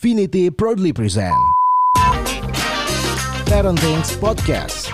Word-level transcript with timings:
Finity 0.00 0.48
proudly 0.48 0.94
present 0.94 1.34
Parenting 3.44 4.00
Podcast. 4.16 4.88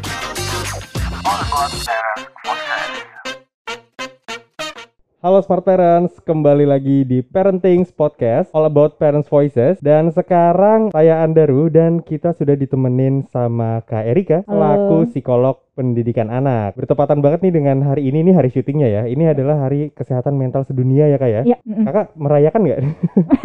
Halo 5.16 5.40
Smart 5.40 5.64
Parents, 5.64 6.12
kembali 6.22 6.68
lagi 6.68 7.00
di 7.03 7.24
Parenting 7.24 7.88
Podcast 7.90 8.53
All 8.53 8.68
About 8.68 9.00
Parents 9.00 9.26
Voices 9.26 9.80
Dan 9.80 10.12
sekarang 10.12 10.92
saya 10.92 11.24
Andaru 11.24 11.72
dan 11.72 11.99
kita 11.99 12.31
sudah 12.31 12.53
ditemenin 12.53 13.24
sama 13.26 13.81
Kak 13.82 14.04
Erika 14.06 14.44
Halo. 14.44 14.53
Selaku 14.53 14.96
psikolog 15.10 15.56
pendidikan 15.72 16.28
anak 16.28 16.77
Bertepatan 16.77 17.24
banget 17.24 17.42
nih 17.42 17.55
dengan 17.59 17.80
hari 17.82 18.06
ini, 18.06 18.23
ini 18.23 18.32
hari 18.37 18.52
syutingnya 18.52 18.87
ya 18.87 19.02
Ini 19.09 19.32
adalah 19.32 19.66
hari 19.66 19.88
kesehatan 19.91 20.37
mental 20.37 20.62
sedunia 20.62 21.09
ya 21.09 21.16
Kak 21.16 21.30
ya 21.33 21.42
mm-mm. 21.64 21.84
Kakak 21.88 22.06
merayakan 22.14 22.60
nggak? 22.62 22.78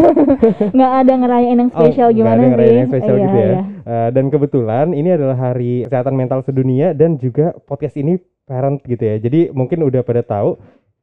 nggak 0.75 0.91
ada 1.01 1.13
ngerayain 1.17 1.55
yang 1.55 1.69
Oh, 1.71 1.79
spesial 1.81 2.07
nggak 2.11 2.19
gimana 2.19 2.35
ada 2.35 2.43
sih? 2.43 2.51
ngerayain 2.51 2.77
yang 2.77 2.89
spesial 2.91 3.15
Iya, 3.15 3.23
gitu 3.23 3.37
ya 3.37 3.47
iya. 3.47 3.59
Eh, 3.81 4.09
Dan 4.11 4.25
kebetulan 4.27 4.87
ini 4.91 5.09
adalah 5.15 5.37
hari 5.39 5.87
kesehatan 5.87 6.19
mental 6.19 6.43
sedunia 6.43 6.91
Dan 6.91 7.15
juga 7.15 7.55
podcast 7.63 7.95
ini 7.95 8.19
parent 8.43 8.83
gitu 8.83 9.01
ya 9.01 9.15
Jadi 9.17 9.55
mungkin 9.55 9.81
udah 9.81 10.03
pada 10.03 10.19
tahu 10.21 10.59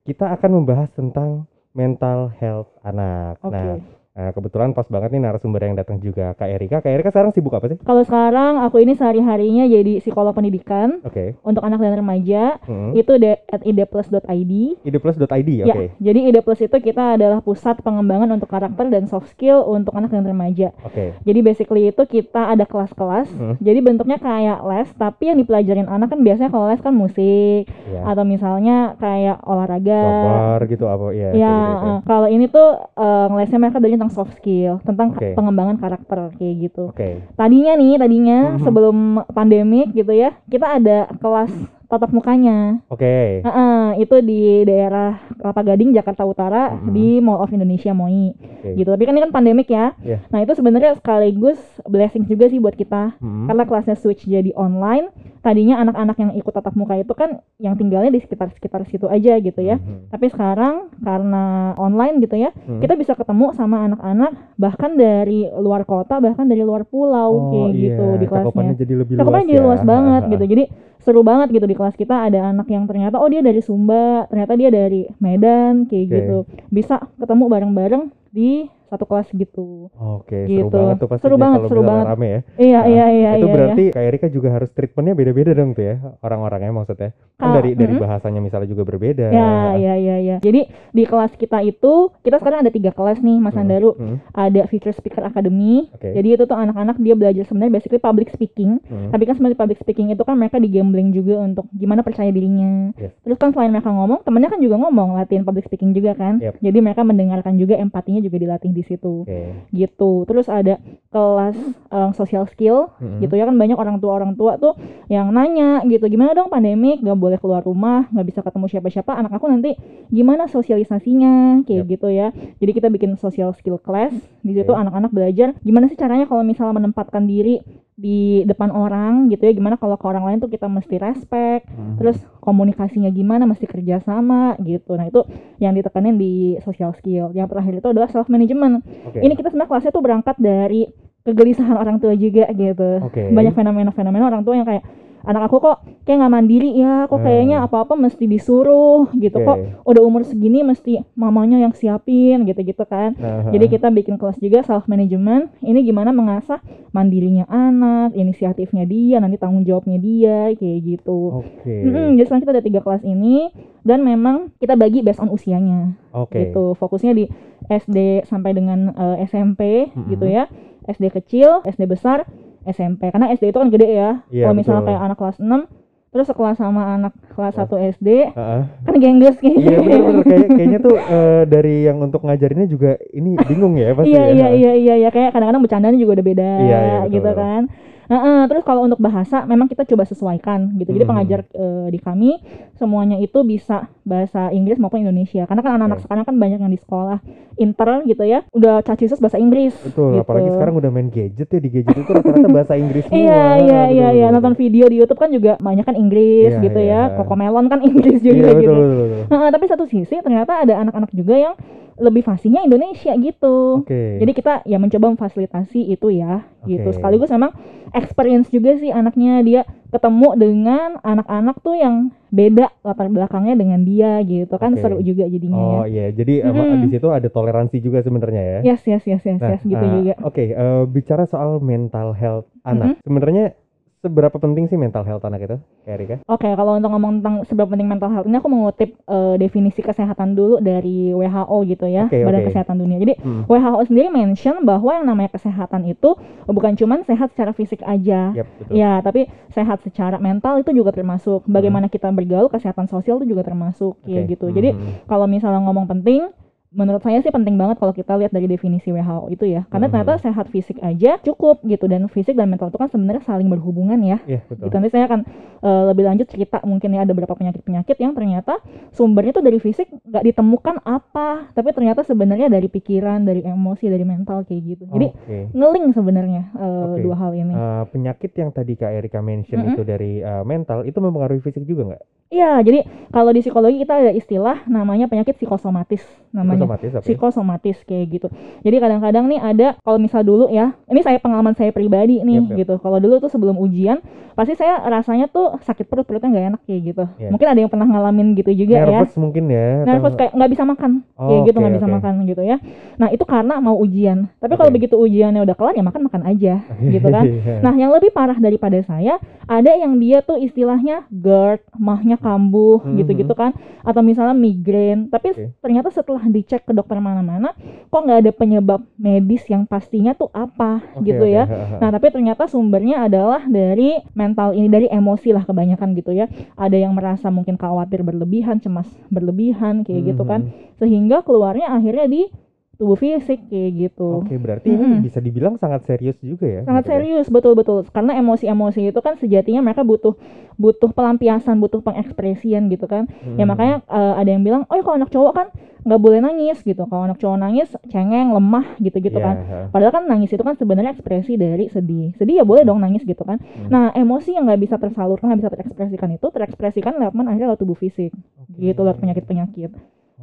kita 0.08 0.24
akan 0.40 0.64
membahas 0.64 0.88
tentang 0.96 1.44
mental 1.76 2.32
health 2.40 2.72
anak. 2.80 3.36
Oke. 3.44 3.52
Nah, 3.52 3.76
eh, 4.18 4.30
kebetulan 4.32 4.74
pas 4.74 4.84
banget 4.84 5.14
nih 5.14 5.22
narasumber 5.22 5.62
yang 5.62 5.78
datang 5.78 5.96
juga 5.96 6.34
Kak 6.34 6.50
Erika. 6.50 6.76
Kak 6.78 6.90
Erika 6.90 7.08
sekarang 7.08 7.30
sibuk 7.30 7.54
apa 7.54 7.70
sih? 7.70 7.78
Kalau 7.78 8.02
sekarang 8.02 8.58
aku 8.60 8.82
ini 8.82 8.92
sehari-harinya 8.92 9.64
jadi 9.64 10.02
psikolog 10.02 10.34
pendidikan 10.34 10.98
Oke. 11.02 11.38
untuk 11.40 11.62
anak 11.62 11.78
dan 11.78 11.94
remaja. 11.94 12.58
Hmm. 12.64 12.92
Itu 12.92 13.14
de- 13.16 13.38
at 13.46 13.62
ideplus.id. 13.62 14.52
Ideplus.id, 14.82 15.50
Ya, 15.58 15.64
oke. 15.68 15.86
jadi 15.96 16.20
Ide 16.26 16.40
Plus 16.42 16.60
itu 16.60 16.76
kita 16.76 17.14
adalah 17.14 17.38
pusat 17.38 17.78
pengembangan 17.78 18.28
untuk 18.28 18.48
karakter 18.48 18.88
dan 18.88 19.06
soft 19.06 19.30
skill 19.30 19.62
untuk 19.62 19.94
anak 19.94 20.10
dan 20.10 20.24
remaja. 20.24 20.74
Oke. 20.82 21.14
Jadi 21.22 21.38
basically 21.40 21.86
itu 21.86 22.02
kita 22.02 22.50
ada 22.50 22.64
kelas-kelas. 22.64 23.28
Hmm. 23.30 23.54
Jadi 23.58 23.78
bentuknya 23.78 24.16
kayak 24.16 24.58
les, 24.64 24.88
tapi 24.92 25.28
yang 25.28 25.38
dipelajarin 25.38 25.86
anak 25.86 26.08
kan 26.08 26.20
biasanya 26.20 26.48
kalau 26.48 26.66
les 26.66 26.80
kan 26.80 26.90
musik 26.90 27.68
Ya. 27.86 28.02
atau 28.04 28.24
misalnya 28.24 28.96
kayak 28.96 29.40
olahraga. 29.44 30.02
Gambar 30.02 30.60
gitu 30.66 30.84
apa 30.84 31.04
ya? 31.12 31.30
Ya, 31.32 31.54
gitu, 31.54 31.86
eh, 31.86 31.98
kalau 32.04 32.28
ini 32.28 32.46
tuh 32.46 32.68
eh, 32.80 33.26
ngelesnya 33.28 33.58
mereka 33.58 33.78
dari 33.78 33.94
tentang 34.08 34.24
soft 34.24 34.40
skill, 34.40 34.80
tentang 34.80 35.12
Oke. 35.12 35.36
pengembangan 35.36 35.76
karakter 35.76 36.32
kayak 36.40 36.54
gitu. 36.64 36.88
Oke. 36.88 37.20
Tadinya 37.36 37.76
nih, 37.76 37.92
tadinya 38.00 38.38
Mhm. 38.56 38.64
sebelum 38.64 38.96
pandemik 39.36 39.92
gitu 39.92 40.12
ya, 40.16 40.32
kita 40.48 40.80
ada 40.80 41.12
kelas 41.20 41.52
tatap 41.88 42.12
mukanya. 42.12 42.84
Oke. 42.86 43.40
Heeh, 43.40 43.84
itu 43.98 44.16
di 44.20 44.40
daerah 44.62 45.16
Kelapa 45.34 45.64
Gading, 45.64 45.90
Jakarta 45.90 46.22
Utara 46.22 46.76
Mhm. 46.76 46.92
di 46.92 47.08
Mall 47.18 47.40
of 47.40 47.48
Indonesia 47.48 47.90
MOI 47.90 48.36
Oke. 48.36 48.76
gitu. 48.76 48.88
Tapi 48.88 49.02
kan 49.02 49.16
ini 49.16 49.22
kan 49.24 49.32
pandemik 49.32 49.66
ya. 49.66 49.96
Iya. 49.98 50.20
Nah, 50.28 50.44
itu 50.44 50.52
sebenarnya 50.52 50.94
sekaligus 50.94 51.56
blessing 51.82 52.24
juga 52.24 52.44
sih 52.46 52.60
buat 52.60 52.72
kita 52.72 53.16
Hmm. 53.16 53.48
karena 53.48 53.64
kelasnya 53.64 53.96
switch 53.96 54.24
jadi 54.24 54.52
online. 54.52 55.08
Tadinya 55.38 55.80
anak-anak 55.80 56.16
yang 56.18 56.30
ikut 56.34 56.52
tatap 56.52 56.74
muka 56.74 56.92
itu 56.94 57.14
kan 57.14 57.40
yang 57.56 57.72
tinggalnya 57.72 58.10
di 58.10 58.20
sekitar-sekitar 58.20 58.84
situ 58.84 59.08
aja 59.08 59.38
gitu 59.38 59.60
ya. 59.60 59.80
Mhm. 59.80 60.12
Tapi 60.12 60.26
sekarang 60.28 60.74
karena 61.00 61.44
online 61.74 62.20
gitu 62.20 62.36
ya, 62.36 62.52
Hmm. 62.52 62.84
kita 62.84 62.94
bisa 62.94 63.16
ketemu 63.16 63.54
sama 63.54 63.88
anak-anak 63.88 64.36
bahkan 64.54 64.92
dari 64.92 65.48
luar 65.56 65.82
kota, 65.82 66.20
bahkan 66.20 66.44
dari 66.44 66.60
luar 66.60 66.84
pulau 66.84 67.30
Oh, 67.32 67.48
kayak 67.48 67.70
iya. 67.72 67.80
gitu 67.80 68.06
di 68.18 68.26
kelasnya. 68.28 68.44
Cakupannya 68.44 68.74
jadi 68.76 68.94
lebih 68.98 69.14
Cakupannya 69.16 69.40
luas 69.40 69.48
jadi 69.48 69.56
ya. 69.56 69.64
luas 69.64 69.82
banget 69.82 70.22
gitu. 70.28 70.44
Jadi 70.44 70.64
seru 71.08 71.24
banget 71.24 71.56
gitu 71.56 71.64
di 71.64 71.72
kelas 71.72 71.96
kita 71.96 72.28
ada 72.28 72.52
anak 72.52 72.68
yang 72.68 72.84
ternyata 72.84 73.16
oh 73.16 73.32
dia 73.32 73.40
dari 73.40 73.64
Sumba, 73.64 74.28
ternyata 74.28 74.52
dia 74.60 74.68
dari 74.68 75.08
Medan 75.24 75.88
kayak 75.88 76.04
Oke. 76.04 76.12
gitu. 76.20 76.38
Bisa 76.68 77.00
ketemu 77.16 77.48
bareng-bareng 77.48 78.04
di 78.28 78.68
satu 78.88 79.04
kelas 79.04 79.28
gitu. 79.30 79.92
Oke, 79.94 80.44
seru 80.44 80.66
Gitu. 80.66 80.72
banget 80.72 80.96
tuh 80.96 81.06
pastinya 81.06 81.24
Seru 81.24 81.36
banget, 81.36 81.58
kalau 81.58 81.68
seru 81.68 81.82
banget. 81.82 82.04
rame 82.06 82.26
ya. 82.26 82.40
Iya, 82.58 82.78
Nah, 82.78 82.84
iya, 82.86 83.06
iya, 83.08 83.30
itu 83.34 83.44
iya. 83.44 83.54
berarti 83.54 83.84
Kak 83.90 84.02
Erika 84.02 84.26
juga 84.26 84.48
harus 84.50 84.70
treatmentnya 84.70 85.14
beda-beda 85.14 85.52
dong 85.52 85.70
tuh 85.72 85.84
ya 85.84 85.94
orang-orangnya 86.18 86.72
maksudnya. 86.72 87.10
Kan 87.34 87.44
Ka- 87.44 87.56
dari 87.56 87.70
dari 87.72 87.94
bahasanya 87.94 88.40
misalnya 88.40 88.66
juga 88.66 88.82
berbeda. 88.82 89.26
Ya, 89.28 89.50
ya, 89.74 89.94
ya, 89.94 90.16
ya. 90.18 90.36
Jadi 90.38 90.60
di 90.90 91.04
kelas 91.04 91.32
kita 91.34 91.60
itu 91.60 91.92
kita 92.18 92.36
sekarang 92.36 92.60
ada 92.60 92.70
tiga 92.70 92.90
kelas 92.90 93.18
nih, 93.18 93.36
Mas 93.36 93.52
Hmm, 93.52 93.62
Andaru. 93.62 93.90
hmm, 93.92 94.16
Ada 94.32 94.66
Future 94.66 94.92
Speaker 94.92 95.22
Academy. 95.22 95.86
Oke. 95.90 96.10
Jadi 96.10 96.28
itu 96.30 96.44
tuh 96.44 96.54
anak-anak 96.54 96.96
dia 96.96 97.14
belajar 97.14 97.44
sebenarnya 97.44 97.74
basically 97.74 97.98
public 97.98 98.28
speaking. 98.28 98.80
hmm. 98.80 99.10
Tapi 99.10 99.22
kan 99.22 99.34
sebenarnya 99.34 99.58
public 99.58 99.78
speaking 99.78 100.08
itu 100.08 100.22
kan 100.22 100.34
mereka 100.34 100.56
digambling 100.56 101.10
juga 101.10 101.38
untuk 101.38 101.68
gimana 101.70 102.00
percaya 102.00 102.28
dirinya. 102.28 102.90
Yes. 102.94 103.12
Terus 103.20 103.36
kan 103.36 103.50
selain 103.50 103.68
mereka 103.68 103.88
ngomong, 103.88 104.22
temennya 104.22 104.48
kan 104.48 104.58
juga 104.58 104.76
ngomong 104.76 105.14
latihan 105.14 105.42
public 105.42 105.64
speaking 105.64 105.92
juga 105.92 106.14
kan. 106.14 106.38
Yep. 106.38 106.58
Jadi 106.60 106.78
mereka 106.80 107.02
mendengarkan 107.02 107.54
juga 107.54 107.74
empatinya 107.76 108.18
juga 108.18 108.36
dilatih 108.36 108.70
di 108.78 108.86
situ. 108.86 109.26
Oke. 109.26 109.66
Gitu. 109.74 110.22
Terus 110.22 110.46
ada 110.46 110.78
kelas 111.08 111.56
um, 111.88 112.10
social 112.12 112.46
skill 112.46 112.94
Hmm. 113.00 113.18
gitu 113.18 113.34
ya 113.34 113.48
kan 113.48 113.56
banyak 113.56 113.74
orang 113.74 113.96
tua 113.96 114.12
orang 114.14 114.34
tua 114.34 114.54
tuh 114.54 114.76
yang 115.08 115.30
nanya 115.30 115.80
gitu 115.82 116.04
gimana 116.06 116.30
dong 116.30 116.46
pandemik 116.46 117.00
gak 117.00 117.16
boleh 117.16 117.38
keluar 117.38 117.64
rumah 117.64 118.04
nggak 118.10 118.26
bisa 118.26 118.40
ketemu 118.44 118.66
siapa-siapa 118.68 119.16
anak 119.16 119.32
aku 119.32 119.48
nanti 119.48 119.72
gimana 120.08 120.44
sosialisasinya 120.46 121.64
kayak 121.64 121.86
Yep. 121.86 121.92
gitu 121.96 122.08
ya 122.10 122.28
jadi 122.58 122.70
kita 122.70 122.88
bikin 122.88 123.16
social 123.16 123.50
skill 123.52 123.78
class 123.78 124.12
di 124.42 124.52
situ 124.52 124.68
Oke. 124.68 124.78
anak-anak 124.78 125.10
belajar 125.10 125.56
gimana 125.62 125.88
sih 125.88 125.96
caranya 125.96 126.26
kalau 126.26 126.44
misalnya 126.44 126.76
menempatkan 126.76 127.24
diri 127.24 127.62
di 127.98 128.46
depan 128.46 128.70
orang 128.70 129.26
gitu 129.26 129.42
ya 129.42 129.50
gimana 129.50 129.74
kalau 129.74 129.98
ke 129.98 130.06
orang 130.06 130.22
lain 130.22 130.38
tuh 130.38 130.46
kita 130.46 130.70
mesti 130.70 131.02
respect 131.02 131.66
Hmm. 131.68 131.98
terus 131.98 132.14
komunikasinya 132.38 133.10
gimana 133.10 133.42
mesti 133.42 133.66
kerjasama 133.66 134.54
gitu 134.62 134.94
nah 134.94 135.10
itu 135.10 135.26
yang 135.58 135.74
ditekanin 135.74 136.14
di 136.14 136.54
social 136.62 136.94
skill 136.94 137.34
yang 137.34 137.50
terakhir 137.50 137.82
itu 137.82 137.88
adalah 137.90 138.06
self 138.06 138.30
management 138.30 138.86
Oke. 139.02 139.18
ini 139.18 139.34
kita 139.34 139.50
sebenarnya 139.50 139.70
kelasnya 139.74 139.90
tuh 139.90 140.04
berangkat 140.06 140.36
dari 140.38 140.86
kegelisahan 141.26 141.74
orang 141.74 141.98
tua 141.98 142.14
juga 142.14 142.46
gitu 142.54 143.02
Oke. 143.02 143.34
banyak 143.34 143.52
fenomena-fenomena 143.52 144.30
orang 144.30 144.46
tua 144.46 144.54
yang 144.54 144.64
kayak 144.64 144.86
anak 145.22 145.46
aku 145.46 145.56
kok 145.58 145.76
kayak 146.02 146.18
nggak 146.18 146.32
mandiri 146.32 146.70
ya 146.72 147.04
kok 147.04 147.20
kayaknya 147.20 147.56
Hmm. 147.58 147.66
apa-apa 147.66 147.94
mesti 147.94 148.24
disuruh 148.24 149.10
gitu 149.12 149.36
Oke. 149.36 149.44
kok 149.44 149.56
udah 149.84 150.02
umur 150.02 150.22
segini 150.22 150.60
mesti 150.60 151.02
mamanya 151.12 151.58
yang 151.58 151.72
siapin 151.72 152.44
gitu-gitu 152.44 152.80
kan 152.82 153.12
Nah, 153.14 153.50
jadi 153.50 153.66
kita 153.68 153.88
bikin 153.88 154.14
kelas 154.14 154.36
juga 154.36 154.62
self 154.62 154.86
management 154.86 155.50
ini 155.60 155.82
gimana 155.82 156.10
mengasah 156.10 156.60
mandirinya 156.90 157.44
anak 157.46 158.12
inisiatifnya 158.12 158.84
dia 158.84 159.18
nanti 159.18 159.36
tanggung 159.36 159.62
jawabnya 159.62 159.96
dia 159.96 160.38
kayak 160.52 160.78
gitu 160.82 161.40
Oke. 161.40 161.74
Mm-mm, 161.84 162.14
jadi 162.14 162.24
sekarang 162.24 162.42
kita 162.42 162.52
ada 162.52 162.64
tiga 162.64 162.80
kelas 162.80 163.02
ini 163.02 163.52
dan 163.82 164.00
memang 164.00 164.52
kita 164.56 164.74
bagi 164.74 165.00
based 165.00 165.18
on 165.18 165.28
usianya 165.28 165.92
Oke. 166.10 166.40
gitu 166.46 166.72
fokusnya 166.74 167.12
di 167.12 167.24
SD 167.66 168.24
sampai 168.24 168.52
dengan 168.52 168.90
eh, 168.90 169.24
SMP 169.24 169.92
Mhm. 169.92 170.08
gitu 170.08 170.24
ya 170.24 170.48
SD 170.84 171.12
kecil 171.12 171.60
SD 171.62 171.84
besar 171.84 172.24
SMP 172.68 173.08
karena 173.08 173.30
SD 173.30 173.50
itu 173.50 173.58
kan 173.58 173.68
gede 173.68 173.88
ya 173.88 174.10
Iya, 174.28 174.44
kalau 174.44 174.54
misalnya 174.54 174.80
betul. 174.80 174.88
kayak 174.90 175.02
anak 175.02 175.16
kelas 175.16 175.36
6 175.38 175.60
terus 176.08 176.24
sekelas 176.24 176.56
sama 176.56 176.82
anak 176.88 177.12
kelas 177.32 177.54
1 177.54 177.68
SD 177.92 178.08
Heeh. 178.32 178.62
kan 178.64 178.94
gengges 178.96 179.36
kayak 179.36 179.56
Iya 179.56 179.76
benar-benar 179.78 180.24
kayak 180.24 180.48
kayaknya 180.56 180.78
tuh 180.80 180.96
eh, 180.96 181.42
dari 181.44 181.74
yang 181.84 182.00
untuk 182.00 182.24
ngajarinnya 182.24 182.64
juga 182.64 182.96
ini 183.10 183.36
bingung 183.44 183.76
ya 183.76 183.92
pasti 183.92 184.08
iya 184.08 184.24
ya. 184.24 184.32
iya 184.32 184.48
iya 184.50 184.72
iya 184.74 184.94
iya 185.04 185.08
kayak 185.12 185.36
kadang-kadang 185.36 185.60
bercandanya 185.60 185.98
juga 186.00 186.12
udah 186.16 186.26
beda 186.26 186.50
Iya, 186.64 186.78
iya, 186.80 186.96
betul, 186.98 187.12
gitu 187.12 187.28
betul. 187.28 187.36
kan 187.36 187.62
Heeh, 188.08 188.48
terus 188.48 188.64
kalau 188.64 188.82
untuk 188.82 188.96
bahasa 188.98 189.44
memang 189.44 189.68
kita 189.68 189.84
coba 189.84 190.00
sesuaikan 190.02 190.72
gitu 190.74 190.90
jadi 190.90 191.04
Mhm. 191.04 191.10
pengajar 191.10 191.40
eh, 191.46 191.88
di 191.88 191.98
kami 191.98 192.40
semuanya 192.74 193.16
itu 193.16 193.36
bisa 193.42 193.84
bahasa 194.02 194.48
Inggris 194.48 194.76
maupun 194.76 195.04
Indonesia 195.04 195.44
karena 195.44 195.60
kan 195.60 195.76
anak-anak 195.76 195.98
Oke. 195.98 196.04
sekarang 196.04 196.24
kan 196.24 196.34
banyak 196.34 196.56
yang 196.56 196.72
di 196.72 196.78
sekolah 196.78 197.20
inter 197.54 198.00
gitu 198.02 198.22
ya 198.22 198.48
udah 198.50 198.80
cacisus 198.80 199.18
bahasa 199.18 199.36
Inggris 199.36 199.76
Betul, 199.78 200.14
gitu. 200.14 200.24
apalagi 200.24 200.48
sekarang 200.50 200.74
udah 200.74 200.88
main 200.88 201.08
gadget 201.08 201.48
ya 201.48 201.58
di 201.58 201.68
gadget 201.68 201.96
itu 201.98 202.08
rata-rata 202.08 202.48
bahasa 202.48 202.74
Inggris 202.74 203.04
semua. 203.06 203.18
Iya 203.18 203.36
iya 203.58 203.80
Betul, 203.84 203.92
iya 203.92 204.08
iya 204.08 204.08
betul, 204.24 204.32
nonton 204.32 204.52
betul. 204.52 204.62
video 204.62 204.84
di 204.88 204.96
YouTube 204.96 205.20
kan 205.20 205.28
juga 205.28 205.52
banyak 205.58 205.84
kan 205.84 205.92
Inggris 205.94 206.50
Iya, 206.50 206.62
gitu 206.62 206.80
iya. 206.80 207.00
ya. 207.04 207.16
Kokomelon 207.18 207.66
kan 207.66 207.80
Inggris 207.88 208.18
juga 208.20 208.40
Iya 208.40 208.48
betul 208.48 208.62
gitu. 208.62 208.72
betul. 208.72 208.96
betul. 209.04 209.22
Heeh, 209.28 209.48
tapi 209.52 209.64
satu 209.66 209.84
sisi 209.84 210.16
ternyata 210.18 210.52
ada 210.56 210.74
anak-anak 210.80 211.12
juga 211.12 211.34
yang 211.36 211.54
lebih 211.98 212.22
fasihnya 212.22 212.62
Indonesia 212.62 213.12
gitu. 213.14 213.82
Oke. 213.82 214.22
Jadi 214.22 214.32
kita 214.32 214.62
ya 214.64 214.78
mencoba 214.78 215.12
memfasilitasi 215.14 215.90
itu 215.90 216.08
ya 216.14 216.46
Oke. 216.62 216.74
gitu. 216.74 216.88
Sekaligus 216.94 217.30
memang 217.30 217.52
experience 217.92 218.48
juga 218.48 218.78
sih 218.78 218.90
anaknya 218.90 219.42
dia 219.42 219.60
ketemu 219.88 220.28
dengan 220.36 220.88
anak-anak 221.00 221.64
tuh 221.64 221.74
yang 221.74 222.12
beda 222.28 222.68
latar 222.84 223.08
belakangnya 223.08 223.56
dengan 223.56 223.80
dia 223.88 224.20
gitu 224.20 224.52
kan 224.60 224.76
Oke. 224.76 224.84
seru 224.84 225.00
juga 225.00 225.24
jadinya 225.24 225.56
Oh 225.56 225.84
ya. 225.88 225.88
iya, 225.88 226.06
jadi 226.12 226.44
Mm-mm. 226.44 226.84
di 226.84 226.88
situ 226.92 227.08
ada 227.08 227.24
toleransi 227.26 227.80
juga 227.80 228.04
sebenarnya 228.04 228.42
ya. 228.42 228.58
Yes 228.74 228.84
yes 228.84 229.04
yes 229.08 229.24
yes 229.24 229.40
Nah, 229.40 229.56
yes 229.56 229.62
gitu 229.64 229.80
eh, 229.80 229.92
juga. 229.96 230.14
Oke, 230.22 230.44
eh, 230.52 230.82
bicara 230.84 231.24
soal 231.24 231.58
mental 231.64 232.12
health 232.12 232.46
anak, 232.68 233.00
sebenarnya 233.00 233.56
seberapa 233.98 234.34
penting 234.34 234.66
sih 234.66 234.74
mental 234.74 235.02
health 235.02 235.22
anak 235.22 235.42
itu, 235.42 235.56
Kak 235.82 235.90
Erika? 235.90 236.16
Oke, 236.24 236.46
kalau 236.48 236.78
untuk 236.78 236.88
ngomong 236.88 237.18
tentang 237.18 237.34
seberapa 237.44 237.66
penting 237.68 237.86
mental 237.86 238.08
health 238.08 238.24
ini 238.24 238.38
aku 238.38 238.46
mengutip 238.46 238.94
eh, 238.94 239.34
definisi 239.36 239.80
kesehatan 239.80 240.32
dulu 240.32 240.58
dari 240.58 241.10
WHO 241.10 241.56
gitu 241.66 241.86
ya, 241.86 242.06
Oke, 242.06 242.22
Badan 242.22 242.40
oke. 242.40 242.48
Kesehatan 242.48 242.76
Dunia. 242.78 242.98
Jadi 242.98 243.14
Hmm. 243.18 243.42
WHO 243.44 243.80
sendiri 243.84 244.08
mention 244.08 244.62
bahwa 244.62 244.94
yang 244.94 245.06
namanya 245.06 245.34
kesehatan 245.34 245.82
itu 245.84 246.14
bukan 246.46 246.74
cuman 246.74 247.02
sehat 247.02 247.34
secara 247.34 247.50
fisik 247.50 247.82
aja. 247.82 248.30
Betul. 248.30 248.72
Ya, 248.72 249.02
tapi 249.02 249.26
sehat 249.50 249.82
secara 249.82 250.16
mental 250.16 250.62
itu 250.62 250.70
juga 250.70 250.94
termasuk. 250.94 251.42
Bagaimana 251.44 251.90
kita 251.90 252.08
bergaul, 252.08 252.46
kesehatan 252.46 252.86
sosial 252.86 253.18
itu 253.18 253.34
juga 253.34 253.42
termasuk 253.42 253.98
Hmm. 253.98 254.06
Oke. 254.06 254.14
ya 254.14 254.20
gitu. 254.24 254.46
Jadi 254.48 254.68
Hmm. 254.72 255.04
kalau 255.04 255.26
misalnya 255.26 255.58
ngomong 255.60 255.90
penting, 255.90 256.30
menurut 256.68 257.00
saya 257.00 257.18
sih 257.18 257.28
penting 257.28 257.56
banget 257.56 257.76
kalau 257.76 257.90
kita 257.90 258.12
lihat 258.14 258.28
dari 258.28 258.44
definisi 258.44 258.92
WHO 258.92 259.32
itu 259.32 259.48
ya 259.48 259.64
karena 259.66 259.88
Mhm. 259.88 259.92
ternyata 259.94 260.14
sehat 260.20 260.46
fisik 260.46 260.76
aja 260.78 261.16
cukup 261.18 261.64
gitu 261.64 261.84
dan 261.84 262.04
fisik 262.06 262.36
dan 262.36 262.44
mental 262.46 262.68
itu 262.68 262.76
kan 262.76 262.86
sebenarnya 262.86 263.24
saling 263.24 263.48
berhubungan 263.48 263.96
ya 263.98 264.20
Iya, 264.22 264.44
betul. 264.44 264.68
gitu 264.68 264.74
nanti 264.74 264.90
saya 264.90 265.04
akan 265.06 265.20
eh, 265.58 265.82
lebih 265.88 266.04
lanjut 266.04 266.28
cerita 266.28 266.60
mungkin 266.62 266.92
ya 266.92 267.02
ada 267.02 267.10
beberapa 267.10 267.34
penyakit-penyakit 267.34 267.96
yang 267.96 268.12
ternyata 268.12 268.60
sumbernya 268.90 269.32
tuh 269.32 269.42
dari 269.42 269.56
fisik 269.56 269.88
nggak 270.04 270.24
ditemukan 270.24 270.84
apa 270.84 271.50
tapi 271.50 271.72
ternyata 271.72 272.04
sebenarnya 272.04 272.46
dari 272.46 272.68
pikiran 272.68 273.24
dari 273.24 273.42
emosi 273.42 273.88
dari 273.88 274.04
mental 274.04 274.44
kayak 274.44 274.62
gitu 274.68 274.84
jadi 274.86 275.06
Oke. 275.10 275.38
ngeling 275.50 275.90
sebenarnya 275.90 276.52
eh, 276.52 276.84
Oke. 276.86 277.00
dua 277.00 277.16
hal 277.16 277.32
ini 277.32 277.54
Eh, 277.58 277.84
penyakit 277.88 278.30
yang 278.34 278.52
tadi 278.52 278.76
Kak 278.76 278.92
Erika 278.92 279.18
mention 279.18 279.58
Mm-mm. 279.58 279.72
itu 279.72 279.82
dari 279.82 280.20
eh, 280.20 280.44
mental 280.44 280.84
itu 280.84 280.94
mempengaruhi 280.96 281.40
fisik 281.40 281.64
juga 281.64 281.90
nggak? 281.90 282.02
Iya, 282.28 282.60
jadi 282.60 282.84
kalau 283.08 283.32
di 283.32 283.40
psikologi 283.40 283.80
kita 283.80 283.94
ada 283.98 284.12
istilah 284.12 284.68
namanya 284.68 285.08
penyakit 285.08 285.32
psikosomatis 285.34 286.04
namanya. 286.30 286.57
Psikosomatis 286.60 286.90
apa 286.90 286.98
ya? 286.98 287.06
Psikosomatis 287.06 287.78
kayak 287.84 288.04
gitu. 288.10 288.26
Jadi 288.60 288.76
kadang-kadang 288.76 289.24
nih 289.26 289.40
ada 289.40 289.66
kalau 289.78 289.96
misal 289.96 290.20
dulu 290.20 290.48
ya, 290.48 290.74
ini 290.86 291.00
saya 291.00 291.16
pengalaman 291.16 291.52
saya 291.52 291.70
pribadi 291.70 292.18
nih 292.18 292.34
Yap, 292.38 292.46
yap. 292.48 292.58
gitu. 292.58 292.74
Kalau 292.78 292.98
dulu 292.98 293.14
tuh 293.18 293.28
sebelum 293.28 293.56
ujian, 293.56 294.02
pasti 294.32 294.54
saya 294.54 294.78
rasanya 294.82 295.26
tuh 295.26 295.58
sakit 295.60 295.84
perut, 295.84 296.02
perutnya 296.02 296.28
nggak 296.28 296.46
enak 296.48 296.60
kayak 296.64 296.80
gitu. 296.86 297.04
Iya. 297.16 297.28
Mungkin 297.30 297.46
ada 297.46 297.58
yang 297.58 297.68
pernah 297.68 297.86
ngalamin 297.86 298.34
gitu 298.34 298.50
juga 298.52 298.74
ya. 298.74 298.84
Nervous 298.84 299.14
mungkin 299.14 299.44
ya. 299.46 299.68
Nervous 299.84 300.14
kayak 300.14 300.32
nggak 300.32 300.50
bisa 300.50 300.62
makan, 300.64 300.90
Oh, 301.14 301.26
kayak 301.26 301.40
gitu 301.46 301.56
nggak 301.58 301.74
bisa 301.74 301.86
oke. 301.86 301.94
makan 301.94 302.12
gitu 302.24 302.42
ya. 302.42 302.56
Nah 302.96 303.08
itu 303.08 303.24
karena 303.24 303.54
mau 303.58 303.76
ujian. 303.76 304.18
Tapi 304.36 304.54
kalau 304.54 304.70
Oke. 304.70 304.76
begitu 304.76 304.94
ujiannya 304.94 305.40
udah 305.40 305.54
kelar 305.54 305.74
ya 305.74 305.82
makan 305.82 306.02
makan 306.04 306.22
aja, 306.24 306.54
gitu 306.94 307.08
kan. 307.08 307.24
Iya. 307.24 307.60
Nah, 307.60 307.74
yang 307.74 307.90
lebih 307.90 308.10
parah 308.10 308.38
daripada 308.38 308.78
saya, 308.80 309.18
ada 309.44 309.72
yang 309.72 309.98
dia 309.98 310.20
tuh 310.20 310.38
istilahnya 310.38 311.04
GERD, 311.10 311.60
mahnya 311.74 312.16
kambuh, 312.16 312.80
Mhm. 312.80 312.94
gitu-gitu 312.96 313.34
kan, 313.34 313.50
atau 313.82 314.00
misalnya 314.00 314.32
migrain. 314.32 315.08
Tapi 315.08 315.28
Oke. 315.30 315.44
ternyata 315.58 315.88
setelah 315.88 316.22
dicek 316.48 316.64
ke 316.64 316.72
dokter 316.72 316.96
mana-mana, 316.96 317.52
kok 317.92 318.00
nggak 318.00 318.24
ada 318.24 318.32
penyebab 318.32 318.80
medis 318.96 319.44
yang 319.52 319.68
pastinya 319.68 320.16
tuh 320.16 320.32
apa, 320.32 320.80
Oke, 320.96 321.12
gitu 321.12 321.28
ya. 321.28 321.44
Nah, 321.84 321.92
tapi 321.92 322.08
ternyata 322.08 322.48
sumbernya 322.48 323.04
adalah 323.04 323.44
dari 323.44 324.00
mental 324.16 324.56
ini, 324.56 324.72
dari 324.72 324.88
emosi 324.88 325.36
lah 325.36 325.44
kebanyakan 325.44 325.92
gitu 325.92 326.16
ya. 326.16 326.24
Ada 326.56 326.88
yang 326.88 326.96
merasa 326.96 327.28
mungkin 327.28 327.60
khawatir 327.60 328.00
berlebihan, 328.00 328.64
cemas 328.64 328.88
berlebihan, 329.12 329.84
kayak 329.84 330.16
gitu 330.16 330.24
kan, 330.24 330.48
sehingga 330.80 331.20
keluarnya 331.20 331.68
akhirnya 331.68 332.08
di 332.08 332.32
tubuh 332.78 332.94
fisik 332.94 333.42
kayak 333.44 333.90
gitu. 333.90 334.22
Oke, 334.22 334.38
berarti 334.38 334.70
Mm-mm. 334.70 335.02
ini 335.02 335.04
bisa 335.04 335.18
dibilang 335.18 335.58
sangat 335.58 335.82
serius 335.84 336.14
juga 336.18 336.46
ya. 336.46 336.60
sangat 336.62 336.82
gitu 336.82 336.88
ya? 336.88 336.94
serius 336.94 337.26
betul 337.26 337.52
betul 337.52 337.82
karena 337.84 338.14
emosi-emosi 338.16 338.80
itu 338.86 339.00
kan 339.00 339.18
sejatinya 339.18 339.58
mereka 339.60 339.82
butuh 339.82 340.14
butuh 340.54 340.90
pelampiasan 340.90 341.58
butuh 341.58 341.82
pengekspresian 341.82 342.66
gitu 342.68 342.86
kan 342.86 343.10
ya 343.34 343.42
Hmm. 343.42 343.50
makanya 343.50 343.76
eh, 343.84 344.14
ada 344.16 344.30
yang 344.30 344.42
bilang 344.42 344.62
oh 344.64 344.74
ya 344.74 344.82
kalau 344.82 344.96
anak 344.96 345.10
cowok 345.10 345.32
kan 345.32 345.46
nggak 345.78 345.98
boleh 345.98 346.18
nangis 346.18 346.58
gitu 346.60 346.82
kalau 346.84 347.02
anak 347.02 347.16
cowok 347.16 347.38
nangis 347.38 347.68
cengeng 347.86 348.30
lemah 348.30 348.76
gitu 348.78 348.98
gitu 348.98 349.14
Iya, 349.14 349.24
kan 349.24 349.34
ha. 349.40 349.58
padahal 349.70 349.92
kan 349.94 350.04
nangis 350.04 350.30
itu 350.30 350.42
kan 350.42 350.54
sebenarnya 350.54 350.92
ekspresi 350.92 351.34
dari 351.34 351.66
sedih 351.66 352.14
sedih 352.14 352.42
ya 352.42 352.44
boleh 352.44 352.62
dong 352.62 352.78
nangis 352.78 353.02
gitu 353.02 353.22
kan 353.22 353.38
Hmm. 353.38 353.70
nah 353.70 353.84
emosi 353.92 354.34
yang 354.34 354.46
nggak 354.46 354.60
bisa 354.60 354.74
tersalurkan 354.76 355.30
nggak 355.30 355.40
bisa 355.40 355.50
terekspresikan 355.50 356.10
itu 356.12 356.26
terekspresikan 356.28 356.94
lewat 356.94 357.14
mana 357.14 357.34
akhirnya 357.34 357.54
lewat 357.54 357.58
tubuh 357.58 357.74
fisik 357.74 358.10
gitu 358.54 358.80
lewat 358.82 358.98
penyakit 358.98 359.24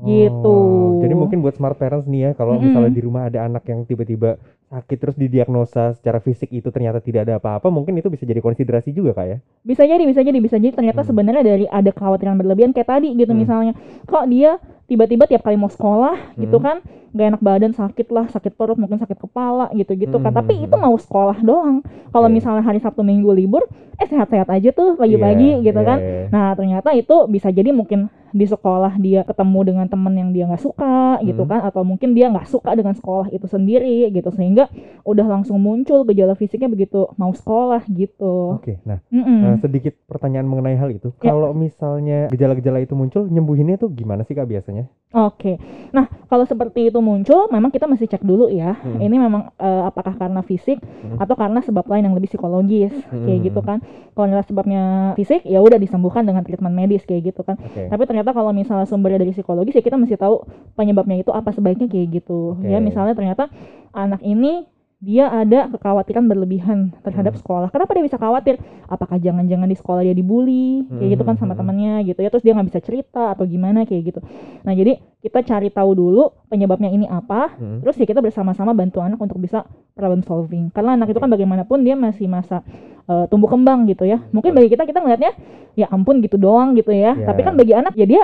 gitu. 0.03 0.44
Oh, 0.44 1.00
Jadi 1.00 1.13
mungkin 1.15 1.39
buat 1.39 1.56
smart 1.56 1.80
parents 1.80 2.03
nih 2.06 2.21
ya, 2.21 2.31
kalau 2.36 2.59
Mm-mm. 2.59 2.68
misalnya 2.68 2.92
di 2.92 3.01
rumah 3.01 3.31
ada 3.31 3.47
anak 3.47 3.63
yang 3.71 3.88
tiba-tiba 3.88 4.36
sakit 4.65 4.97
terus 4.97 5.15
didiagnosa 5.15 5.95
secara 5.95 6.19
fisik 6.19 6.51
itu 6.51 6.68
ternyata 6.68 7.00
tidak 7.00 7.30
ada 7.30 7.39
apa-apa, 7.39 7.71
mungkin 7.71 7.95
itu 7.95 8.12
bisa 8.12 8.27
jadi 8.27 8.42
konsiderasi 8.44 8.92
juga 8.92 9.15
kak 9.15 9.27
ya? 9.30 9.38
bisa 9.63 9.88
jadi 9.88 10.03
bisa 10.03 10.19
jadi 10.25 10.39
bisa 10.42 10.57
jadi 10.59 10.74
ternyata 10.74 11.06
Hmm. 11.06 11.09
sebenarnya 11.13 11.44
dari 11.45 11.65
ada 11.69 11.95
kekhawatiran 11.95 12.36
berlebihan 12.36 12.74
kayak 12.74 12.89
tadi 12.92 13.13
gitu 13.15 13.31
Hmm. 13.31 13.39
misalnya 13.39 13.74
kok 14.03 14.25
dia 14.27 14.57
tiba-tiba 14.86 15.25
tiap 15.25 15.42
kali 15.42 15.56
mau 15.56 15.71
sekolah 15.71 16.36
gitu 16.36 16.57
Hmm. 16.59 16.65
kan 16.65 16.77
nggak 17.15 17.27
enak 17.31 17.41
badan 17.41 17.71
sakit 17.71 18.07
lah 18.12 18.27
sakit 18.27 18.53
perut 18.53 18.75
mungkin 18.75 19.00
sakit 19.00 19.15
kepala 19.15 19.71
gitu 19.71 19.95
gitu 19.95 20.19
kan 20.19 20.29
Hmm, 20.29 20.39
tapi 20.44 20.53
hmm, 20.59 20.65
itu 20.67 20.75
mau 20.75 20.91
sekolah 20.94 21.39
doang 21.39 21.79
kalau 22.12 22.27
Oke. 22.27 22.35
misalnya 22.35 22.59
hari 22.62 22.83
sabtu 22.83 23.01
minggu 23.01 23.31
libur 23.31 23.63
eh 23.95 24.03
sehat-sehat 24.03 24.51
aja 24.51 24.69
tuh 24.69 25.00
pagi-pagi 25.00 25.63
Iya, 25.63 25.71
gitu 25.71 25.79
iya, 25.79 25.88
kan 25.88 25.97
iya. 26.03 26.27
nah 26.27 26.51
ternyata 26.51 26.91
itu 26.91 27.15
bisa 27.25 27.47
jadi 27.47 27.71
mungkin 27.71 28.12
di 28.35 28.44
sekolah 28.44 29.00
dia 29.00 29.23
ketemu 29.23 29.59
dengan 29.63 29.88
temen 29.88 30.12
yang 30.12 30.35
dia 30.35 30.44
nggak 30.44 30.59
suka 30.59 31.23
gitu 31.23 31.47
Hmm. 31.47 31.51
kan 31.56 31.59
atau 31.63 31.88
mungkin 31.88 32.12
dia 32.12 32.27
nggak 32.27 32.51
suka 32.51 32.75
dengan 32.75 32.91
sekolah 32.91 33.31
itu 33.31 33.47
sendiri 33.47 34.12
gitu 34.12 34.27
sehingga 34.29 34.67
udah 35.07 35.23
langsung 35.23 35.56
muncul 35.57 36.03
gejala 36.03 36.35
fisiknya 36.35 36.67
begitu 36.67 37.07
mau 37.15 37.31
sekolah 37.31 37.88
gitu 37.88 38.59
Oke, 38.59 38.83
nah 38.83 39.00
Mm-mm. 39.07 39.56
eh, 39.56 39.57
sedikit 39.63 39.95
pertanyaan 40.03 40.44
mengenai 40.44 40.75
hal 40.75 40.91
itu. 40.91 41.15
Ya. 41.23 41.31
Kalau 41.31 41.56
misalnya 41.56 42.27
gejala-gejala 42.27 42.83
itu 42.83 42.91
muncul, 42.91 43.23
nyembuhinnya 43.25 43.79
tuh 43.79 43.88
gimana 43.89 44.21
sih 44.21 44.35
kak 44.35 44.44
biasanya? 44.45 44.91
Oke, 45.15 45.56
nah 45.89 46.12
kalau 46.27 46.44
seperti 46.44 46.91
itu 46.91 47.00
muncul, 47.06 47.46
memang 47.54 47.69
kita 47.69 47.86
mesti 47.86 48.10
cek 48.10 48.25
dulu 48.25 48.50
ya. 48.50 48.74
Hmm. 48.74 48.98
Ini 48.98 49.16
memang 49.22 49.54
eh, 49.56 49.84
apakah 49.86 50.18
karena 50.18 50.42
fisik 50.42 50.81
Hmm. 50.81 51.22
atau 51.22 51.38
karena 51.38 51.62
sebab 51.62 51.86
lain 51.86 52.10
yang 52.10 52.16
lebih 52.18 52.34
psikologis, 52.34 52.90
kayak 53.13 53.38
Hmm. 53.38 53.46
gitu 53.46 53.62
kan. 53.62 53.78
Kalau 54.18 54.25
nilai 54.25 54.42
sebabnya 54.42 54.84
fisik, 55.13 55.46
ya 55.46 55.62
udah 55.62 55.78
disembuhkan 55.78 56.25
dengan 56.25 56.42
treatment 56.42 56.74
medis 56.74 57.06
kayak 57.06 57.30
gitu 57.30 57.46
kan. 57.46 57.62
Oke. 57.62 57.86
Tapi 57.86 58.04
ternyata 58.10 58.34
kalau 58.34 58.50
misalnya 58.50 58.90
sumbernya 58.90 59.22
dari 59.22 59.38
psikologis, 59.38 59.78
ya 59.78 59.86
kita 59.86 59.96
mesti 59.96 60.18
tahu 60.18 60.42
penyebabnya 60.74 61.22
itu 61.22 61.30
apa 61.30 61.54
sebaiknya 61.54 61.86
kayak 61.86 62.24
gitu. 62.24 62.57
Oke. 62.57 62.66
Ya 62.66 62.81
misalnya 62.81 63.13
ternyata 63.13 63.54
anak 63.94 64.25
ini 64.25 64.66
dia 65.03 65.27
ada 65.27 65.68
kekhawatiran 65.69 66.25
berlebihan 66.25 66.89
terhadap 67.03 67.36
Hmm. 67.36 67.42
sekolah. 67.44 67.68
Kenapa 67.69 67.92
dia 67.94 68.03
bisa 68.07 68.18
khawatir? 68.18 68.57
Apakah 68.88 69.19
jangan-jangan 69.19 69.68
di 69.68 69.77
sekolah 69.77 70.01
dia 70.01 70.15
dibully, 70.15 70.88
kayak 70.88 71.19
gitu 71.19 71.24
kan 71.27 71.36
sama 71.36 71.53
hmm, 71.53 71.59
temannya 71.62 71.95
gitu 72.09 72.19
ya. 72.24 72.30
Terus 72.31 72.44
dia 72.47 72.53
nggak 72.56 72.68
bisa 72.74 72.80
cerita 72.81 73.36
atau 73.36 73.44
gimana 73.45 73.83
kayak 73.83 74.01
gitu. 74.15 74.19
Nah 74.63 74.74
jadi 74.74 74.97
kita 75.21 75.44
cari 75.45 75.69
tahu 75.69 75.92
dulu 75.94 76.24
penyebabnya 76.47 76.89
ini 76.89 77.06
apa. 77.06 77.53
Hmm. 77.59 77.83
Terus 77.83 77.95
ya 78.00 78.06
kita 78.07 78.24
bersama-sama 78.24 78.71
bantu 78.71 79.03
anak 79.03 79.19
untuk 79.19 79.38
bisa 79.38 79.68
problem 79.94 80.24
solving. 80.24 80.71
Karena 80.71 80.95
anak 80.95 81.12
itu 81.12 81.19
kan 81.19 81.30
bagaimanapun 81.30 81.83
dia 81.83 81.94
masih 82.00 82.25
masa 82.31 82.63
eh, 83.06 83.25
tumbuh 83.30 83.51
kembang 83.51 83.86
gitu 83.86 84.07
ya. 84.07 84.24
Mungkin 84.31 84.56
bagi 84.56 84.74
kita 84.74 84.88
kita 84.88 85.03
ngelihatnya 85.03 85.33
ya 85.75 85.91
ampun 85.91 86.24
gitu 86.24 86.39
doang 86.39 86.74
gitu 86.74 86.95
ya. 86.95 87.13
Ya. 87.13 87.30
Tapi 87.30 87.44
kan 87.44 87.53
bagi 87.59 87.75
anak 87.75 87.94
ya 88.00 88.07
dia 88.07 88.24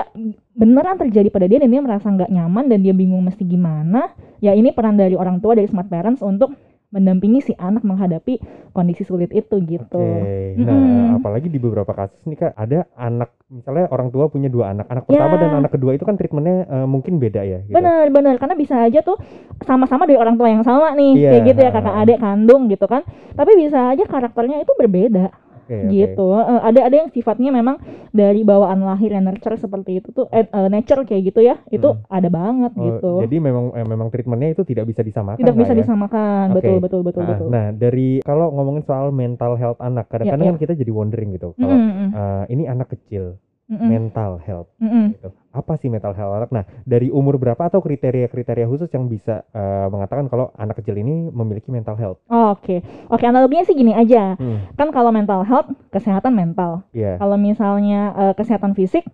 beneran 0.52 1.00
terjadi 1.00 1.28
pada 1.32 1.48
dia 1.48 1.58
dan 1.60 1.72
dia 1.72 1.80
merasa 1.80 2.06
nggak 2.12 2.28
nyaman 2.28 2.68
dan 2.68 2.84
dia 2.84 2.92
bingung 2.92 3.24
mesti 3.24 3.42
gimana. 3.44 4.12
Ya 4.44 4.52
ini 4.52 4.72
peran 4.72 5.00
dari 5.00 5.16
orang 5.16 5.40
tua 5.40 5.56
dari 5.56 5.68
smart 5.68 5.88
parents 5.88 6.20
untuk 6.20 6.52
mendampingi 6.92 7.40
si 7.40 7.52
anak 7.56 7.88
menghadapi 7.88 8.36
kondisi 8.76 9.00
sulit 9.08 9.32
itu 9.32 9.56
gitu. 9.64 9.96
Mm-mm. 9.96 10.60
nah 10.60 11.16
apalagi 11.16 11.48
di 11.48 11.56
beberapa 11.56 11.88
kasus 11.96 12.20
nih 12.28 12.36
kak 12.36 12.52
ada 12.52 12.84
anak 13.00 13.32
misalnya 13.48 13.88
orang 13.88 14.12
tua 14.12 14.28
punya 14.28 14.52
dua 14.52 14.76
anak, 14.76 14.92
anak 14.92 15.08
pertama 15.08 15.40
Ya. 15.40 15.40
dan 15.40 15.50
anak 15.64 15.72
kedua 15.72 15.96
itu 15.96 16.04
kan 16.04 16.20
treatmentnya 16.20 16.68
eh, 16.68 16.84
mungkin 16.84 17.16
beda 17.16 17.40
ya. 17.48 17.64
Gitu. 17.64 17.72
Benar, 17.72 18.12
benar. 18.12 18.36
Karena 18.36 18.52
bisa 18.60 18.76
aja 18.84 19.00
tuh 19.00 19.16
sama-sama 19.64 20.04
dari 20.04 20.20
orang 20.20 20.36
tua 20.36 20.52
yang 20.52 20.60
sama 20.68 20.92
nih, 20.92 21.12
Iya, 21.16 21.30
kayak 21.32 21.42
gitu 21.48 21.60
ya 21.64 21.70
kakak 21.72 21.96
adik 21.96 22.18
kandung 22.20 22.62
gitu 22.68 22.84
kan. 22.84 23.02
Tapi 23.32 23.50
bisa 23.56 23.96
aja 23.96 24.04
karakternya 24.04 24.60
itu 24.60 24.72
berbeda 24.76 25.32
Oke. 25.62 25.78
gitu. 25.94 26.24
Eh, 26.34 26.60
ada 26.62 26.80
ada 26.84 26.96
yang 26.96 27.08
sifatnya 27.08 27.50
memang 27.50 27.78
dari 28.10 28.42
bawaan 28.42 28.82
lahir 28.82 29.10
yang 29.10 29.24
nurture 29.24 29.56
seperti 29.56 30.02
itu 30.02 30.10
tuh, 30.10 30.26
eh, 30.28 30.44
eh, 30.44 30.68
nature 30.68 31.06
kayak 31.06 31.22
gitu 31.32 31.40
ya, 31.40 31.62
itu 31.70 31.86
Hmm. 31.86 32.02
ada 32.08 32.28
banget 32.28 32.72
Oh, 32.74 32.84
gitu. 32.84 33.10
Jadi 33.24 33.36
memang 33.38 33.70
eh, 33.72 33.86
memang 33.86 34.08
treatmentnya 34.10 34.52
itu 34.52 34.62
tidak 34.62 34.84
bisa 34.86 35.00
disamakan. 35.00 35.38
Tidak 35.38 35.54
bisa 35.54 35.72
ya? 35.72 35.78
disamakan, 35.80 36.44
Oke. 36.50 36.56
betul 36.58 36.76
betul 36.80 37.00
betul 37.02 37.22
Ah, 37.22 37.28
betul. 37.30 37.46
Nah 37.48 37.66
dari 37.70 38.08
kalau 38.20 38.50
ngomongin 38.50 38.82
soal 38.82 39.08
mental 39.10 39.54
health 39.54 39.78
anak, 39.78 40.10
kadang-kadang 40.10 40.44
Ya, 40.44 40.52
kan 40.52 40.60
kita 40.60 40.72
jadi 40.74 40.92
wondering 40.92 41.30
gitu. 41.32 41.54
Kalau 41.54 41.72
Mm-mm, 41.72 41.88
mm-mm, 41.88 42.08
eh, 42.12 42.44
ini 42.50 42.64
anak 42.66 42.88
kecil, 42.90 43.38
mm-mm, 43.68 43.88
mental 43.88 44.40
health, 44.42 44.70
mm-mm. 44.82 45.14
gitu. 45.14 45.28
Apa 45.52 45.76
sih 45.76 45.92
mental 45.92 46.16
health 46.16 46.32
anak? 46.32 46.50
Nah 46.50 46.64
dari 46.88 47.12
umur 47.12 47.36
berapa 47.36 47.60
atau 47.60 47.84
kriteria-kriteria 47.84 48.66
khusus 48.66 48.88
yang 48.90 49.06
bisa 49.06 49.44
eh, 49.52 49.86
mengatakan 49.92 50.26
kalau 50.32 50.50
anak 50.56 50.80
kecil 50.80 50.96
ini 50.96 51.28
memiliki 51.28 51.68
mental 51.68 51.94
health? 51.94 52.18
Oke, 52.26 52.80
oke 53.12 53.24
analoginya 53.26 53.68
sih 53.68 53.76
gini 53.76 53.92
aja. 53.92 54.34
Hmm, 54.40 54.72
Kan 54.74 54.90
kalau 54.90 55.12
mental 55.12 55.44
health, 55.44 55.70
kesehatan 55.92 56.32
mental. 56.32 56.82
Iya. 56.96 57.20
Kalau 57.20 57.36
misalnya 57.36 58.00
eh, 58.16 58.34
kesehatan 58.34 58.72
fisik, 58.72 59.04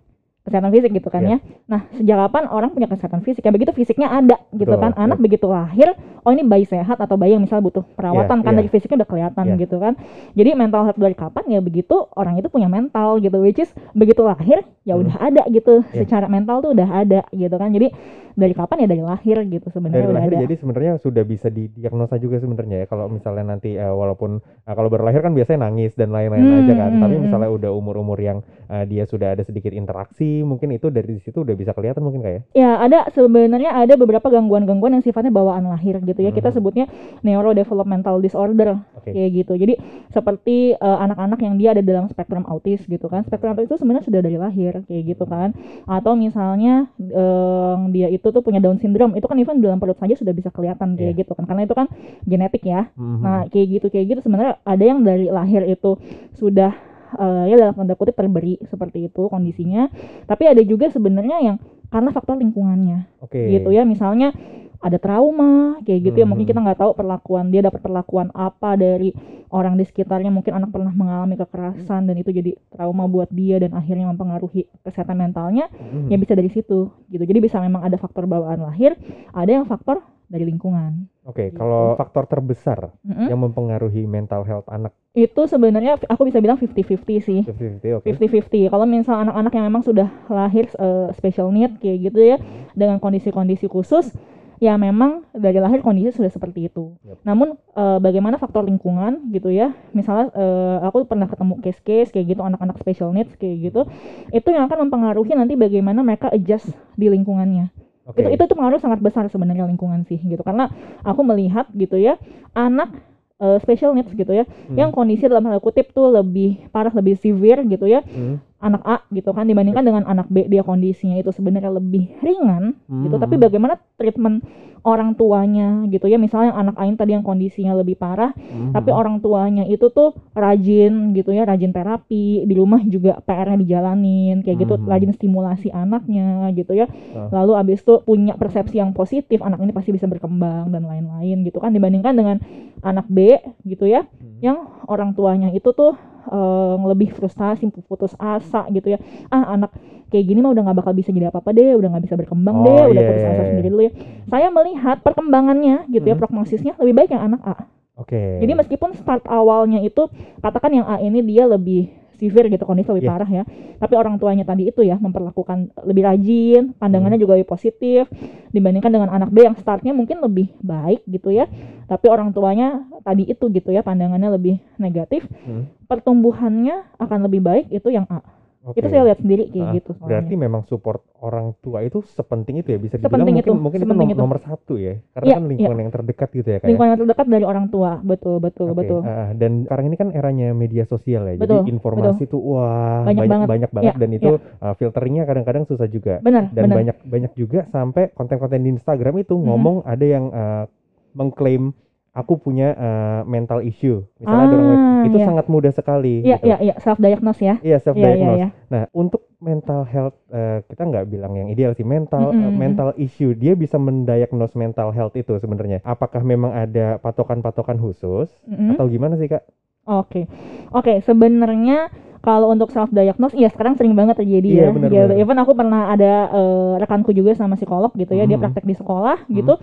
kesehatan 0.49 0.73
fisik 0.73 0.91
gitu 0.91 1.07
kan 1.07 1.21
Iya. 1.21 1.37
ya. 1.37 1.37
Nah, 1.65 1.81
sejak 1.93 2.17
kapan 2.19 2.43
orang 2.49 2.69
punya 2.69 2.89
kesehatan 2.89 3.21
fisik? 3.21 3.39
Ya 3.39 3.53
begitu 3.53 3.69
fisiknya 3.71 4.09
ada 4.09 4.41
gitu 4.51 4.65
Betul, 4.67 4.81
kan. 4.81 4.91
Anak 4.97 5.17
begitu 5.17 5.45
lahir, 5.45 5.93
oh 6.19 6.31
ini 6.31 6.41
bayi 6.41 6.65
sehat 6.65 6.97
atau 6.97 7.13
bayi 7.13 7.37
yang 7.37 7.43
misal 7.43 7.61
butuh 7.61 7.85
perawatan 7.93 8.41
Iya, 8.41 8.45
kan 8.45 8.51
iya. 8.51 8.59
dari 8.59 8.69
fisiknya 8.69 8.97
udah 8.99 9.09
kelihatan 9.09 9.45
Iya. 9.45 9.55
gitu 9.61 9.75
kan. 9.77 9.93
Jadi 10.33 10.49
mental 10.53 10.81
health 10.83 10.97
dari 10.97 11.13
kapan 11.13 11.43
ya 11.47 11.59
begitu 11.59 11.95
orang 12.13 12.35
itu 12.35 12.49
punya 12.49 12.65
mental 12.65 13.17
gitu 13.17 13.37
which 13.37 13.57
is 13.57 13.69
begitu 13.93 14.19
lahir 14.19 14.59
ya 14.83 14.97
Hmm. 14.97 15.05
udah 15.05 15.15
ada 15.21 15.43
gitu. 15.47 15.85
Iya. 15.87 16.03
Secara 16.03 16.25
mental 16.25 16.59
tuh 16.59 16.73
udah 16.73 16.89
ada 16.97 17.21
gitu 17.29 17.53
kan. 17.53 17.69
Jadi 17.69 17.93
dari 18.31 18.55
kapan 18.55 18.77
ya 18.79 18.87
dari 18.87 19.03
lahir 19.03 19.35
gitu 19.43 19.67
sebenarnya 19.67 20.07
udah 20.07 20.15
lahir 20.15 20.31
ada. 20.31 20.41
jadi 20.47 20.55
sebenarnya 20.55 20.93
sudah 20.95 21.23
bisa 21.23 21.51
didiagnosa 21.51 22.15
juga 22.15 22.39
sebenarnya 22.39 22.77
ya 22.79 22.87
kalau 22.87 23.11
misalnya 23.11 23.43
nanti 23.43 23.75
eh, 23.75 23.83
walaupun 23.83 24.39
eh, 24.39 24.73
kalau 24.73 24.87
baru 24.87 25.03
lahir 25.03 25.19
kan 25.19 25.35
biasanya 25.35 25.67
nangis 25.67 25.91
dan 25.93 26.07
lain-lain 26.09 26.39
Hmm, 26.39 26.63
aja 26.63 26.73
kan 26.77 26.91
hmm, 26.93 27.01
tapi 27.03 27.15
hmm. 27.15 27.23
misalnya 27.27 27.49
udah 27.51 27.71
umur-umur 27.75 28.15
yang 28.15 28.39
eh, 28.71 28.87
dia 28.87 29.03
sudah 29.03 29.35
ada 29.35 29.43
sedikit 29.43 29.75
interaksi 29.75 30.38
mungkin 30.41 30.71
itu 30.71 30.87
dari 30.87 31.17
situ 31.19 31.41
udah 31.41 31.53
bisa 31.53 31.71
kelihatan 31.71 32.01
mungkin 32.01 32.21
kayak 32.21 32.41
Ya, 32.51 32.77
ada 32.77 33.07
sebenarnya 33.09 33.71
ada 33.73 33.93
beberapa 33.93 34.27
gangguan-gangguan 34.27 34.93
yang 34.93 35.03
sifatnya 35.03 35.29
bawaan 35.29 35.65
lahir 35.65 35.99
gitu 36.01 36.19
ya. 36.19 36.29
Kita 36.29 36.49
Mhm. 36.49 36.55
sebutnya 36.55 36.85
neurodevelopmental 37.23 38.19
disorder 38.19 38.81
oke 38.93 39.07
kayak 39.07 39.29
gitu. 39.35 39.53
Jadi 39.55 39.73
seperti 40.09 40.57
eh, 40.73 40.97
anak-anak 40.99 41.39
yang 41.39 41.55
dia 41.55 41.71
ada 41.71 41.81
dalam 41.81 42.05
spektrum 42.05 42.43
autis 42.45 42.83
gitu 42.83 43.05
kan. 43.05 43.23
Spektrum 43.23 43.53
autis 43.53 43.67
itu 43.67 43.77
sebenarnya 43.77 44.05
sudah 44.05 44.19
dari 44.19 44.35
lahir 44.35 44.81
kayak 44.83 45.03
gitu 45.07 45.23
kan. 45.23 45.53
Atau 45.85 46.13
misalnya 46.13 46.89
eh, 46.99 47.75
dia 47.89 48.07
itu 48.09 48.25
tuh 48.25 48.41
punya 48.41 48.59
Down 48.59 48.77
syndrome, 48.77 49.13
itu 49.13 49.25
kan 49.25 49.37
even 49.37 49.59
dalam 49.59 49.77
perut 49.77 49.95
saja 49.95 50.13
sudah 50.13 50.31
bisa 50.31 50.49
kelihatan 50.49 50.95
kayak 50.95 51.13
Iya. 51.13 51.19
gitu 51.23 51.31
kan. 51.33 51.45
Karena 51.45 51.61
itu 51.63 51.73
kan 51.73 51.87
genetik 52.25 52.63
ya. 52.63 52.89
Mhm. 52.95 53.19
Nah, 53.21 53.41
kayak 53.47 53.67
gitu 53.69 53.85
kayak 53.87 54.05
gitu 54.07 54.19
sebenarnya 54.21 54.59
ada 54.61 54.83
yang 54.83 54.99
dari 55.01 55.27
lahir 55.29 55.63
itu 55.63 55.95
sudah 56.35 56.73
eh, 57.15 57.43
ya 57.49 57.55
dalam 57.57 57.73
tanda 57.73 57.93
kutip 57.93 58.13
terberi 58.13 58.59
seperti 58.63 59.07
itu 59.07 59.25
kondisinya. 59.25 59.89
Tapi 60.25 60.43
ada 60.45 60.61
juga 60.61 60.87
sebenarnya 60.87 61.41
yang 61.41 61.57
karena 61.89 62.13
faktor 62.13 62.37
lingkungannya 62.37 63.09
oke 63.17 63.33
gitu 63.33 63.73
ya 63.73 63.81
misalnya 63.81 64.29
ada 64.77 64.95
trauma 64.95 65.81
kayak 65.81 66.05
gitu 66.05 66.21
ya 66.21 66.27
mungkin 66.29 66.45
Mhm. 66.45 66.51
kita 66.53 66.59
nggak 66.61 66.79
tahu 66.79 66.91
perlakuan 66.93 67.49
dia 67.49 67.65
dapat 67.65 67.81
perlakuan 67.81 68.29
apa 68.31 68.77
dari 68.77 69.09
orang 69.49 69.73
di 69.73 69.83
sekitarnya 69.83 70.29
mungkin 70.29 70.53
anak 70.53 70.69
pernah 70.69 70.93
mengalami 70.93 71.33
kekerasan 71.33 72.05
dan 72.05 72.13
itu 72.13 72.29
jadi 72.29 72.53
trauma 72.69 73.09
buat 73.09 73.33
dia 73.33 73.57
dan 73.57 73.73
akhirnya 73.73 74.05
mempengaruhi 74.05 74.69
kesehatan 74.85 75.17
mentalnya 75.17 75.65
Mhm. 75.73 76.13
ya 76.13 76.15
bisa 76.15 76.37
dari 76.37 76.47
situ 76.47 76.93
gitu 77.09 77.23
jadi 77.25 77.41
bisa 77.41 77.57
memang 77.57 77.81
ada 77.81 77.97
faktor 77.97 78.29
bawaan 78.29 78.61
lahir 78.61 78.93
ada 79.33 79.49
yang 79.49 79.65
faktor 79.65 80.05
dari 80.29 80.45
lingkungan. 80.45 81.09
Oke 81.25 81.49
kalau 81.51 81.97
faktor 81.97 82.29
terbesar 82.29 82.93
Mm-mm. 83.01 83.27
yang 83.27 83.41
mempengaruhi 83.41 84.05
mental 84.05 84.45
health 84.45 84.69
anak? 84.69 84.93
Itu 85.17 85.49
sebenarnya 85.49 85.97
aku 86.05 86.29
bisa 86.29 86.37
bilang 86.37 86.61
50-50 86.61 87.19
sih. 87.19 87.41
50-50 87.49 87.97
oke. 87.99 88.05
50-50 88.05 88.69
kalau 88.71 88.85
misal 88.85 89.25
anak-anak 89.25 89.51
yang 89.57 89.65
memang 89.67 89.83
sudah 89.83 90.07
lahir 90.29 90.69
eh, 90.77 91.09
special 91.17 91.49
need 91.49 91.81
kayak 91.81 92.13
gitu 92.13 92.19
ya 92.21 92.37
dengan 92.77 93.01
kondisi-kondisi 93.01 93.65
khusus 93.65 94.13
ya 94.59 94.75
memang 94.75 95.23
dari 95.31 95.55
lahir 95.55 95.79
kondisi 95.79 96.11
sudah 96.19 96.27
seperti 96.27 96.67
itu. 96.67 96.93
Yap. 97.07 97.23
namun 97.23 97.55
eh, 97.73 97.99
bagaimana 98.03 98.35
faktor 98.37 98.67
lingkungan 98.67 99.31
gitu 99.33 99.49
ya 99.49 99.73
misalnya 99.95 100.29
eh, 100.35 100.77
aku 100.85 101.07
pernah 101.07 101.25
ketemu 101.25 101.57
case-case 101.63 102.11
kayak 102.13 102.37
gitu 102.37 102.41
anak-anak 102.45 102.77
special 102.77 103.09
needs 103.15 103.33
kayak 103.39 103.71
gitu 103.71 103.81
itu 104.29 104.47
yang 104.51 104.67
akan 104.69 104.87
mempengaruhi 104.87 105.33
nanti 105.33 105.57
bagaimana 105.57 106.05
mereka 106.05 106.29
adjust 106.29 106.69
di 106.99 107.07
lingkungannya 107.07 107.71
oke 108.09 108.19
itu 108.19 108.29
itu 108.33 108.43
tuh 108.43 108.57
pengaruh 108.57 108.81
sangat 108.81 108.99
besar 108.99 109.29
sebenarnya 109.29 109.69
lingkungan 109.69 110.01
sih 110.03 110.17
gitu 110.17 110.41
karena 110.41 110.67
aku 111.05 111.21
melihat 111.21 111.69
gitu 111.71 111.95
ya 111.95 112.17
anak 112.51 112.89
eh, 113.37 113.57
special 113.61 113.93
needs 113.93 114.11
gitu 114.11 114.33
ya 114.33 114.43
Hmm. 114.43 114.75
yang 114.75 114.89
kondisi 114.89 115.25
dalam 115.25 115.45
tanda 115.45 115.61
kutip 115.61 115.93
tuh 115.93 116.09
lebih 116.09 116.67
parah 116.69 116.91
lebih 116.91 117.15
severe 117.15 117.61
gitu 117.63 117.85
ya 117.85 118.01
Hmm. 118.01 118.41
Anak 118.59 118.83
A 118.83 118.97
gitu 119.09 119.31
kan 119.31 119.47
dibandingkan 119.47 119.81
dengan 119.81 120.03
anak 120.03 120.27
B 120.27 120.45
dia 120.45 120.61
kondisinya 120.61 121.15
itu 121.15 121.31
sebenarnya 121.31 121.71
lebih 121.71 122.11
ringan 122.19 122.75
gitu 123.07 123.15
Hmm. 123.15 123.23
tapi 123.23 123.35
bagaimana 123.35 123.79
treatment 123.95 124.43
orang 124.79 125.11
tuanya 125.11 125.83
gitu 125.87 126.07
ya 126.07 126.15
misalnya 126.15 126.55
anak 126.55 126.75
Ain 126.75 126.95
tadi 126.95 127.11
yang 127.11 127.19
kondisinya 127.19 127.75
lebih 127.75 127.95
parah 127.95 128.31
Mhm. 128.31 128.71
tapi 128.71 128.91
orang 128.91 129.19
tuanya 129.19 129.63
itu 129.63 129.87
tuh 129.87 130.15
rajin 130.31 131.11
gitu 131.11 131.31
ya 131.31 131.43
rajin 131.43 131.71
terapi 131.71 132.43
di 132.43 132.53
rumah 132.55 132.79
juga 132.85 133.19
PR-nya 133.19 133.59
dijalanin 133.59 134.39
kayak 134.39 134.57
gitu 134.57 134.79
Mhm. 134.79 134.87
rajin 134.87 135.11
stimulasi 135.11 135.67
anaknya 135.69 136.47
gitu 136.51 136.75
ya 136.75 136.87
Ah. 137.11 137.27
lalu 137.29 137.59
abis 137.59 137.79
itu 137.79 137.99
punya 138.01 138.35
persepsi 138.35 138.79
yang 138.79 138.91
positif 138.91 139.39
anak 139.39 139.59
ini 139.59 139.71
pasti 139.71 139.91
bisa 139.91 140.07
berkembang 140.07 140.71
dan 140.71 140.83
lain-lain 140.83 141.43
gitu 141.43 141.59
kan 141.59 141.71
dibandingkan 141.71 142.15
dengan 142.15 142.37
anak 142.79 143.07
B 143.07 143.35
gitu 143.63 143.83
ya 143.83 144.07
Hmm. 144.07 144.39
yang 144.39 144.57
orang 144.87 145.11
tuanya 145.11 145.51
itu 145.51 145.71
tuh 145.71 145.91
eh, 146.21 146.75
lebih 146.87 147.09
frustasi 147.11 147.67
putus 147.85 148.15
asa 148.15 148.67
gitu 148.69 148.93
ya 148.93 148.99
ah 149.29 149.53
anak 149.53 149.71
kayak 150.09 150.25
gini 150.25 150.41
mah 150.41 150.51
udah 150.51 150.63
nggak 150.65 150.77
bakal 150.81 150.93
bisa 150.93 151.13
jadi 151.13 151.29
apa-apa 151.29 151.53
deh 151.53 151.77
udah 151.77 151.89
nggak 151.93 152.03
bisa 152.03 152.15
berkembang 152.17 152.55
Oh, 152.59 152.65
deh 152.65 152.83
udah 152.89 153.01
iya, 153.01 153.09
putus 153.13 153.21
iya, 153.21 153.29
asa 153.29 153.41
iya. 153.41 153.49
sendiri 153.53 153.67
dulu 153.69 153.83
ya 153.85 153.91
saya 154.25 154.47
melihat 154.49 154.97
perkembangannya 154.99 155.75
gitu 155.87 156.05
ya 156.05 156.15
Hmm. 156.15 156.21
prognosisnya 156.25 156.73
lebih 156.79 156.93
baik 156.97 157.09
yang 157.13 157.23
anak 157.29 157.41
A 157.45 157.55
oke 157.99 158.21
jadi 158.41 158.51
meskipun 158.55 158.95
start 158.95 159.27
awalnya 159.29 159.79
itu 159.79 160.09
katakan 160.39 160.71
yang 160.73 160.87
A 160.87 160.97
ini 160.97 161.21
dia 161.21 161.45
lebih 161.45 161.98
severe 162.19 162.47
gitu 162.47 162.61
kondisi 162.61 162.89
lebih 162.89 163.07
Iya. 163.07 163.11
parah 163.11 163.29
ya 163.31 163.43
tapi 163.75 163.93
orang 163.95 164.15
tuanya 164.15 164.43
tadi 164.43 164.67
itu 164.67 164.81
ya 164.81 164.95
memperlakukan 164.95 165.57
lebih 165.81 166.03
rajin 166.03 166.75
pandangannya 166.75 167.15
Hmm. 167.15 167.23
juga 167.23 167.33
lebih 167.33 167.47
positif 167.47 168.11
dibandingkan 168.49 168.91
dengan 168.91 169.09
anak 169.09 169.29
B 169.29 169.41
yang 169.41 169.55
startnya 169.55 169.91
mungkin 169.91 170.19
lebih 170.19 170.51
baik 170.59 171.07
gitu 171.07 171.31
ya 171.31 171.47
tapi 171.85 172.05
orang 172.05 172.29
tuanya 172.29 172.67
tadi 173.01 173.23
itu 173.25 173.47
gitu 173.47 173.71
ya 173.71 173.79
pandangannya 173.79 174.29
lebih 174.29 174.59
negatif 174.75 175.23
Hmm. 175.41 175.71
pertumbuhannya 175.87 176.83
akan 176.97 177.19
lebih 177.23 177.39
baik 177.39 177.65
itu 177.69 177.89
yang 177.89 178.03
A 178.05 178.19
Oke. 178.61 178.77
itu 178.77 178.87
saya 178.87 179.03
lihat 179.03 179.19
sendiri 179.19 179.43
kayak 179.47 179.63
Ah, 179.63 179.73
gitu 179.73 179.89
soalnya. 179.93 180.09
Berarti 180.11 180.33
memang 180.35 180.61
support 180.63 180.99
orang 181.17 181.55
tua 181.57 181.79
itu 181.79 182.03
sepenting 182.03 182.59
itu 182.59 182.69
ya 182.69 182.77
bisa 182.77 182.95
dibilang 182.95 183.07
Sepenting 183.23 183.35
mungkin 183.37 183.47
itu, 183.47 183.53
mungkin 183.57 183.79
itu 183.79 183.87
nom- 183.89 184.03
itu. 184.05 184.19
nomor 184.19 184.37
satu 184.37 184.73
ya 184.75 184.93
karena 185.09 185.25
Iya, 185.25 185.33
kan 185.33 185.43
lingkungan 185.45 185.77
yang 185.79 185.91
terdekat 185.91 186.29
gitu 186.29 186.43
ya 186.45 186.57
kayak. 186.57 186.69
lingkungan 186.69 186.89
yang 186.89 186.99
terdekat 186.99 187.25
dari 187.29 187.45
orang 187.45 187.65
tua 187.67 187.91
betul 188.01 188.35
betul 188.37 188.67
Oke, 188.69 188.77
betul 188.77 188.99
ah, 189.01 189.31
dan 189.33 189.63
sekarang 189.63 189.85
ini 189.85 189.95
kan 189.95 190.09
eranya 190.11 190.47
media 190.53 190.83
sosial 190.83 191.23
ya. 191.25 191.35
Betul, 191.35 191.63
jadi 191.63 191.71
informasi 191.71 192.23
tuh 192.25 192.41
wah 192.41 193.01
Banyak 193.01 193.15
banyak 193.17 193.29
banget. 193.29 193.47
banyak 193.47 193.71
banget 193.71 193.87
Iya, 193.87 193.93
dan 193.97 194.09
itu 194.11 194.31
uh, 194.35 194.73
filteringnya 194.75 195.23
kadang-kadang 195.23 195.63
susah 195.63 195.87
juga. 195.87 196.19
benar 196.19 196.51
Dan 196.51 196.63
benar 196.65 196.75
banyak 196.77 196.97
banyak 197.05 197.31
juga 197.33 197.63
sampai 197.65 198.11
konten-konten 198.11 198.59
di 198.59 198.69
Instagram 198.71 199.15
itu 199.17 199.33
Mhm. 199.33 199.43
ngomong 199.45 199.75
ada 199.83 200.03
yang 200.03 200.25
uh, 200.29 200.63
mengklaim 201.11 201.71
aku 202.11 202.37
punya 202.37 202.73
uh, 202.73 203.21
mental 203.23 203.61
issue. 203.61 204.01
Misalnya 204.17 204.45
ada 204.49 204.57
orang 204.57 204.79
Ah, 204.79 205.07
itu 205.07 205.17
iya. 205.17 205.25
sangat 205.31 205.45
mudah 205.47 205.71
sekali 205.71 206.19
iya 206.21 206.35
gitu. 206.35 206.47
iya 206.51 206.57
iya 206.59 206.75
self 206.83 206.99
diagnose 206.99 207.39
ya 207.39 207.55
Iya 207.61 207.77
self 207.79 207.95
iya 207.95 208.09
iya 208.09 208.15
diagnose. 208.15 208.39
iya 208.39 208.47
Nah, 208.67 208.83
untuk 208.91 209.21
mental 209.39 209.87
health 209.87 210.17
eh, 210.27 210.59
kita 210.67 210.83
nggak 210.83 211.05
bilang 211.07 211.31
yang 211.33 211.47
ideal 211.47 211.71
sih 211.71 211.87
mental 211.87 212.35
Mm-mm. 212.35 212.43
eh, 212.43 212.53
mental 212.53 212.89
issue 212.99 213.31
dia 213.31 213.55
bisa 213.55 213.79
mendiagnose 213.79 214.59
mental 214.59 214.91
health 214.91 215.15
itu 215.15 215.39
sebenarnya. 215.39 215.79
Apakah 215.81 216.19
memang 216.21 216.51
ada 216.51 216.99
patokan-patokan 216.99 217.79
khusus 217.79 218.27
Mm-mm. 218.43 218.75
atau 218.75 218.85
gimana 218.91 219.15
sih 219.15 219.31
kak? 219.31 219.47
Oke, 219.87 220.27
oke. 220.69 220.99
Sebenarnya 221.01 221.87
kalau 222.19 222.51
untuk 222.51 222.69
self 222.69 222.91
diagnose, 222.91 223.31
ya 223.33 223.47
sekarang 223.47 223.79
sering 223.79 223.95
banget 223.95 224.19
terjadi 224.19 224.45
Iya, 224.45 224.63
ya. 224.67 224.75
benar, 224.75 224.89
Gitu. 224.91 225.13
Even 225.23 225.37
aku 225.39 225.55
pernah 225.55 225.87
ada 225.89 226.13
eh, 226.29 226.73
rekanku 226.83 227.15
juga 227.15 227.31
sama 227.33 227.55
psikolog 227.55 227.89
gitu 227.95 228.11
ya, 228.11 228.27
dia 228.27 228.35
Mhm. 228.35 228.43
praktek 228.43 228.67
di 228.67 228.75
sekolah 228.75 229.23
gitu. 229.31 229.55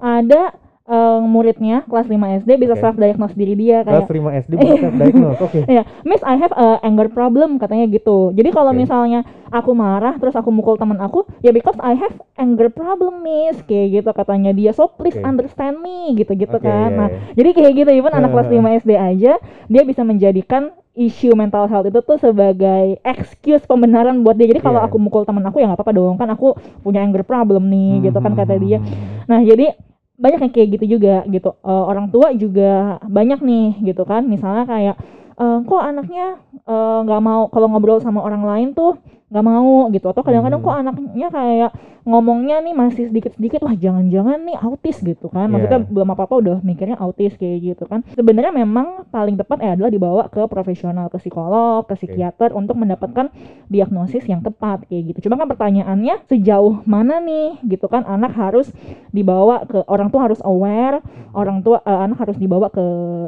Ada 0.00 0.56
eh, 0.88 1.18
muridnya 1.20 1.84
kelas 1.84 2.08
5 2.08 2.16
SD 2.40 2.50
bisa 2.56 2.74
Oke. 2.74 2.82
self 2.82 2.96
diagnose 2.96 3.36
diri 3.36 3.54
dia 3.54 3.84
Kelas 3.84 4.08
kayak 4.08 4.16
5 4.16 4.40
SD 4.40 4.52
bisa 4.56 4.74
self 4.82 4.94
diagnose. 4.96 5.40
Oke. 5.44 5.60
Iya, 5.68 5.82
Miss 6.02 6.24
I 6.24 6.34
have 6.40 6.54
a 6.56 6.80
anger 6.80 7.12
problem 7.12 7.60
katanya 7.60 7.84
gitu. 7.86 8.32
Jadi 8.32 8.48
kalau 8.50 8.72
Oke. 8.72 8.80
misalnya 8.82 9.20
aku 9.48 9.72
marah 9.72 10.16
terus 10.16 10.32
aku 10.32 10.48
mukul 10.48 10.76
teman 10.76 10.96
aku, 10.98 11.28
ya 11.40 11.52
because 11.52 11.76
I 11.80 11.92
have 11.92 12.16
anger 12.36 12.72
problem, 12.72 13.20
Miss, 13.20 13.60
kayak 13.64 14.00
gitu 14.00 14.10
katanya 14.12 14.52
dia. 14.52 14.72
So 14.72 14.88
please 14.88 15.16
Oke. 15.16 15.24
understand 15.24 15.80
me 15.80 16.16
gitu-gitu 16.16 16.56
Oke, 16.56 16.64
kan. 16.64 16.90
iya, 16.90 16.96
Nah, 16.96 17.08
iya. 17.12 17.20
jadi 17.36 17.50
kayak 17.52 17.72
gitu 17.84 17.90
even 17.92 18.12
anak 18.16 18.32
kelas 18.32 18.48
Heeh. 18.48 18.60
5 18.64 18.80
SD 18.80 18.90
aja 18.96 19.32
dia 19.68 19.82
bisa 19.84 20.02
menjadikan 20.02 20.72
isu 20.98 21.30
mental 21.38 21.70
health 21.70 21.86
itu 21.86 22.02
tuh 22.02 22.18
sebagai 22.18 22.98
excuse 23.06 23.62
pembenaran 23.62 24.26
buat 24.26 24.34
dia. 24.34 24.50
Jadi 24.50 24.58
kalau 24.58 24.82
Iya. 24.82 24.90
aku 24.90 24.96
mukul 24.98 25.22
teman 25.22 25.46
aku 25.46 25.62
ya 25.62 25.70
nggak 25.70 25.78
apa-apa 25.78 25.94
dong 25.94 26.18
kan 26.18 26.26
aku 26.34 26.58
punya 26.82 27.06
anger 27.06 27.22
problem 27.22 27.70
nih 27.70 28.10
gitu 28.10 28.18
kan 28.18 28.34
kata 28.34 28.58
dia. 28.58 28.82
Hmm. 28.82 29.22
Nah, 29.30 29.38
jadi 29.38 29.78
banyak 30.18 30.40
yang 30.42 30.52
kayak 30.52 30.68
gitu 30.76 30.98
juga 30.98 31.22
gitu. 31.30 31.54
Eh, 31.62 31.84
orang 31.90 32.10
tua 32.10 32.34
juga 32.34 32.98
banyak 33.06 33.40
nih 33.40 33.66
gitu 33.94 34.02
kan. 34.02 34.26
Misalnya 34.26 34.66
kayak 34.66 34.96
eh, 35.38 35.58
kok 35.62 35.82
anaknya 35.82 36.42
eh, 36.66 36.98
nggak 37.06 37.22
mau 37.22 37.46
kalau 37.48 37.66
ngobrol 37.70 38.02
sama 38.02 38.20
orang 38.20 38.42
lain 38.42 38.68
tuh 38.74 38.98
nggak 39.28 39.44
mau 39.44 39.92
gitu. 39.92 40.06
Atau 40.08 40.24
kadang-kadang 40.24 40.60
Hmm. 40.60 40.68
kok 40.68 40.76
anaknya 40.80 41.28
kayak 41.28 41.70
ngomongnya 42.08 42.64
nih 42.64 42.72
masih 42.72 43.12
sedikit-sedikit 43.12 43.60
wah 43.60 43.76
jangan-jangan 43.76 44.40
nih 44.40 44.56
autis 44.56 44.96
gitu 45.04 45.28
kan. 45.28 45.52
Maksudnya 45.52 45.84
Iya. 45.84 45.92
belum 45.92 46.08
apa-apa 46.16 46.34
udah 46.40 46.56
mikirnya 46.64 46.96
autis 46.96 47.36
kayak 47.36 47.58
gitu 47.60 47.84
kan. 47.84 48.00
Sebenarnya 48.16 48.48
memang 48.48 49.04
paling 49.12 49.36
tepat 49.36 49.60
ya 49.60 49.76
adalah 49.76 49.92
dibawa 49.92 50.22
ke 50.32 50.40
profesional, 50.48 51.12
ke 51.12 51.20
psikolog, 51.20 51.84
ke 51.84 52.00
psikiater 52.00 52.56
untuk 52.56 52.80
mendapatkan 52.80 53.28
diagnosis 53.68 54.24
yang 54.24 54.40
tepat 54.40 54.88
kayak 54.88 55.12
gitu. 55.12 55.28
Cuma 55.28 55.36
kan 55.36 55.52
pertanyaannya 55.52 56.24
sejauh 56.24 56.80
mana 56.88 57.20
nih 57.20 57.60
gitu 57.68 57.84
kan 57.92 58.08
anak 58.08 58.32
harus 58.32 58.72
dibawa 59.12 59.68
ke 59.68 59.84
orang 59.84 60.08
tua 60.08 60.24
harus 60.24 60.40
aware, 60.40 61.04
orang 61.36 61.60
tua 61.60 61.84
eh, 61.84 62.00
anak 62.08 62.24
harus 62.24 62.40
dibawa 62.40 62.72
ke 62.72 62.84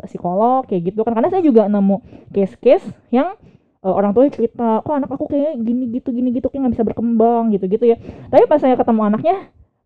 psikolog 0.08 0.64
kayak 0.64 0.88
gitu 0.88 1.04
kan. 1.04 1.12
Karena 1.12 1.28
saya 1.28 1.44
juga 1.44 1.68
nemu 1.68 2.00
case-case 2.32 2.88
yang 3.12 3.36
eh, 3.80 3.92
orang 3.92 4.12
tua 4.12 4.28
cerita, 4.28 4.84
kok 4.84 4.94
anak 4.94 5.10
aku 5.10 5.26
kayak 5.30 5.56
gini 5.60 5.88
gitu 5.92 6.12
gini 6.12 6.28
gitu 6.34 6.46
kayak 6.52 6.68
nggak 6.68 6.74
bisa 6.76 6.84
berkembang 6.86 7.54
gitu 7.54 7.64
gitu 7.68 7.84
ya. 7.88 7.96
Tapi 8.28 8.44
pas 8.46 8.60
saya 8.60 8.76
ketemu 8.76 9.00
anaknya 9.08 9.36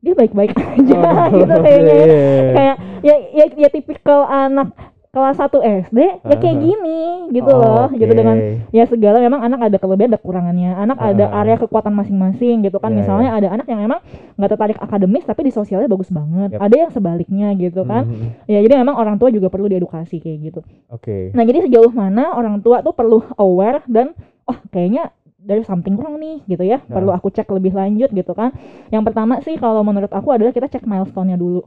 dia 0.04 0.12
baik-baik 0.12 0.52
aja 0.76 1.00
gitu 1.32 1.54
kayaknya 1.64 1.94
ya. 1.94 2.04
Iya. 2.04 2.52
kayak 2.52 2.76
ya 3.00 3.14
ya, 3.32 3.44
ya 3.56 3.68
tipikal 3.72 4.28
anak 4.28 4.68
kelas 5.14 5.38
1 5.38 5.62
SD 5.86 5.98
ya 6.20 6.36
kayak 6.36 6.56
gini 6.58 7.00
gitu 7.30 7.46
Oh, 7.46 7.56
loh 7.56 7.86
gitu 7.90 8.06
oke. 8.06 8.18
dengan 8.18 8.36
ya 8.68 8.84
segala 8.84 9.16
memang 9.18 9.40
anak 9.40 9.60
ada 9.62 9.76
kelebihan 9.78 10.10
ada 10.10 10.18
kekurangannya 10.18 10.70
anak 10.74 10.98
ada 10.98 11.24
Ah. 11.26 11.40
area 11.40 11.56
kekuatan 11.56 11.94
masing-masing 11.94 12.60
gitu 12.60 12.76
kan 12.76 12.90
Iya, 12.90 12.98
misalnya 12.98 13.30
ada 13.32 13.48
anak 13.50 13.66
yang 13.66 13.80
memang 13.80 14.02
nggak 14.34 14.50
tertarik 14.50 14.76
akademis 14.76 15.22
tapi 15.22 15.40
di 15.42 15.52
sosialnya 15.52 15.86
bagus 15.86 16.10
banget 16.10 16.52
Yap. 16.52 16.60
ada 16.60 16.76
yang 16.76 16.90
sebaliknya 16.90 17.48
gitu 17.54 17.82
kan 17.84 18.02
Mhm. 18.04 18.28
ya 18.44 18.58
jadi 18.58 18.74
memang 18.76 18.94
orang 18.94 19.16
tua 19.16 19.30
juga 19.30 19.46
perlu 19.46 19.66
diedukasi 19.66 20.18
kayak 20.18 20.38
gitu 20.42 20.60
Oke. 20.90 21.30
nah 21.30 21.42
jadi 21.42 21.64
sejauh 21.64 21.88
mana 21.90 22.34
orang 22.34 22.58
tua 22.58 22.82
tuh 22.82 22.90
perlu 22.90 23.22
aware 23.34 23.86
dan 23.86 24.12
oh 24.44 24.58
kayaknya 24.68 25.14
dari 25.36 25.60
something 25.60 25.92
wrong 25.94 26.16
nih 26.16 26.40
gitu 26.48 26.64
ya. 26.64 26.80
Nah. 26.80 26.96
Perlu 26.96 27.12
aku 27.12 27.28
cek 27.28 27.44
lebih 27.52 27.76
lanjut 27.76 28.08
gitu 28.08 28.32
kan. 28.32 28.56
Yang 28.88 29.12
pertama 29.12 29.44
sih 29.44 29.60
kalau 29.60 29.84
menurut 29.84 30.08
aku 30.08 30.32
adalah 30.32 30.56
kita 30.56 30.72
cek 30.72 30.88
milestone-nya 30.88 31.36
dulu. 31.36 31.60